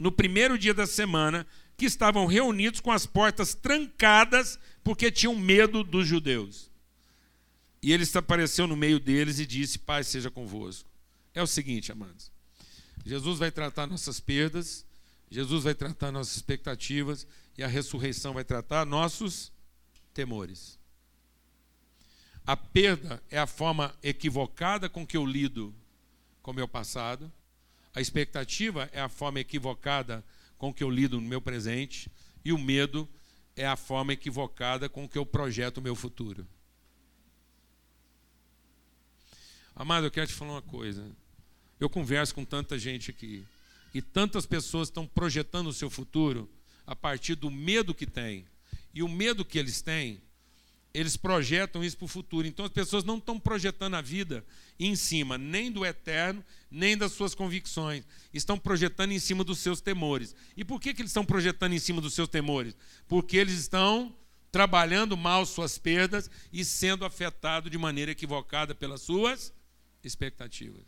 no 0.00 0.10
primeiro 0.10 0.58
dia 0.58 0.72
da 0.72 0.86
semana, 0.86 1.46
que 1.76 1.84
estavam 1.84 2.24
reunidos 2.24 2.80
com 2.80 2.90
as 2.90 3.04
portas 3.04 3.54
trancadas, 3.54 4.58
porque 4.82 5.12
tinham 5.12 5.36
medo 5.36 5.84
dos 5.84 6.06
judeus. 6.06 6.70
E 7.82 7.92
ele 7.92 8.04
apareceu 8.14 8.66
no 8.66 8.74
meio 8.74 8.98
deles 8.98 9.38
e 9.38 9.46
disse: 9.46 9.78
Pai, 9.78 10.02
seja 10.02 10.30
convosco. 10.30 10.88
É 11.34 11.42
o 11.42 11.46
seguinte, 11.46 11.92
amados. 11.92 12.32
Jesus 13.04 13.38
vai 13.38 13.50
tratar 13.50 13.86
nossas 13.86 14.20
perdas, 14.20 14.86
Jesus 15.30 15.64
vai 15.64 15.74
tratar 15.74 16.10
nossas 16.10 16.36
expectativas, 16.36 17.26
e 17.56 17.62
a 17.62 17.68
ressurreição 17.68 18.32
vai 18.32 18.44
tratar 18.44 18.86
nossos 18.86 19.52
temores. 20.14 20.78
A 22.46 22.56
perda 22.56 23.22
é 23.30 23.38
a 23.38 23.46
forma 23.46 23.94
equivocada 24.02 24.88
com 24.88 25.06
que 25.06 25.16
eu 25.16 25.26
lido 25.26 25.74
com 26.42 26.52
o 26.52 26.54
meu 26.54 26.66
passado. 26.66 27.30
A 27.94 28.00
expectativa 28.00 28.88
é 28.92 29.00
a 29.00 29.08
forma 29.08 29.40
equivocada 29.40 30.24
com 30.56 30.72
que 30.72 30.84
eu 30.84 30.90
lido 30.90 31.20
no 31.20 31.26
meu 31.26 31.40
presente. 31.40 32.10
E 32.44 32.52
o 32.52 32.58
medo 32.58 33.08
é 33.56 33.66
a 33.66 33.76
forma 33.76 34.12
equivocada 34.12 34.88
com 34.88 35.08
que 35.08 35.18
eu 35.18 35.26
projeto 35.26 35.78
o 35.78 35.82
meu 35.82 35.94
futuro. 35.94 36.46
Amado, 39.74 40.06
eu 40.06 40.10
quero 40.10 40.26
te 40.26 40.34
falar 40.34 40.52
uma 40.52 40.62
coisa. 40.62 41.10
Eu 41.78 41.88
converso 41.88 42.34
com 42.34 42.44
tanta 42.44 42.78
gente 42.78 43.10
aqui. 43.10 43.46
E 43.92 44.00
tantas 44.00 44.46
pessoas 44.46 44.88
estão 44.88 45.06
projetando 45.06 45.68
o 45.68 45.72
seu 45.72 45.90
futuro 45.90 46.48
a 46.86 46.94
partir 46.94 47.34
do 47.34 47.50
medo 47.50 47.94
que 47.94 48.06
têm. 48.06 48.46
E 48.92 49.02
o 49.02 49.08
medo 49.08 49.44
que 49.44 49.58
eles 49.58 49.80
têm, 49.80 50.20
eles 50.92 51.16
projetam 51.16 51.84
isso 51.84 51.96
para 51.96 52.04
o 52.04 52.08
futuro. 52.08 52.46
Então 52.46 52.64
as 52.64 52.72
pessoas 52.72 53.04
não 53.04 53.18
estão 53.18 53.38
projetando 53.38 53.94
a 53.94 54.00
vida 54.00 54.44
em 54.78 54.96
cima 54.96 55.38
nem 55.38 55.70
do 55.70 55.84
eterno, 55.84 56.44
nem 56.70 56.96
das 56.96 57.12
suas 57.12 57.34
convicções. 57.34 58.04
Estão 58.34 58.58
projetando 58.58 59.12
em 59.12 59.18
cima 59.18 59.44
dos 59.44 59.58
seus 59.58 59.80
temores. 59.80 60.34
E 60.56 60.64
por 60.64 60.80
que, 60.80 60.92
que 60.92 61.02
eles 61.02 61.10
estão 61.10 61.24
projetando 61.24 61.72
em 61.72 61.78
cima 61.78 62.00
dos 62.00 62.14
seus 62.14 62.28
temores? 62.28 62.76
Porque 63.06 63.36
eles 63.36 63.54
estão 63.54 64.14
trabalhando 64.50 65.16
mal 65.16 65.46
suas 65.46 65.78
perdas 65.78 66.28
e 66.52 66.64
sendo 66.64 67.04
afetados 67.04 67.70
de 67.70 67.78
maneira 67.78 68.10
equivocada 68.10 68.74
pelas 68.74 69.00
suas 69.02 69.52
expectativas. 70.02 70.84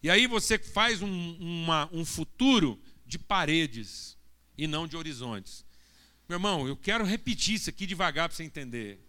E 0.00 0.08
aí 0.08 0.28
você 0.28 0.58
faz 0.58 1.02
um, 1.02 1.36
uma, 1.40 1.88
um 1.92 2.04
futuro 2.04 2.80
de 3.04 3.18
paredes 3.18 4.16
e 4.56 4.68
não 4.68 4.86
de 4.86 4.96
horizontes. 4.96 5.65
Meu 6.28 6.36
irmão, 6.36 6.66
eu 6.66 6.76
quero 6.76 7.04
repetir 7.04 7.54
isso 7.54 7.70
aqui 7.70 7.86
devagar 7.86 8.28
para 8.28 8.36
você 8.36 8.42
entender. 8.42 9.00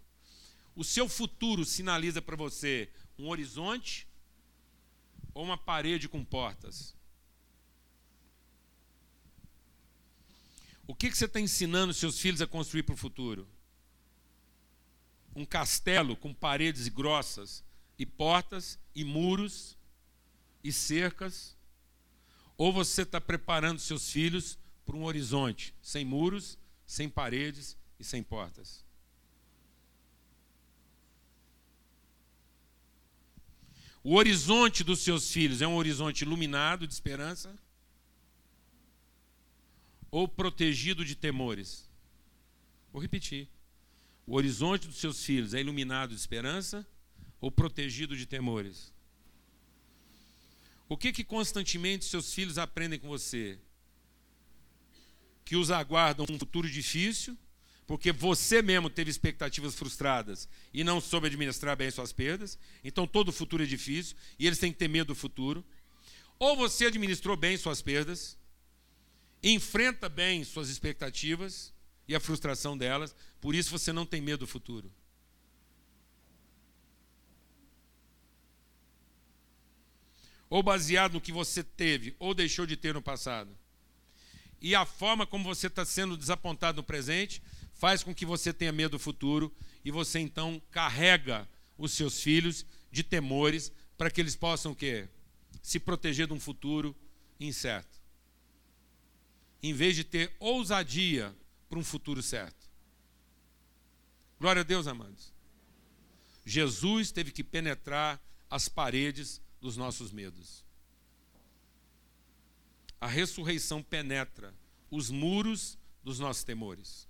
O 0.76 0.84
seu 0.84 1.08
futuro 1.08 1.64
sinaliza 1.64 2.22
para 2.22 2.36
você 2.36 2.88
um 3.18 3.28
horizonte 3.28 4.06
ou 5.34 5.44
uma 5.44 5.58
parede 5.58 6.08
com 6.08 6.24
portas? 6.24 6.94
O 10.86 10.94
que, 10.94 11.10
que 11.10 11.18
você 11.18 11.24
está 11.24 11.40
ensinando 11.40 11.92
seus 11.92 12.20
filhos 12.20 12.40
a 12.40 12.46
construir 12.46 12.84
para 12.84 12.94
o 12.94 12.96
futuro? 12.96 13.48
Um 15.34 15.44
castelo 15.44 16.16
com 16.16 16.32
paredes 16.32 16.86
grossas 16.86 17.64
e 17.98 18.06
portas 18.06 18.78
e 18.94 19.04
muros 19.04 19.76
e 20.62 20.72
cercas? 20.72 21.56
Ou 22.56 22.72
você 22.72 23.02
está 23.02 23.20
preparando 23.20 23.80
seus 23.80 24.10
filhos 24.10 24.56
para 24.86 24.96
um 24.96 25.04
horizonte 25.04 25.74
sem 25.82 26.04
muros, 26.04 26.56
sem 26.88 27.06
paredes 27.06 27.76
e 28.00 28.02
sem 28.02 28.22
portas? 28.22 28.82
O 34.02 34.14
horizonte 34.14 34.82
dos 34.82 35.00
seus 35.00 35.30
filhos 35.30 35.60
é 35.60 35.68
um 35.68 35.76
horizonte 35.76 36.22
iluminado 36.22 36.86
de 36.86 36.94
esperança 36.94 37.54
ou 40.10 40.26
protegido 40.26 41.04
de 41.04 41.14
temores? 41.14 41.86
Vou 42.90 43.02
repetir. 43.02 43.48
O 44.26 44.34
horizonte 44.36 44.86
dos 44.88 44.96
seus 44.96 45.22
filhos 45.22 45.52
é 45.52 45.60
iluminado 45.60 46.10
de 46.10 46.16
esperança 46.16 46.86
ou 47.38 47.52
protegido 47.52 48.16
de 48.16 48.24
temores? 48.24 48.94
O 50.88 50.96
que 50.96 51.12
que 51.12 51.22
constantemente 51.22 52.06
seus 52.06 52.32
filhos 52.32 52.56
aprendem 52.56 52.98
com 52.98 53.08
você? 53.08 53.58
Que 55.48 55.56
os 55.56 55.70
aguardam 55.70 56.26
um 56.28 56.38
futuro 56.38 56.68
difícil, 56.68 57.34
porque 57.86 58.12
você 58.12 58.60
mesmo 58.60 58.90
teve 58.90 59.10
expectativas 59.10 59.74
frustradas 59.74 60.46
e 60.74 60.84
não 60.84 61.00
soube 61.00 61.28
administrar 61.28 61.74
bem 61.74 61.90
suas 61.90 62.12
perdas, 62.12 62.58
então 62.84 63.06
todo 63.06 63.32
futuro 63.32 63.62
é 63.62 63.66
difícil 63.66 64.14
e 64.38 64.46
eles 64.46 64.58
têm 64.58 64.70
que 64.70 64.78
ter 64.78 64.88
medo 64.88 65.06
do 65.06 65.14
futuro. 65.14 65.64
Ou 66.38 66.54
você 66.54 66.84
administrou 66.84 67.34
bem 67.34 67.56
suas 67.56 67.80
perdas, 67.80 68.36
enfrenta 69.42 70.06
bem 70.06 70.44
suas 70.44 70.68
expectativas 70.68 71.72
e 72.06 72.14
a 72.14 72.20
frustração 72.20 72.76
delas, 72.76 73.16
por 73.40 73.54
isso 73.54 73.70
você 73.70 73.90
não 73.90 74.04
tem 74.04 74.20
medo 74.20 74.40
do 74.40 74.46
futuro. 74.46 74.92
ou 80.50 80.62
baseado 80.62 81.12
no 81.12 81.20
que 81.20 81.30
você 81.30 81.62
teve 81.62 82.16
ou 82.18 82.32
deixou 82.32 82.64
de 82.64 82.74
ter 82.74 82.94
no 82.94 83.02
passado. 83.02 83.54
E 84.60 84.74
a 84.74 84.84
forma 84.84 85.26
como 85.26 85.44
você 85.44 85.68
está 85.68 85.84
sendo 85.84 86.16
desapontado 86.16 86.76
no 86.76 86.82
presente 86.82 87.42
faz 87.74 88.02
com 88.02 88.14
que 88.14 88.26
você 88.26 88.52
tenha 88.52 88.72
medo 88.72 88.92
do 88.92 88.98
futuro 88.98 89.54
e 89.84 89.90
você 89.90 90.18
então 90.18 90.60
carrega 90.70 91.48
os 91.76 91.92
seus 91.92 92.20
filhos 92.20 92.66
de 92.90 93.02
temores 93.02 93.72
para 93.96 94.10
que 94.10 94.20
eles 94.20 94.34
possam 94.34 94.72
o 94.72 94.76
quê? 94.76 95.08
Se 95.62 95.78
proteger 95.78 96.26
de 96.26 96.32
um 96.32 96.40
futuro 96.40 96.94
incerto. 97.38 97.98
Em 99.62 99.72
vez 99.72 99.94
de 99.94 100.04
ter 100.04 100.34
ousadia 100.40 101.34
para 101.68 101.78
um 101.78 101.84
futuro 101.84 102.22
certo. 102.22 102.68
Glória 104.40 104.60
a 104.60 104.64
Deus, 104.64 104.86
amados. 104.86 105.32
Jesus 106.44 107.12
teve 107.12 107.30
que 107.30 107.44
penetrar 107.44 108.20
as 108.48 108.68
paredes 108.68 109.40
dos 109.60 109.76
nossos 109.76 110.12
medos. 110.12 110.64
A 113.00 113.06
ressurreição 113.06 113.82
penetra 113.82 114.54
os 114.90 115.10
muros 115.10 115.78
dos 116.02 116.18
nossos 116.18 116.44
temores. 116.44 117.08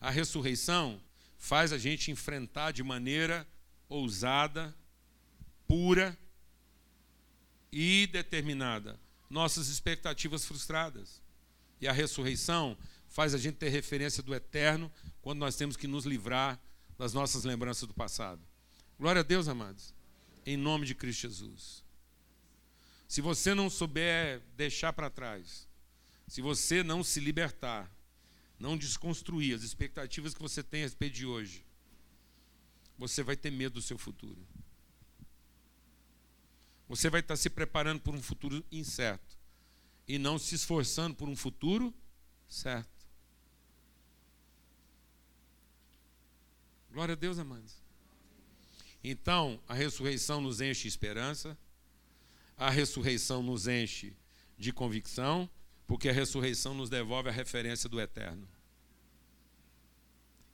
A 0.00 0.10
ressurreição 0.10 1.00
faz 1.36 1.72
a 1.72 1.78
gente 1.78 2.10
enfrentar 2.10 2.72
de 2.72 2.82
maneira 2.82 3.46
ousada, 3.88 4.74
pura 5.66 6.16
e 7.72 8.06
determinada 8.08 8.98
nossas 9.28 9.68
expectativas 9.68 10.44
frustradas. 10.44 11.22
E 11.80 11.86
a 11.86 11.92
ressurreição 11.92 12.76
faz 13.08 13.34
a 13.34 13.38
gente 13.38 13.56
ter 13.56 13.68
referência 13.68 14.22
do 14.22 14.34
eterno 14.34 14.90
quando 15.22 15.38
nós 15.38 15.56
temos 15.56 15.76
que 15.76 15.86
nos 15.86 16.04
livrar 16.04 16.60
das 16.98 17.14
nossas 17.14 17.44
lembranças 17.44 17.86
do 17.86 17.94
passado. 17.94 18.42
Glória 18.98 19.20
a 19.20 19.24
Deus, 19.24 19.48
amados 19.48 19.94
em 20.44 20.56
nome 20.56 20.86
de 20.86 20.94
Cristo 20.94 21.22
Jesus. 21.22 21.84
Se 23.10 23.20
você 23.20 23.56
não 23.56 23.68
souber 23.68 24.40
deixar 24.56 24.92
para 24.92 25.10
trás, 25.10 25.68
se 26.28 26.40
você 26.40 26.84
não 26.84 27.02
se 27.02 27.18
libertar, 27.18 27.90
não 28.56 28.78
desconstruir 28.78 29.52
as 29.52 29.64
expectativas 29.64 30.32
que 30.32 30.40
você 30.40 30.62
tem 30.62 30.82
a 30.82 30.84
respeito 30.84 31.16
de 31.16 31.26
hoje, 31.26 31.66
você 32.96 33.24
vai 33.24 33.36
ter 33.36 33.50
medo 33.50 33.74
do 33.74 33.82
seu 33.82 33.98
futuro. 33.98 34.38
Você 36.88 37.10
vai 37.10 37.18
estar 37.18 37.34
se 37.34 37.50
preparando 37.50 38.00
por 38.00 38.14
um 38.14 38.22
futuro 38.22 38.64
incerto 38.70 39.36
e 40.06 40.16
não 40.16 40.38
se 40.38 40.54
esforçando 40.54 41.16
por 41.16 41.28
um 41.28 41.34
futuro 41.34 41.92
certo. 42.48 43.08
Glória 46.92 47.14
a 47.14 47.16
Deus, 47.16 47.40
amados. 47.40 47.74
Então, 49.02 49.60
a 49.66 49.74
ressurreição 49.74 50.40
nos 50.40 50.60
enche 50.60 50.82
de 50.82 50.88
esperança, 50.88 51.58
a 52.60 52.68
ressurreição 52.68 53.42
nos 53.42 53.66
enche 53.66 54.14
de 54.58 54.70
convicção, 54.70 55.48
porque 55.86 56.10
a 56.10 56.12
ressurreição 56.12 56.74
nos 56.74 56.90
devolve 56.90 57.30
a 57.30 57.32
referência 57.32 57.88
do 57.88 57.98
eterno. 57.98 58.46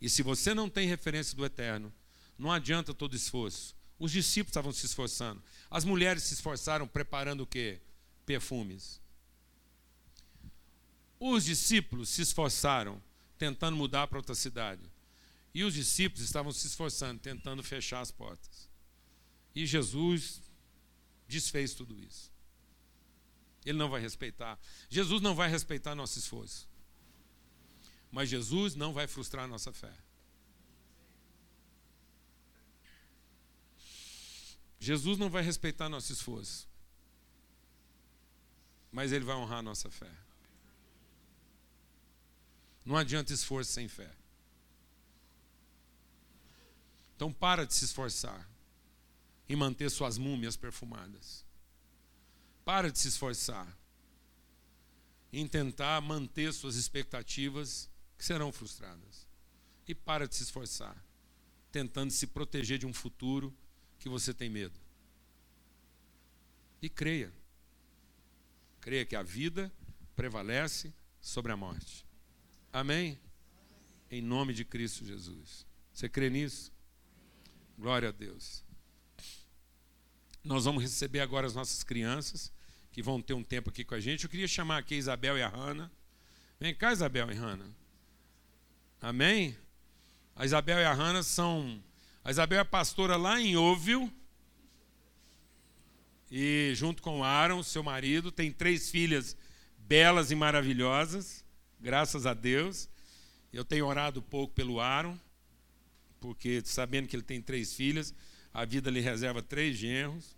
E 0.00 0.08
se 0.08 0.22
você 0.22 0.54
não 0.54 0.70
tem 0.70 0.86
referência 0.86 1.36
do 1.36 1.44
eterno, 1.44 1.92
não 2.38 2.52
adianta 2.52 2.94
todo 2.94 3.16
esforço. 3.16 3.74
Os 3.98 4.12
discípulos 4.12 4.50
estavam 4.50 4.72
se 4.72 4.86
esforçando. 4.86 5.42
As 5.68 5.84
mulheres 5.84 6.22
se 6.22 6.34
esforçaram 6.34 6.86
preparando 6.86 7.40
o 7.40 7.46
quê? 7.46 7.80
Perfumes. 8.24 9.00
Os 11.18 11.44
discípulos 11.44 12.08
se 12.10 12.22
esforçaram 12.22 13.02
tentando 13.36 13.76
mudar 13.76 14.06
para 14.06 14.18
outra 14.18 14.34
cidade. 14.36 14.82
E 15.52 15.64
os 15.64 15.74
discípulos 15.74 16.24
estavam 16.24 16.52
se 16.52 16.68
esforçando, 16.68 17.18
tentando 17.18 17.64
fechar 17.64 18.00
as 18.00 18.12
portas. 18.12 18.70
E 19.56 19.66
Jesus 19.66 20.45
desfez 21.26 21.74
tudo 21.74 21.98
isso. 22.02 22.32
Ele 23.64 23.78
não 23.78 23.88
vai 23.88 24.00
respeitar. 24.00 24.58
Jesus 24.88 25.20
não 25.20 25.34
vai 25.34 25.48
respeitar 25.48 25.94
nosso 25.94 26.18
esforço. 26.18 26.68
Mas 28.10 28.28
Jesus 28.28 28.74
não 28.76 28.92
vai 28.92 29.06
frustrar 29.06 29.48
nossa 29.48 29.72
fé. 29.72 29.92
Jesus 34.78 35.18
não 35.18 35.28
vai 35.28 35.42
respeitar 35.42 35.88
nosso 35.88 36.12
esforço. 36.12 36.68
Mas 38.92 39.10
ele 39.10 39.24
vai 39.24 39.34
honrar 39.34 39.62
nossa 39.62 39.90
fé. 39.90 40.10
Não 42.84 42.96
adianta 42.96 43.32
esforço 43.32 43.72
sem 43.72 43.88
fé. 43.88 44.14
Então 47.16 47.32
para 47.32 47.66
de 47.66 47.74
se 47.74 47.84
esforçar 47.84 48.48
em 49.48 49.56
manter 49.56 49.90
suas 49.90 50.18
múmias 50.18 50.56
perfumadas. 50.56 51.44
Para 52.64 52.90
de 52.90 52.98
se 52.98 53.08
esforçar 53.08 53.76
em 55.32 55.46
tentar 55.46 56.00
manter 56.00 56.52
suas 56.52 56.76
expectativas 56.76 57.90
que 58.16 58.24
serão 58.24 58.50
frustradas. 58.50 59.26
E 59.86 59.94
para 59.94 60.26
de 60.26 60.34
se 60.34 60.44
esforçar 60.44 61.06
tentando 61.76 62.10
se 62.10 62.26
proteger 62.26 62.78
de 62.78 62.86
um 62.86 62.92
futuro 62.94 63.54
que 63.98 64.08
você 64.08 64.32
tem 64.32 64.48
medo. 64.48 64.80
E 66.80 66.88
creia. 66.88 67.30
Creia 68.80 69.04
que 69.04 69.14
a 69.14 69.22
vida 69.22 69.70
prevalece 70.14 70.90
sobre 71.20 71.52
a 71.52 71.56
morte. 71.56 72.06
Amém? 72.72 73.20
Em 74.10 74.22
nome 74.22 74.54
de 74.54 74.64
Cristo 74.64 75.04
Jesus. 75.04 75.66
Você 75.92 76.08
crê 76.08 76.30
nisso? 76.30 76.72
Glória 77.78 78.08
a 78.08 78.12
Deus. 78.12 78.64
Nós 80.46 80.64
vamos 80.64 80.80
receber 80.80 81.18
agora 81.18 81.44
as 81.44 81.56
nossas 81.56 81.82
crianças 81.82 82.52
que 82.92 83.02
vão 83.02 83.20
ter 83.20 83.34
um 83.34 83.42
tempo 83.42 83.68
aqui 83.68 83.84
com 83.84 83.96
a 83.96 84.00
gente. 84.00 84.22
Eu 84.22 84.30
queria 84.30 84.46
chamar 84.46 84.78
aqui 84.78 84.94
a 84.94 84.98
Isabel 84.98 85.36
e 85.36 85.42
a 85.42 85.48
Hanna. 85.48 85.90
Vem 86.60 86.72
cá, 86.72 86.92
Isabel 86.92 87.32
e 87.32 87.34
Hanna. 87.34 87.66
Amém? 89.02 89.56
A 90.36 90.44
Isabel 90.44 90.78
e 90.78 90.84
a 90.84 90.92
Hanna 90.92 91.24
são. 91.24 91.82
A 92.22 92.30
Isabel 92.30 92.60
é 92.60 92.64
pastora 92.64 93.16
lá 93.16 93.40
em 93.40 93.56
Óvil. 93.56 94.08
E 96.30 96.70
junto 96.76 97.02
com 97.02 97.24
Aaron, 97.24 97.60
seu 97.64 97.82
marido, 97.82 98.30
tem 98.30 98.52
três 98.52 98.88
filhas 98.88 99.36
belas 99.76 100.30
e 100.30 100.36
maravilhosas, 100.36 101.44
graças 101.80 102.24
a 102.24 102.34
Deus. 102.34 102.88
Eu 103.52 103.64
tenho 103.64 103.84
orado 103.84 104.22
pouco 104.22 104.54
pelo 104.54 104.78
Aaron, 104.78 105.18
porque 106.20 106.62
sabendo 106.64 107.08
que 107.08 107.16
ele 107.16 107.24
tem 107.24 107.42
três 107.42 107.74
filhas, 107.74 108.14
a 108.54 108.64
vida 108.64 108.92
lhe 108.92 109.00
reserva 109.00 109.42
três 109.42 109.76
genros. 109.76 110.35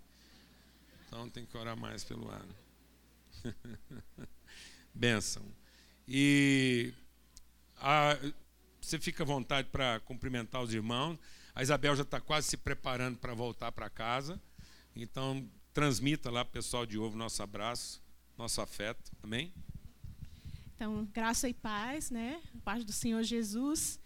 Então 1.09 1.29
tem 1.31 1.47
que 1.47 1.57
orar 1.57 1.77
mais 1.77 2.05
pelo 2.05 2.31
Aaron. 2.31 2.55
Benção. 4.95 5.43
E 6.07 6.93
a, 7.79 8.17
você 8.81 8.99
fica 8.99 9.23
à 9.23 9.27
vontade 9.27 9.69
para 9.71 10.01
cumprimentar 10.01 10.63
os 10.63 10.73
irmãos. 10.73 11.19
A 11.55 11.63
Isabel 11.63 11.97
já 11.97 12.03
está 12.03 12.21
quase 12.21 12.49
se 12.49 12.57
preparando 12.59 13.19
para 13.19 13.33
voltar 13.33 13.73
para 13.73 13.89
casa. 13.89 14.41
Então, 14.95 15.49
transmita 15.73 16.31
lá 16.31 16.45
para 16.45 16.51
o 16.51 16.53
pessoal 16.53 16.85
de 16.85 16.99
ovo 16.99 17.17
nosso 17.17 17.43
abraço, 17.43 18.03
nosso 18.37 18.61
afeto. 18.61 19.11
Amém? 19.23 19.53
Então, 20.75 21.07
graça 21.07 21.49
e 21.49 21.55
paz, 21.55 22.11
né? 22.11 22.41
Paz 22.65 22.85
do 22.85 22.93
Senhor 22.93 23.23
Jesus. 23.23 23.99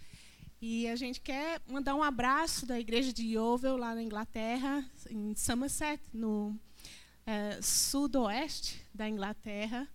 E 0.61 0.87
a 0.87 0.95
gente 0.95 1.21
quer 1.21 1.61
mandar 1.67 1.97
um 1.97 2.03
abraço 2.03 2.65
da 2.65 2.79
igreja 2.79 3.13
de 3.13 3.25
Yeovil, 3.25 3.77
lá 3.77 3.95
na 3.95 4.03
Inglaterra, 4.03 4.89
em 5.11 5.35
Somerset, 5.35 6.01
no 6.13 6.57
é, 7.27 7.61
sudoeste 7.63 8.85
da 8.95 9.09
Inglaterra. 9.09 9.89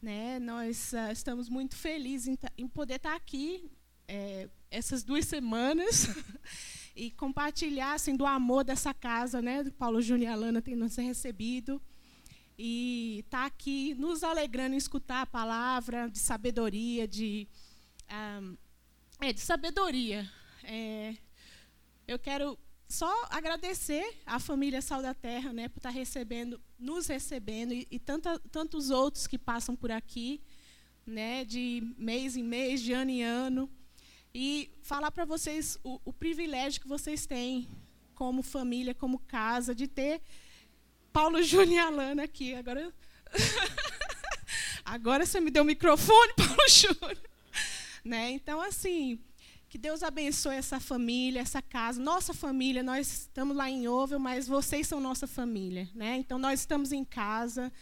Né? 0.00 0.38
Nós 0.38 0.92
uh, 0.92 1.12
estamos 1.12 1.48
muito 1.48 1.76
felizes 1.76 2.28
em, 2.28 2.38
em 2.58 2.66
poder 2.66 2.96
estar 2.96 3.14
aqui 3.14 3.70
é, 4.08 4.48
essas 4.70 5.04
duas 5.04 5.26
semanas 5.26 6.08
e 6.96 7.10
compartilhar 7.12 7.94
assim, 7.94 8.16
do 8.16 8.26
amor 8.26 8.64
dessa 8.64 8.92
casa, 8.92 9.40
né? 9.40 9.64
Paulo 9.78 10.02
Júnior 10.02 10.30
e 10.30 10.32
Alana 10.32 10.60
têm 10.60 10.74
nos 10.74 10.96
recebido. 10.96 11.80
E 12.58 13.20
estar 13.24 13.40
tá 13.40 13.46
aqui 13.46 13.94
nos 13.94 14.22
alegrando 14.22 14.74
em 14.74 14.78
escutar 14.78 15.22
a 15.22 15.26
palavra 15.26 16.08
de 16.08 16.18
sabedoria, 16.18 17.08
de, 17.08 17.48
um, 18.40 18.56
é, 19.20 19.32
de 19.32 19.40
sabedoria. 19.40 20.30
É, 20.62 21.16
eu 22.06 22.18
quero 22.18 22.58
só 22.92 23.26
agradecer 23.30 24.18
à 24.26 24.38
família 24.38 24.82
Sal 24.82 25.00
da 25.00 25.14
Terra 25.14 25.52
né, 25.52 25.68
por 25.68 25.78
estar 25.78 25.90
recebendo, 25.90 26.60
nos 26.78 27.06
recebendo, 27.06 27.72
e, 27.72 27.86
e 27.90 27.98
tanta, 27.98 28.38
tantos 28.50 28.90
outros 28.90 29.26
que 29.26 29.38
passam 29.38 29.74
por 29.74 29.90
aqui, 29.90 30.42
né, 31.06 31.44
de 31.44 31.82
mês 31.96 32.36
em 32.36 32.42
mês, 32.42 32.82
de 32.82 32.92
ano 32.92 33.10
em 33.10 33.22
ano 33.22 33.70
e 34.34 34.70
falar 34.82 35.10
para 35.10 35.24
vocês 35.24 35.78
o, 35.82 36.00
o, 36.04 36.12
privilégio 36.12 36.80
que 36.80 36.88
vocês 36.88 37.26
têm 37.26 37.68
como 38.14 38.42
família, 38.42 38.94
como 38.94 39.18
casa, 39.20 39.74
de 39.74 39.86
ter 39.86 40.22
Paulo 41.12 41.42
Júnior 41.44 41.74
e 41.74 41.78
Alana 41.78 42.24
aqui. 42.24 42.54
Agora, 42.54 42.92
agora 44.84 45.26
você 45.26 45.40
me 45.40 45.50
deu 45.50 45.62
o 45.62 45.66
microfone, 45.66 46.32
Paulo 46.36 46.68
Júnior. 46.68 47.18
Né? 48.04 48.32
Então, 48.32 48.60
assim, 48.60 49.18
que 49.72 49.78
Deus 49.78 50.02
abençoe 50.02 50.56
essa 50.56 50.78
família, 50.78 51.40
essa 51.40 51.62
casa, 51.62 51.98
nossa 51.98 52.34
família. 52.34 52.82
Nós 52.82 53.20
estamos 53.20 53.56
lá 53.56 53.70
em 53.70 53.88
Ovel, 53.88 54.18
mas 54.18 54.46
vocês 54.46 54.86
são 54.86 55.00
nossa 55.00 55.26
família. 55.26 55.88
Né? 55.94 56.18
Então, 56.18 56.38
nós 56.38 56.60
estamos 56.60 56.92
em 56.92 57.02
casa. 57.02 57.72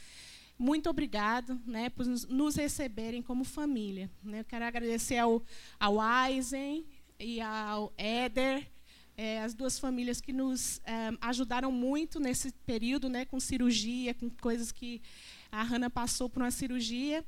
Muito 0.56 0.88
obrigado 0.88 1.60
né, 1.66 1.90
por 1.90 2.06
nos 2.06 2.54
receberem 2.54 3.20
como 3.20 3.42
família. 3.42 4.08
Né? 4.22 4.38
Eu 4.38 4.44
quero 4.44 4.64
agradecer 4.64 5.18
ao, 5.18 5.42
ao 5.80 5.96
Eisen 6.28 6.86
e 7.18 7.40
ao 7.40 7.92
Éder, 7.98 8.70
é, 9.16 9.42
as 9.42 9.52
duas 9.52 9.76
famílias 9.76 10.20
que 10.20 10.32
nos 10.32 10.80
é, 10.84 11.10
ajudaram 11.20 11.72
muito 11.72 12.20
nesse 12.20 12.52
período, 12.64 13.08
né, 13.08 13.24
com 13.24 13.40
cirurgia, 13.40 14.14
com 14.14 14.30
coisas 14.30 14.70
que 14.70 15.02
a 15.50 15.64
Hanna 15.64 15.90
passou 15.90 16.30
por 16.30 16.40
uma 16.40 16.52
cirurgia. 16.52 17.24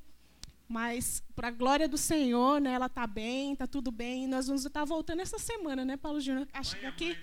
Mas, 0.72 1.22
para 1.36 1.48
a 1.48 1.50
glória 1.50 1.86
do 1.86 1.98
Senhor, 1.98 2.58
né, 2.58 2.72
ela 2.72 2.86
está 2.86 3.06
bem, 3.06 3.52
está 3.52 3.66
tudo 3.66 3.92
bem. 3.92 4.24
E 4.24 4.26
nós 4.26 4.46
vamos 4.46 4.64
estar 4.64 4.86
voltando 4.86 5.20
essa 5.20 5.38
semana, 5.38 5.84
né, 5.84 5.98
Paulo 5.98 6.18
Júnior? 6.18 6.48
Acho 6.50 6.78
que 6.78 6.86
aqui. 6.86 7.08
Mãe, 7.08 7.14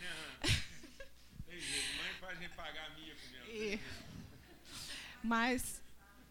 né, 1.48 1.66
mãe 1.98 2.14
faz 2.20 2.40
nem 2.40 2.50
pagar 2.50 2.86
a 2.86 2.90
minha 2.92 3.80
Mas 5.24 5.82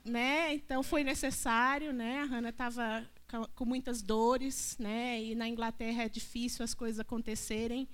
né? 0.04 0.54
Então 0.54 0.80
foi 0.80 1.02
necessário, 1.02 1.92
né? 1.92 2.20
A 2.20 2.24
Hannah 2.24 2.50
estava 2.50 3.04
com 3.56 3.64
muitas 3.64 4.00
dores, 4.00 4.76
né? 4.78 5.20
E 5.20 5.34
na 5.34 5.48
Inglaterra 5.48 6.04
é 6.04 6.08
difícil 6.08 6.64
as 6.64 6.72
coisas 6.72 7.00
acontecerem. 7.00 7.88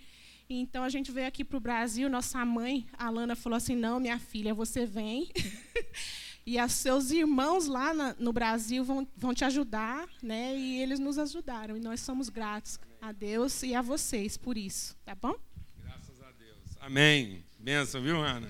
Então 0.51 0.85
a 0.85 0.91
gente 0.91 1.11
veio 1.11 1.27
aqui 1.27 1.43
para 1.43 1.57
o 1.57 1.61
Brasil. 1.61 2.11
Nossa 2.11 2.45
mãe, 2.45 2.87
a 2.93 3.09
Lana, 3.09 3.35
falou 3.35 3.57
assim: 3.57 3.75
"Não, 3.75 3.99
minha 3.99 4.19
filha, 4.19 4.53
você 4.53 4.85
vem." 4.85 5.31
e 6.47 6.61
os 6.61 6.73
seus 6.73 7.11
irmãos 7.11 7.67
lá 7.67 7.95
na, 7.95 8.15
no 8.19 8.33
Brasil 8.33 8.85
vão, 8.85 9.07
vão 9.17 9.33
te 9.33 9.45
ajudar, 9.45 10.07
né? 10.23 10.57
E 10.57 10.81
eles 10.81 10.99
nos 10.99 11.19
ajudaram. 11.19 11.77
E 11.77 11.81
nós 11.81 12.01
somos 12.01 12.29
gratos 12.29 12.79
a 13.01 13.13
Deus 13.13 13.63
e 13.63 13.75
a 13.75 13.81
vocês 13.81 14.37
por 14.37 14.57
isso, 14.57 14.97
tá 15.05 15.15
bom? 15.15 15.35
Graças 15.83 16.21
a 16.23 16.31
Deus. 16.33 16.59
Amém. 16.81 17.45
Benção, 17.59 18.03
viu, 18.03 18.21
Ana? 18.21 18.49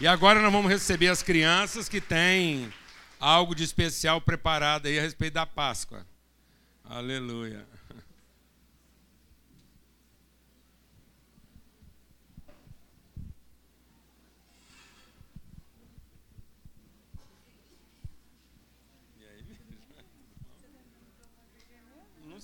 E 0.00 0.06
agora 0.06 0.40
nós 0.42 0.52
vamos 0.52 0.70
receber 0.70 1.08
as 1.08 1.22
crianças 1.22 1.88
que 1.88 2.00
têm 2.00 2.72
algo 3.20 3.54
de 3.54 3.62
especial 3.62 4.20
preparado 4.20 4.86
aí 4.86 4.98
a 4.98 5.02
respeito 5.02 5.34
da 5.34 5.46
Páscoa. 5.46 6.06
Aleluia. 6.84 7.64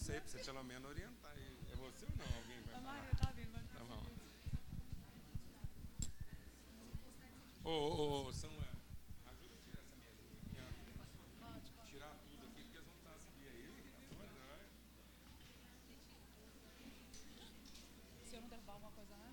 sei, 0.07 0.21
precisa 0.21 0.45
pelo 0.45 0.63
menos 0.63 0.89
orientar. 0.89 1.33
É 1.37 1.77
você 1.77 2.07
ou 2.07 2.17
não? 2.17 2.37
Alguém 2.37 2.61
vai 2.63 2.75
falar? 2.81 3.11
Tá 3.75 3.85
bom. 3.85 4.07
Ô, 7.65 7.71
ô, 7.71 8.27
ô, 8.29 8.33
Samuel, 8.33 8.63
ajuda 9.27 9.55
a 9.55 9.59
tirar 9.59 9.81
essa 9.81 9.97
aqui. 9.97 10.13
Tirar 11.91 12.15
tudo 12.29 12.47
aqui, 12.47 12.63
porque 12.63 12.77
eles 12.79 12.87
vão 12.87 12.95
tá 13.03 13.17
estar 13.17 13.35
aí. 13.43 13.83
Se 18.27 18.37
eu 18.37 18.41
não 18.43 18.49
derrubar 18.49 18.75
alguma 18.75 18.93
coisa, 18.93 19.17
né? 19.17 19.26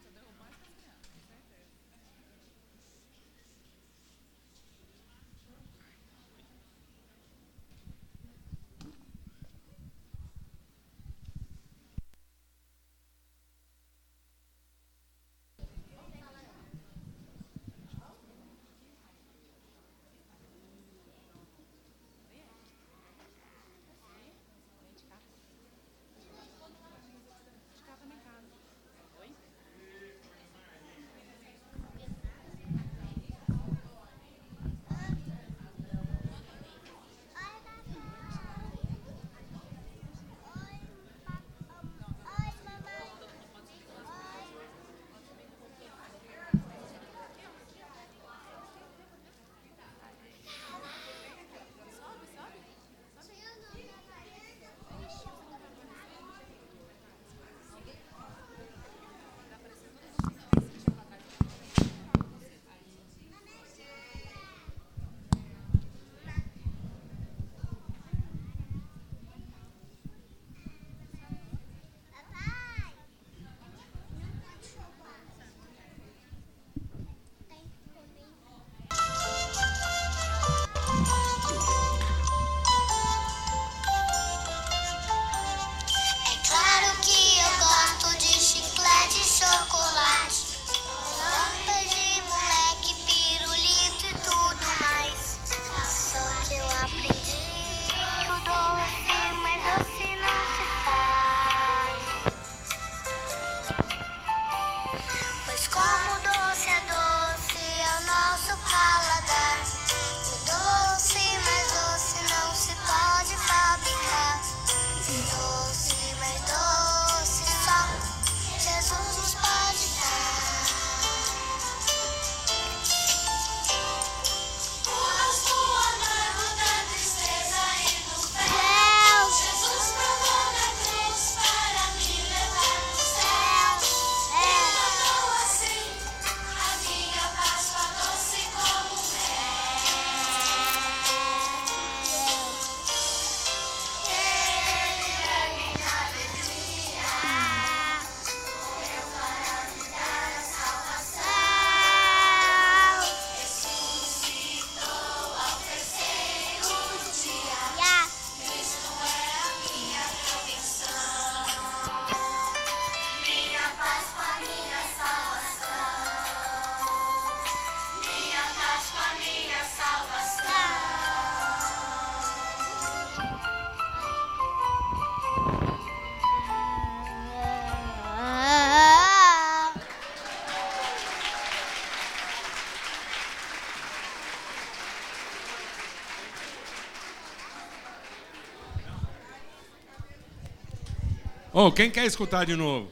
Oh, 191.65 191.71
quem 191.71 191.89
quer 191.89 192.05
escutar 192.05 192.45
de 192.45 192.57
novo? 192.57 192.91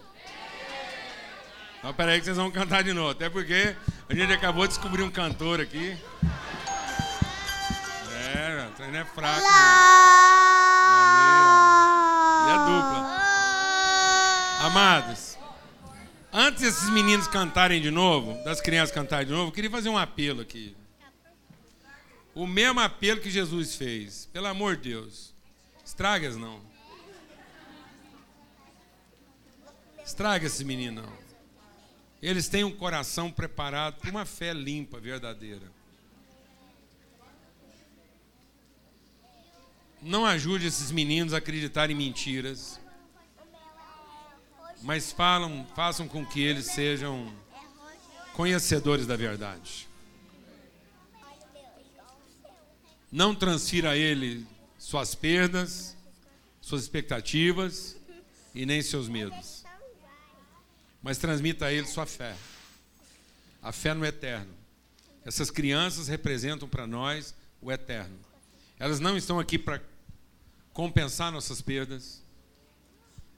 Então, 1.78 1.94
peraí 1.94 2.20
que 2.20 2.24
vocês 2.24 2.38
vão 2.38 2.50
cantar 2.50 2.86
de 2.86 2.94
novo. 2.94 3.10
Até 3.10 3.30
porque 3.30 3.76
a 4.08 4.16
gente 4.16 4.32
acabou 4.32 4.66
de 4.66 4.74
descobrir 4.74 5.04
um 5.04 5.12
cantor 5.12 5.60
aqui. 5.60 5.98
É, 8.34 8.68
o 8.70 8.72
treino 8.72 8.96
é 8.96 9.04
fraco. 9.04 9.42
Né? 9.42 9.48
Aí, 10.86 12.48
e 12.48 12.50
a 12.50 12.58
dupla. 12.60 13.18
Amados, 14.68 15.38
antes 16.32 16.62
desses 16.62 16.90
meninos 16.92 17.28
cantarem 17.28 17.82
de 17.82 17.92
novo, 17.92 18.42
das 18.46 18.62
crianças 18.62 18.96
cantarem 18.96 19.28
de 19.28 19.34
novo, 19.34 19.50
eu 19.50 19.52
queria 19.52 19.70
fazer 19.70 19.90
um 19.90 19.98
apelo 19.98 20.40
aqui. 20.40 20.78
O 22.34 22.48
mesmo 22.48 22.80
apelo 22.80 23.20
que 23.20 23.30
Jesus 23.30 23.76
fez. 23.76 24.30
Pelo 24.32 24.48
amor 24.48 24.78
de 24.78 24.92
Deus. 24.92 25.34
Estragas 25.84 26.38
não. 26.38 26.71
Estraga 30.06 30.48
esse 30.48 30.66
menino 30.66 31.04
não. 31.04 31.32
Eles 32.22 32.48
têm 32.48 32.64
um 32.64 32.72
coração 32.72 33.32
preparado 33.32 34.00
para 34.00 34.12
uma 34.12 34.26
fé 34.26 34.54
limpa, 34.54 35.00
verdadeira. 35.00 35.72
Não 40.02 40.26
ajude 40.26 40.68
esses 40.68 40.92
meninos 40.92 41.34
a 41.34 41.38
acreditar 41.38 41.90
em 41.90 41.96
mentiras, 41.96 42.80
mas 44.82 45.12
falam, 45.12 45.66
façam 45.76 46.08
com 46.08 46.26
que 46.26 46.42
eles 46.42 46.66
sejam 46.68 47.34
conhecedores 48.34 49.06
da 49.06 49.16
verdade. 49.16 49.88
Não 53.12 53.36
transfira 53.36 53.92
a 53.92 53.98
ele 53.98 54.46
suas 54.78 55.14
perdas, 55.14 55.96
suas 56.62 56.84
expectativas 56.84 57.98
e 58.56 58.66
nem 58.66 58.82
seus 58.82 59.08
medos 59.08 59.51
mas 61.02 61.18
transmita 61.18 61.66
a 61.66 61.74
ele 61.74 61.88
sua 61.88 62.06
fé. 62.06 62.36
A 63.62 63.72
fé 63.72 63.94
no 63.94 64.06
eterno. 64.06 64.54
Essas 65.26 65.52
crianças 65.52 66.08
representam 66.08 66.68
para 66.68 66.88
nós 66.88 67.34
o 67.62 67.72
eterno. 67.72 68.18
Elas 68.80 69.00
não 69.00 69.16
estão 69.16 69.40
aqui 69.40 69.58
para 69.58 69.82
compensar 70.74 71.32
nossas 71.32 71.62
perdas. 71.62 72.22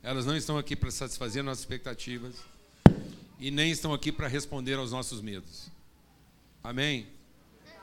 Elas 0.01 0.25
não 0.25 0.35
estão 0.35 0.57
aqui 0.57 0.75
para 0.75 0.91
satisfazer 0.91 1.43
nossas 1.43 1.59
expectativas. 1.59 2.35
E 3.39 3.51
nem 3.51 3.71
estão 3.71 3.93
aqui 3.93 4.11
para 4.11 4.27
responder 4.27 4.75
aos 4.75 4.91
nossos 4.91 5.21
medos. 5.21 5.69
Amém? 6.63 7.07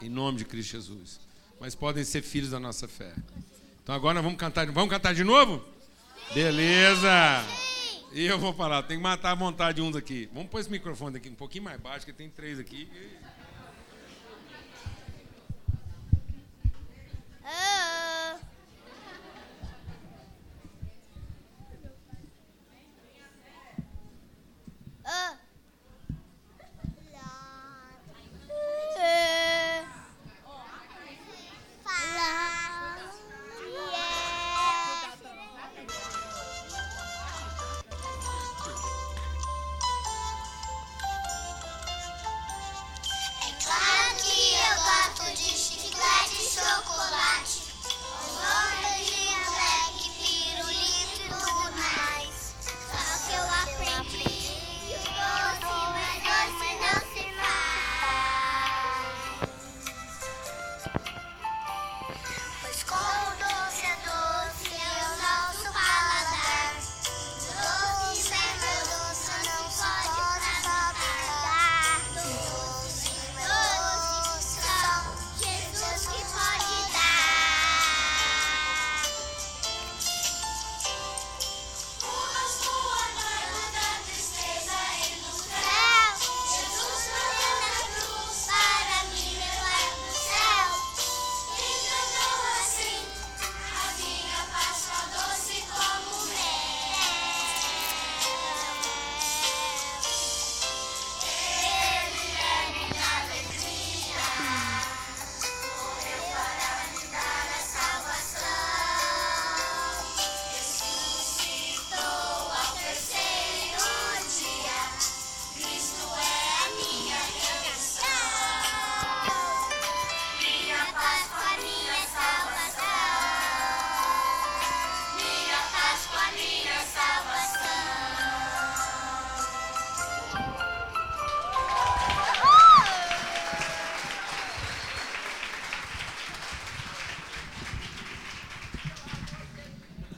Em 0.01 0.09
nome 0.09 0.39
de 0.39 0.45
Cristo 0.47 0.72
Jesus. 0.72 1.20
Mas 1.61 1.74
podem 1.74 2.05
ser 2.05 2.22
filhos 2.22 2.51
da 2.51 2.59
nossa 2.59 2.89
fé. 2.89 3.14
Então 3.83 3.95
agora 3.95 4.22
vamos 4.22 4.39
cantar. 4.39 4.70
Vamos 4.70 4.91
cantar 4.91 5.14
de 5.14 5.24
novo? 5.24 5.62
Beleza! 6.33 7.80
E 8.13 8.27
eu 8.27 8.41
vou 8.41 8.53
falar, 8.53 8.83
tem 8.83 8.97
que 8.97 9.03
matar 9.03 9.31
a 9.31 9.35
vontade 9.37 9.77
de 9.77 9.83
uns 9.83 9.95
aqui. 9.95 10.29
Vamos 10.35 10.51
pôr 10.51 10.59
esse 10.59 10.71
microfone 10.71 11.17
aqui 11.17 11.29
um 11.29 11.35
pouquinho 11.35 11.65
mais 11.65 11.81
baixo, 11.81 12.05
que 12.05 12.13
tem 12.13 12.29
três 12.29 12.59
aqui. 12.59 12.89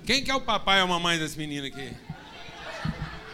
Quem 0.05 0.25
que 0.25 0.31
é 0.31 0.35
o 0.35 0.41
papai 0.41 0.81
ou 0.81 0.85
a 0.85 0.89
mamãe 0.89 1.19
desse 1.19 1.39
menino 1.39 1.67
aqui? 1.67 1.93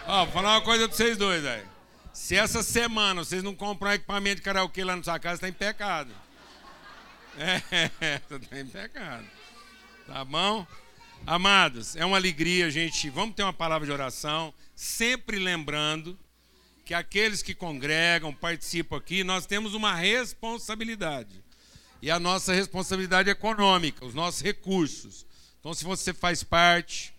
Ó, 0.07 0.25
vou 0.25 0.35
falar 0.35 0.57
uma 0.57 0.63
coisa 0.63 0.87
pra 0.87 0.97
vocês 0.97 1.17
dois, 1.17 1.43
velho. 1.43 1.67
Se 2.13 2.37
essa 2.37 2.63
semana 2.63 3.25
vocês 3.25 3.43
não 3.43 3.55
compram 3.55 3.93
equipamento 3.93 4.37
de 4.37 4.43
karaokê 4.43 4.85
lá 4.85 4.95
na 4.97 5.03
sua 5.03 5.19
casa, 5.19 5.41
tá 5.41 5.49
em 5.49 5.53
pecado. 5.53 6.11
É, 7.41 8.19
tá 8.27 8.59
em 8.59 8.67
pecado. 8.67 9.25
Tá 10.05 10.25
bom? 10.25 10.67
Amados, 11.25 11.95
é 11.95 12.05
uma 12.05 12.17
alegria, 12.17 12.69
gente. 12.69 13.09
Vamos 13.11 13.37
ter 13.37 13.45
uma 13.45 13.53
palavra 13.53 13.87
de 13.87 13.93
oração, 13.93 14.53
sempre 14.75 15.39
lembrando 15.39 16.19
que 16.85 16.95
aqueles 16.95 17.41
que 17.41 17.55
congregam, 17.55 18.33
participam 18.33 18.97
aqui, 18.97 19.23
nós 19.23 19.47
temos 19.47 19.73
uma 19.73 19.95
responsabilidade. 19.95 21.45
E 22.03 22.11
a 22.11 22.19
nossa 22.19 22.53
responsabilidade 22.53 23.31
econômica, 23.31 24.05
os 24.05 24.15
nossos 24.15 24.41
recursos. 24.41 25.28
Então, 25.61 25.75
se 25.75 25.85
você 25.85 26.15
faz 26.15 26.43
parte, 26.43 27.13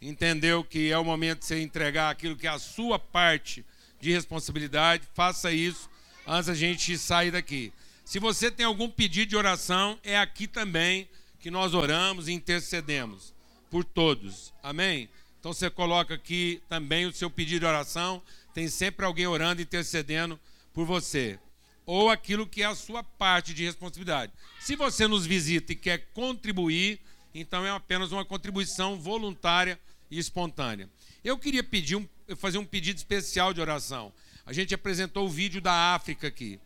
entendeu 0.00 0.64
que 0.64 0.90
é 0.90 0.98
o 0.98 1.04
momento 1.04 1.40
de 1.40 1.46
você 1.46 1.60
entregar 1.60 2.10
aquilo 2.10 2.36
que 2.36 2.46
é 2.46 2.50
a 2.50 2.58
sua 2.58 2.98
parte 2.98 3.64
de 4.00 4.12
responsabilidade, 4.12 5.08
faça 5.14 5.52
isso 5.52 5.88
antes 6.26 6.46
da 6.46 6.54
gente 6.54 6.98
sair 6.98 7.30
daqui. 7.30 7.72
Se 8.04 8.18
você 8.18 8.50
tem 8.50 8.66
algum 8.66 8.90
pedido 8.90 9.30
de 9.30 9.36
oração, 9.36 9.98
é 10.02 10.18
aqui 10.18 10.46
também 10.46 11.08
que 11.40 11.50
nós 11.50 11.72
oramos 11.72 12.28
e 12.28 12.32
intercedemos 12.32 13.32
por 13.70 13.84
todos. 13.84 14.52
Amém? 14.62 15.08
Então 15.40 15.52
você 15.52 15.70
coloca 15.70 16.14
aqui 16.14 16.62
também 16.68 17.06
o 17.06 17.12
seu 17.12 17.30
pedido 17.30 17.60
de 17.60 17.66
oração, 17.66 18.22
tem 18.52 18.68
sempre 18.68 19.04
alguém 19.04 19.26
orando, 19.26 19.62
intercedendo 19.62 20.38
por 20.72 20.86
você. 20.86 21.38
Ou 21.86 22.08
aquilo 22.08 22.46
que 22.46 22.62
é 22.62 22.66
a 22.66 22.74
sua 22.74 23.02
parte 23.02 23.52
de 23.52 23.64
responsabilidade. 23.64 24.32
Se 24.60 24.74
você 24.74 25.06
nos 25.06 25.26
visita 25.26 25.72
e 25.72 25.76
quer 25.76 26.08
contribuir, 26.14 26.98
então 27.34 27.66
é 27.66 27.70
apenas 27.70 28.12
uma 28.12 28.24
contribuição 28.24 28.98
voluntária 28.98 29.78
e 30.10 30.18
espontânea. 30.18 30.88
Eu 31.24 31.36
queria 31.36 31.64
pedir 31.64 31.96
um, 31.96 32.08
fazer 32.36 32.58
um 32.58 32.64
pedido 32.64 32.96
especial 32.96 33.52
de 33.52 33.60
oração. 33.60 34.12
A 34.46 34.52
gente 34.52 34.74
apresentou 34.74 35.26
o 35.26 35.30
vídeo 35.30 35.60
da 35.60 35.94
África 35.94 36.28
aqui. 36.28 36.60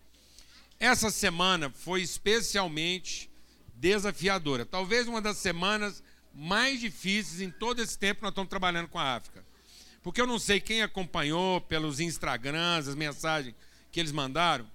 Essa 0.78 1.10
semana 1.10 1.70
foi 1.70 2.02
especialmente 2.02 3.30
desafiadora. 3.74 4.66
Talvez 4.66 5.08
uma 5.08 5.22
das 5.22 5.38
semanas 5.38 6.02
mais 6.34 6.80
difíceis 6.80 7.40
em 7.40 7.50
todo 7.50 7.80
esse 7.80 7.98
tempo 7.98 8.16
que 8.16 8.22
nós 8.22 8.32
estamos 8.32 8.50
trabalhando 8.50 8.88
com 8.88 8.98
a 8.98 9.16
África. 9.16 9.44
Porque 10.02 10.20
eu 10.20 10.26
não 10.26 10.38
sei 10.38 10.60
quem 10.60 10.82
acompanhou 10.82 11.60
pelos 11.60 12.00
Instagrams, 12.00 12.88
as 12.88 12.94
mensagens 12.94 13.54
que 13.90 13.98
eles 13.98 14.12
mandaram. 14.12 14.66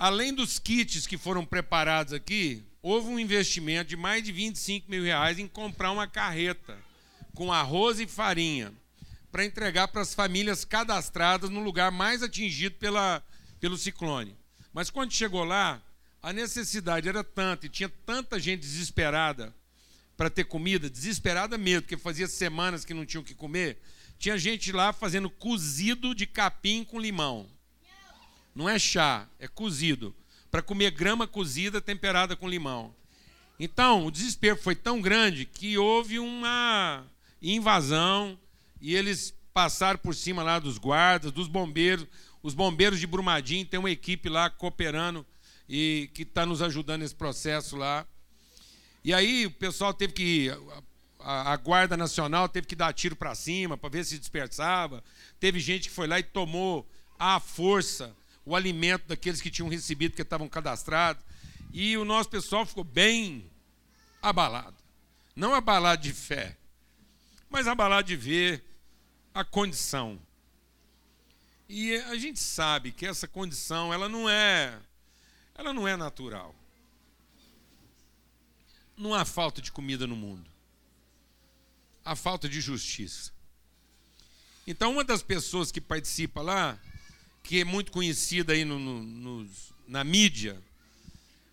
Além 0.00 0.32
dos 0.32 0.58
kits 0.58 1.06
que 1.06 1.18
foram 1.18 1.44
preparados 1.44 2.14
aqui, 2.14 2.64
houve 2.80 3.08
um 3.08 3.18
investimento 3.18 3.90
de 3.90 3.98
mais 3.98 4.24
de 4.24 4.32
25 4.32 4.90
mil 4.90 5.02
reais 5.02 5.38
em 5.38 5.46
comprar 5.46 5.92
uma 5.92 6.06
carreta 6.06 6.78
com 7.34 7.52
arroz 7.52 8.00
e 8.00 8.06
farinha 8.06 8.72
para 9.30 9.44
entregar 9.44 9.88
para 9.88 10.00
as 10.00 10.14
famílias 10.14 10.64
cadastradas 10.64 11.50
no 11.50 11.60
lugar 11.60 11.92
mais 11.92 12.22
atingido 12.22 12.76
pela, 12.76 13.22
pelo 13.60 13.76
ciclone. 13.76 14.34
Mas 14.72 14.88
quando 14.88 15.12
chegou 15.12 15.44
lá, 15.44 15.82
a 16.22 16.32
necessidade 16.32 17.06
era 17.06 17.22
tanta 17.22 17.66
e 17.66 17.68
tinha 17.68 17.90
tanta 18.06 18.40
gente 18.40 18.60
desesperada 18.60 19.54
para 20.16 20.30
ter 20.30 20.44
comida, 20.44 20.88
desesperada 20.88 21.58
mesmo, 21.58 21.82
porque 21.82 21.98
fazia 21.98 22.26
semanas 22.26 22.86
que 22.86 22.94
não 22.94 23.04
tinham 23.04 23.20
o 23.20 23.26
que 23.26 23.34
comer. 23.34 23.76
Tinha 24.18 24.38
gente 24.38 24.72
lá 24.72 24.94
fazendo 24.94 25.28
cozido 25.28 26.14
de 26.14 26.26
capim 26.26 26.84
com 26.84 26.98
limão. 26.98 27.46
Não 28.54 28.68
é 28.68 28.78
chá, 28.78 29.26
é 29.38 29.46
cozido. 29.46 30.14
Para 30.50 30.62
comer 30.62 30.90
grama 30.90 31.26
cozida 31.26 31.80
temperada 31.80 32.34
com 32.34 32.48
limão. 32.48 32.94
Então, 33.58 34.06
o 34.06 34.10
desespero 34.10 34.56
foi 34.56 34.74
tão 34.74 35.00
grande 35.00 35.44
que 35.44 35.76
houve 35.76 36.18
uma 36.18 37.04
invasão 37.42 38.38
e 38.80 38.94
eles 38.94 39.34
passaram 39.52 39.98
por 39.98 40.14
cima 40.14 40.42
lá 40.42 40.58
dos 40.58 40.78
guardas, 40.78 41.30
dos 41.30 41.46
bombeiros. 41.46 42.06
Os 42.42 42.54
bombeiros 42.54 42.98
de 42.98 43.06
Brumadinho 43.06 43.66
tem 43.66 43.78
uma 43.78 43.90
equipe 43.90 44.28
lá 44.28 44.48
cooperando 44.48 45.26
e 45.68 46.10
que 46.14 46.22
está 46.22 46.46
nos 46.46 46.62
ajudando 46.62 47.02
nesse 47.02 47.14
processo 47.14 47.76
lá. 47.76 48.06
E 49.04 49.14
aí 49.14 49.46
o 49.46 49.50
pessoal 49.50 49.94
teve 49.94 50.12
que. 50.12 50.50
A, 51.18 51.52
a 51.52 51.56
Guarda 51.56 51.98
Nacional 51.98 52.48
teve 52.48 52.66
que 52.66 52.74
dar 52.74 52.94
tiro 52.94 53.14
para 53.14 53.34
cima 53.34 53.76
para 53.76 53.90
ver 53.90 54.04
se 54.04 54.18
dispersava. 54.18 55.04
Teve 55.38 55.60
gente 55.60 55.88
que 55.88 55.94
foi 55.94 56.06
lá 56.06 56.18
e 56.18 56.22
tomou 56.22 56.88
à 57.18 57.38
força 57.38 58.16
o 58.50 58.56
alimento 58.56 59.06
daqueles 59.06 59.40
que 59.40 59.48
tinham 59.48 59.68
recebido, 59.68 60.16
que 60.16 60.22
estavam 60.22 60.48
cadastrados. 60.48 61.22
E 61.72 61.96
o 61.96 62.04
nosso 62.04 62.28
pessoal 62.28 62.66
ficou 62.66 62.82
bem 62.82 63.48
abalado. 64.20 64.76
Não 65.36 65.54
abalado 65.54 66.02
de 66.02 66.12
fé, 66.12 66.56
mas 67.48 67.68
abalado 67.68 68.08
de 68.08 68.16
ver 68.16 68.64
a 69.32 69.44
condição. 69.44 70.20
E 71.68 71.94
a 71.94 72.16
gente 72.16 72.40
sabe 72.40 72.90
que 72.90 73.06
essa 73.06 73.28
condição, 73.28 73.94
ela 73.94 74.08
não 74.08 74.28
é, 74.28 74.76
ela 75.54 75.72
não 75.72 75.86
é 75.86 75.96
natural. 75.96 76.52
Não 78.96 79.14
há 79.14 79.24
falta 79.24 79.62
de 79.62 79.70
comida 79.70 80.08
no 80.08 80.16
mundo. 80.16 80.50
Há 82.04 82.16
falta 82.16 82.48
de 82.48 82.60
justiça. 82.60 83.32
Então, 84.66 84.90
uma 84.90 85.04
das 85.04 85.22
pessoas 85.22 85.70
que 85.70 85.80
participa 85.80 86.42
lá 86.42 86.76
que 87.42 87.60
é 87.60 87.64
muito 87.64 87.92
conhecida 87.92 88.52
aí 88.52 88.64
no, 88.64 88.78
no, 88.78 89.48
na 89.86 90.04
mídia, 90.04 90.60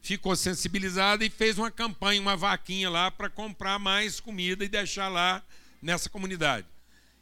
ficou 0.01 0.35
sensibilizada 0.35 1.25
e 1.25 1.29
fez 1.29 1.57
uma 1.57 1.69
campanha, 1.69 2.21
uma 2.21 2.37
vaquinha 2.37 2.89
lá 2.89 3.11
para 3.11 3.29
comprar 3.29 3.77
mais 3.77 4.19
comida 4.19 4.63
e 4.63 4.69
deixar 4.69 5.09
lá 5.09 5.43
nessa 5.81 6.09
comunidade. 6.09 6.65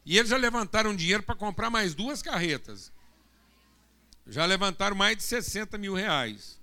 E 0.06 0.18
eles 0.18 0.30
já 0.30 0.38
levantaram 0.38 0.96
dinheiro 0.96 1.24
para 1.24 1.34
comprar 1.34 1.70
mais 1.70 1.96
duas 1.96 2.22
carretas. 2.22 2.92
Já 4.28 4.46
levantaram 4.46 4.96
mais 4.96 5.18
de 5.18 5.24
60 5.24 5.78
mil 5.78 5.96
reais 5.96 6.60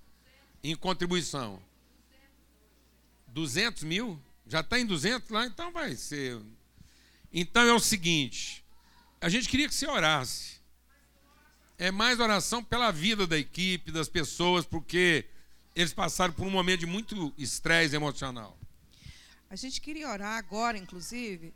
em 0.63 0.77
contribuição. 0.77 1.61
200 3.29 3.83
mil? 3.83 4.21
Já 4.47 4.61
está 4.61 4.79
em 4.79 4.87
200 4.87 5.31
lá? 5.31 5.47
Então 5.47 5.73
vai 5.73 5.97
ser. 5.97 6.41
Então 7.33 7.63
é 7.63 7.73
o 7.73 7.81
seguinte: 7.81 8.65
a 9.21 9.29
gente 9.29 9.49
queria 9.49 9.69
que 9.69 9.75
você 9.75 9.89
orasse 9.89 10.62
é 11.79 11.91
mais 11.91 12.21
oração 12.21 12.63
pela 12.63 12.91
vida 12.91 13.27
da 13.27 13.39
equipe, 13.39 13.91
das 13.91 14.09
pessoas, 14.09 14.65
porque 14.65 15.25
eles 15.75 15.93
passaram 15.93 16.33
por 16.33 16.47
um 16.47 16.51
momento 16.51 16.81
de 16.81 16.87
muito 16.87 17.33
estresse 17.37 17.97
emocional. 17.97 18.59
A 19.49 19.57
gente 19.57 19.81
queria 19.81 20.09
orar 20.09 20.39
agora, 20.39 20.79
inclusive, 20.79 21.55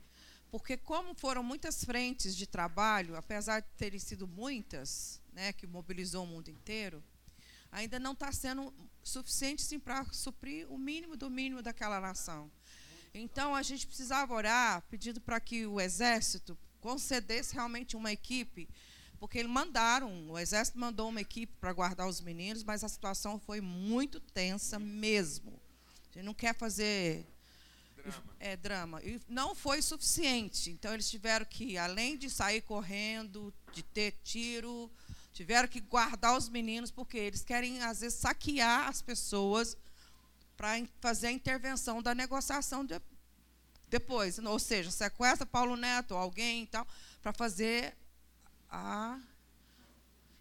porque 0.51 0.77
como 0.77 1.15
foram 1.15 1.43
muitas 1.43 1.85
frentes 1.85 2.37
de 2.37 2.47
trabalho, 2.47 3.17
apesar 3.17 3.61
de 3.61 3.69
terem 3.77 3.99
sido 3.99 4.27
muitas, 4.27 5.21
né, 5.33 5.53
que 5.53 5.67
mobilizou 5.67 6.25
o 6.25 6.27
mundo 6.27 6.49
inteiro, 6.49 7.03
ainda 7.71 7.99
não 7.99 8.13
está 8.13 8.33
sendo 8.33 8.73
suficiente 9.03 9.79
para 9.79 10.05
suprir 10.13 10.71
o 10.71 10.79
mínimo 10.79 11.17
do 11.17 11.29
mínimo 11.31 11.63
daquela 11.63 12.01
nação. 12.01 12.51
Então 13.15 13.55
a 13.55 13.63
gente 13.63 13.87
precisava 13.87 14.35
orar, 14.35 14.83
pedindo 14.91 15.21
para 15.21 15.41
que 15.41 15.67
o 15.67 15.81
exército 15.81 16.57
concedesse 16.81 17.55
realmente 17.55 17.97
uma 17.97 18.13
equipe 18.13 18.69
porque 19.19 19.39
eles 19.39 19.51
mandaram, 19.51 20.31
o 20.31 20.39
exército 20.39 20.79
mandou 20.79 21.09
uma 21.09 21.21
equipe 21.21 21.53
para 21.61 21.73
guardar 21.73 22.07
os 22.07 22.21
meninos, 22.21 22.63
mas 22.63 22.85
a 22.85 22.89
situação 22.89 23.39
foi 23.39 23.61
muito 23.61 24.21
tensa 24.21 24.79
mesmo. 24.79 25.61
A 26.11 26.15
gente 26.15 26.25
não 26.25 26.35
quer 26.35 26.55
fazer 26.55 27.27
drama. 27.97 28.37
É, 28.39 28.57
drama. 28.57 29.03
E 29.03 29.21
não 29.29 29.55
foi 29.55 29.83
suficiente. 29.83 30.71
Então 30.71 30.93
eles 30.93 31.11
tiveram 31.11 31.45
que, 31.45 31.77
além 31.77 32.17
de 32.17 32.31
sair 32.31 32.61
correndo, 32.63 33.53
de 33.73 33.83
ter 33.83 34.13
tiro, 34.23 34.91
tiveram 35.33 35.69
que 35.69 35.81
guardar 35.81 36.37
os 36.37 36.49
meninos, 36.49 36.91
porque 36.91 37.19
eles 37.19 37.45
querem, 37.45 37.83
às 37.83 38.01
vezes, 38.01 38.19
saquear 38.19 38.89
as 38.89 39.03
pessoas 39.03 39.77
para 40.57 40.83
fazer 41.01 41.29
a 41.29 41.33
intervenção 41.33 42.03
da 42.03 42.15
negociação 42.15 42.85
de, 42.85 43.01
depois. 43.89 44.39
Ou 44.39 44.59
seja, 44.59 44.91
sequestra 44.91 45.45
Paulo 45.45 45.77
Neto, 45.77 46.15
alguém 46.15 46.63
e 46.63 46.67
tal, 46.67 46.87
para 47.21 47.33
fazer 47.33 47.95
ah. 48.71 49.21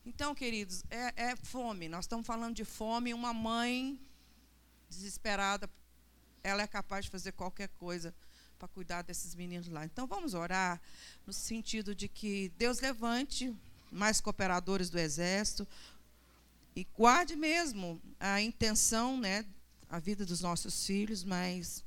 Então, 0.06 0.36
queridos, 0.36 0.84
é, 0.90 1.32
é 1.32 1.36
fome. 1.36 1.90
Nós 1.90 2.06
estamos 2.06 2.26
falando 2.26 2.56
de 2.56 2.64
fome. 2.64 3.14
Uma 3.14 3.34
mãe 3.34 4.00
desesperada, 4.90 5.70
ela 6.44 6.62
é 6.62 6.68
capaz 6.68 7.06
de 7.06 7.12
fazer 7.12 7.32
qualquer 7.32 7.70
coisa 7.70 8.14
para 8.58 8.68
cuidar 8.68 9.02
desses 9.02 9.36
meninos 9.36 9.68
lá. 9.68 9.84
Então, 9.86 10.08
vamos 10.08 10.34
orar 10.34 10.82
no 11.26 11.34
sentido 11.34 11.94
de 11.94 12.08
que 12.08 12.50
Deus 12.58 12.80
levante 12.80 13.54
mais 13.92 14.22
cooperadores 14.22 14.90
do 14.90 15.00
exército 15.00 15.68
e 16.76 16.86
guarde 16.96 17.36
mesmo 17.36 18.02
a 18.20 18.42
intenção, 18.42 19.18
né, 19.18 19.46
a 19.90 20.00
vida 20.00 20.26
dos 20.26 20.42
nossos 20.42 20.86
filhos, 20.86 21.24
mas 21.24 21.84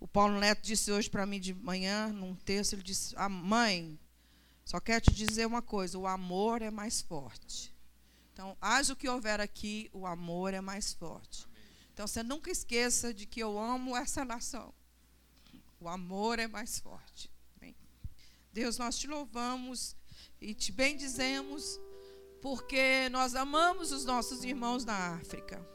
o 0.00 0.06
Paulo 0.08 0.38
Neto 0.38 0.62
disse 0.62 0.90
hoje 0.90 1.10
para 1.10 1.26
mim 1.26 1.40
de 1.40 1.52
manhã, 1.52 2.08
num 2.08 2.34
texto, 2.34 2.72
ele 2.72 2.82
disse: 2.82 3.14
"A 3.16 3.28
mãe, 3.28 3.98
só 4.68 4.78
quero 4.78 5.00
te 5.00 5.14
dizer 5.14 5.46
uma 5.46 5.62
coisa: 5.62 5.98
o 5.98 6.06
amor 6.06 6.60
é 6.60 6.70
mais 6.70 7.00
forte. 7.00 7.74
Então, 8.34 8.54
haja 8.60 8.92
o 8.92 8.96
que 8.96 9.08
houver 9.08 9.40
aqui, 9.40 9.88
o 9.94 10.06
amor 10.06 10.52
é 10.52 10.60
mais 10.60 10.92
forte. 10.92 11.48
Então, 11.94 12.06
você 12.06 12.22
nunca 12.22 12.50
esqueça 12.50 13.14
de 13.14 13.24
que 13.24 13.40
eu 13.40 13.58
amo 13.58 13.96
essa 13.96 14.26
nação. 14.26 14.74
O 15.80 15.88
amor 15.88 16.38
é 16.38 16.46
mais 16.46 16.78
forte. 16.78 17.30
Bem, 17.58 17.74
Deus, 18.52 18.76
nós 18.76 18.98
te 18.98 19.06
louvamos 19.06 19.96
e 20.38 20.52
te 20.52 20.70
bendizemos, 20.70 21.80
porque 22.42 23.08
nós 23.08 23.34
amamos 23.34 23.90
os 23.90 24.04
nossos 24.04 24.44
irmãos 24.44 24.84
na 24.84 25.14
África. 25.14 25.66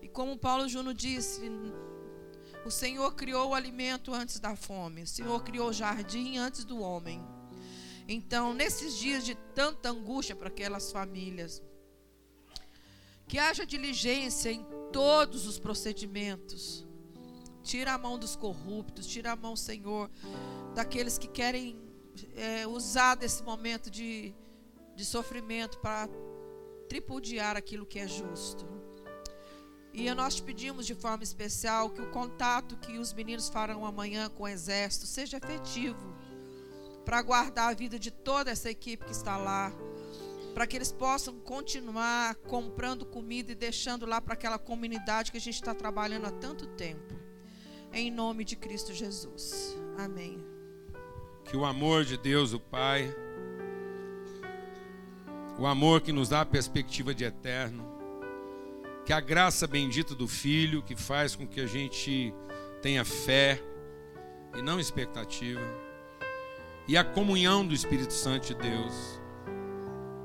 E 0.00 0.08
como 0.08 0.38
Paulo 0.38 0.66
Juno 0.70 0.94
disse, 0.94 1.42
o 2.64 2.70
Senhor 2.70 3.14
criou 3.14 3.50
o 3.50 3.54
alimento 3.54 4.14
antes 4.14 4.40
da 4.40 4.56
fome, 4.56 5.02
o 5.02 5.06
Senhor 5.06 5.44
criou 5.44 5.68
o 5.68 5.74
jardim 5.74 6.38
antes 6.38 6.64
do 6.64 6.80
homem. 6.80 7.35
Então, 8.08 8.54
nesses 8.54 8.96
dias 8.96 9.24
de 9.24 9.34
tanta 9.54 9.90
angústia 9.90 10.36
para 10.36 10.48
aquelas 10.48 10.92
famílias, 10.92 11.62
que 13.26 13.38
haja 13.38 13.66
diligência 13.66 14.52
em 14.52 14.64
todos 14.92 15.46
os 15.46 15.58
procedimentos. 15.58 16.86
Tira 17.62 17.94
a 17.94 17.98
mão 17.98 18.16
dos 18.16 18.36
corruptos, 18.36 19.06
tira 19.06 19.32
a 19.32 19.36
mão, 19.36 19.56
Senhor, 19.56 20.08
daqueles 20.74 21.18
que 21.18 21.26
querem 21.26 21.76
é, 22.36 22.64
usar 22.66 23.16
desse 23.16 23.42
momento 23.42 23.90
de, 23.90 24.32
de 24.94 25.04
sofrimento 25.04 25.78
para 25.78 26.08
tripudiar 26.88 27.56
aquilo 27.56 27.84
que 27.84 27.98
é 27.98 28.06
justo. 28.06 28.64
E 29.92 30.12
nós 30.14 30.36
te 30.36 30.42
pedimos 30.42 30.86
de 30.86 30.94
forma 30.94 31.24
especial 31.24 31.90
que 31.90 32.00
o 32.00 32.10
contato 32.10 32.76
que 32.76 32.98
os 32.98 33.12
meninos 33.12 33.48
farão 33.48 33.84
amanhã 33.84 34.28
com 34.28 34.44
o 34.44 34.48
exército 34.48 35.06
seja 35.06 35.38
efetivo 35.38 36.15
para 37.06 37.22
guardar 37.22 37.70
a 37.70 37.74
vida 37.74 38.00
de 38.00 38.10
toda 38.10 38.50
essa 38.50 38.68
equipe 38.68 39.04
que 39.04 39.12
está 39.12 39.36
lá, 39.36 39.72
para 40.52 40.66
que 40.66 40.76
eles 40.76 40.90
possam 40.90 41.38
continuar 41.38 42.34
comprando 42.34 43.06
comida 43.06 43.52
e 43.52 43.54
deixando 43.54 44.04
lá 44.04 44.20
para 44.20 44.34
aquela 44.34 44.58
comunidade 44.58 45.30
que 45.30 45.38
a 45.38 45.40
gente 45.40 45.54
está 45.54 45.72
trabalhando 45.72 46.26
há 46.26 46.32
tanto 46.32 46.66
tempo. 46.66 47.14
Em 47.92 48.10
nome 48.10 48.44
de 48.44 48.56
Cristo 48.56 48.92
Jesus. 48.92 49.78
Amém. 49.96 50.44
Que 51.44 51.56
o 51.56 51.64
amor 51.64 52.04
de 52.04 52.18
Deus, 52.18 52.52
o 52.52 52.58
Pai, 52.58 53.14
o 55.56 55.64
amor 55.64 56.00
que 56.00 56.12
nos 56.12 56.28
dá 56.28 56.40
a 56.40 56.46
perspectiva 56.46 57.14
de 57.14 57.24
eterno, 57.24 57.86
que 59.04 59.12
a 59.12 59.20
graça 59.20 59.68
bendita 59.68 60.12
do 60.12 60.26
Filho, 60.26 60.82
que 60.82 60.96
faz 60.96 61.36
com 61.36 61.46
que 61.46 61.60
a 61.60 61.66
gente 61.66 62.34
tenha 62.82 63.04
fé 63.04 63.62
e 64.56 64.60
não 64.60 64.80
expectativa, 64.80 65.85
e 66.88 66.96
a 66.96 67.02
comunhão 67.02 67.66
do 67.66 67.74
Espírito 67.74 68.12
Santo 68.12 68.48
de 68.48 68.54
Deus, 68.54 69.20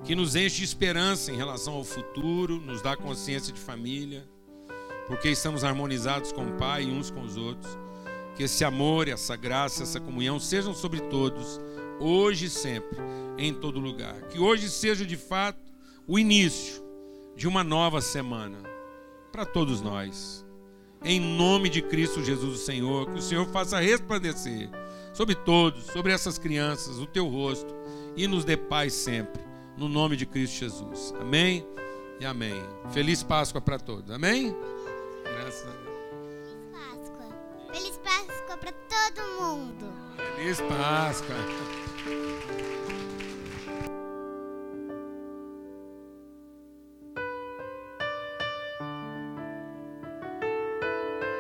que 0.04 0.14
nos 0.14 0.36
enche 0.36 0.58
de 0.58 0.64
esperança 0.64 1.32
em 1.32 1.36
relação 1.36 1.74
ao 1.74 1.84
futuro, 1.84 2.62
nos 2.62 2.82
dá 2.82 2.96
consciência 2.96 3.52
de 3.52 3.60
família, 3.60 4.28
porque 5.08 5.30
estamos 5.30 5.64
harmonizados 5.64 6.32
com 6.32 6.46
o 6.46 6.54
Pai 6.54 6.84
e 6.84 6.92
uns 6.92 7.10
com 7.10 7.22
os 7.22 7.36
outros. 7.36 7.78
Que 8.36 8.44
esse 8.44 8.64
amor, 8.64 9.08
essa 9.08 9.36
graça, 9.36 9.84
essa 9.84 10.00
comunhão 10.00 10.40
sejam 10.40 10.74
sobre 10.74 11.02
todos, 11.02 11.60
hoje 12.00 12.46
e 12.46 12.50
sempre, 12.50 12.98
em 13.38 13.54
todo 13.54 13.80
lugar. 13.80 14.22
Que 14.30 14.40
hoje 14.40 14.70
seja 14.70 15.06
de 15.06 15.18
fato 15.18 15.60
o 16.08 16.18
início 16.18 16.82
de 17.36 17.48
uma 17.48 17.64
nova 17.64 18.02
semana 18.02 18.60
para 19.32 19.46
todos 19.46 19.82
nós. 19.82 20.46
Em 21.04 21.20
nome 21.20 21.70
de 21.70 21.82
Cristo 21.82 22.24
Jesus, 22.24 22.62
o 22.62 22.64
Senhor, 22.64 23.12
que 23.12 23.20
o 23.20 23.22
Senhor 23.22 23.48
faça 23.48 23.80
resplandecer 23.80 24.70
sobre 25.14 25.36
todos, 25.36 25.86
sobre 25.86 26.12
essas 26.12 26.38
crianças, 26.38 26.98
o 27.00 27.06
teu 27.06 27.28
rosto 27.28 27.74
e 28.16 28.28
nos 28.28 28.44
dê 28.44 28.58
paz 28.58 28.94
sempre, 28.94 29.42
no 29.78 29.88
nome 29.88 30.16
de 30.16 30.26
Cristo 30.26 30.58
Jesus. 30.58 31.14
Amém 31.20 31.66
e 32.20 32.26
amém. 32.26 32.62
Feliz 32.92 33.24
Páscoa 33.24 33.62
para 33.62 33.80
todos. 33.80 34.12
Amém? 34.12 34.56
Graças 35.24 35.68
a 35.68 35.72
Deus. 35.72 35.92
Feliz 36.34 36.68
Páscoa. 36.72 37.74
Feliz 37.74 37.98
Páscoa 37.98 38.58
para 38.58 38.72
todo 38.72 39.42
mundo. 39.42 39.94
Feliz 40.36 40.62
Páscoa. 40.62 41.81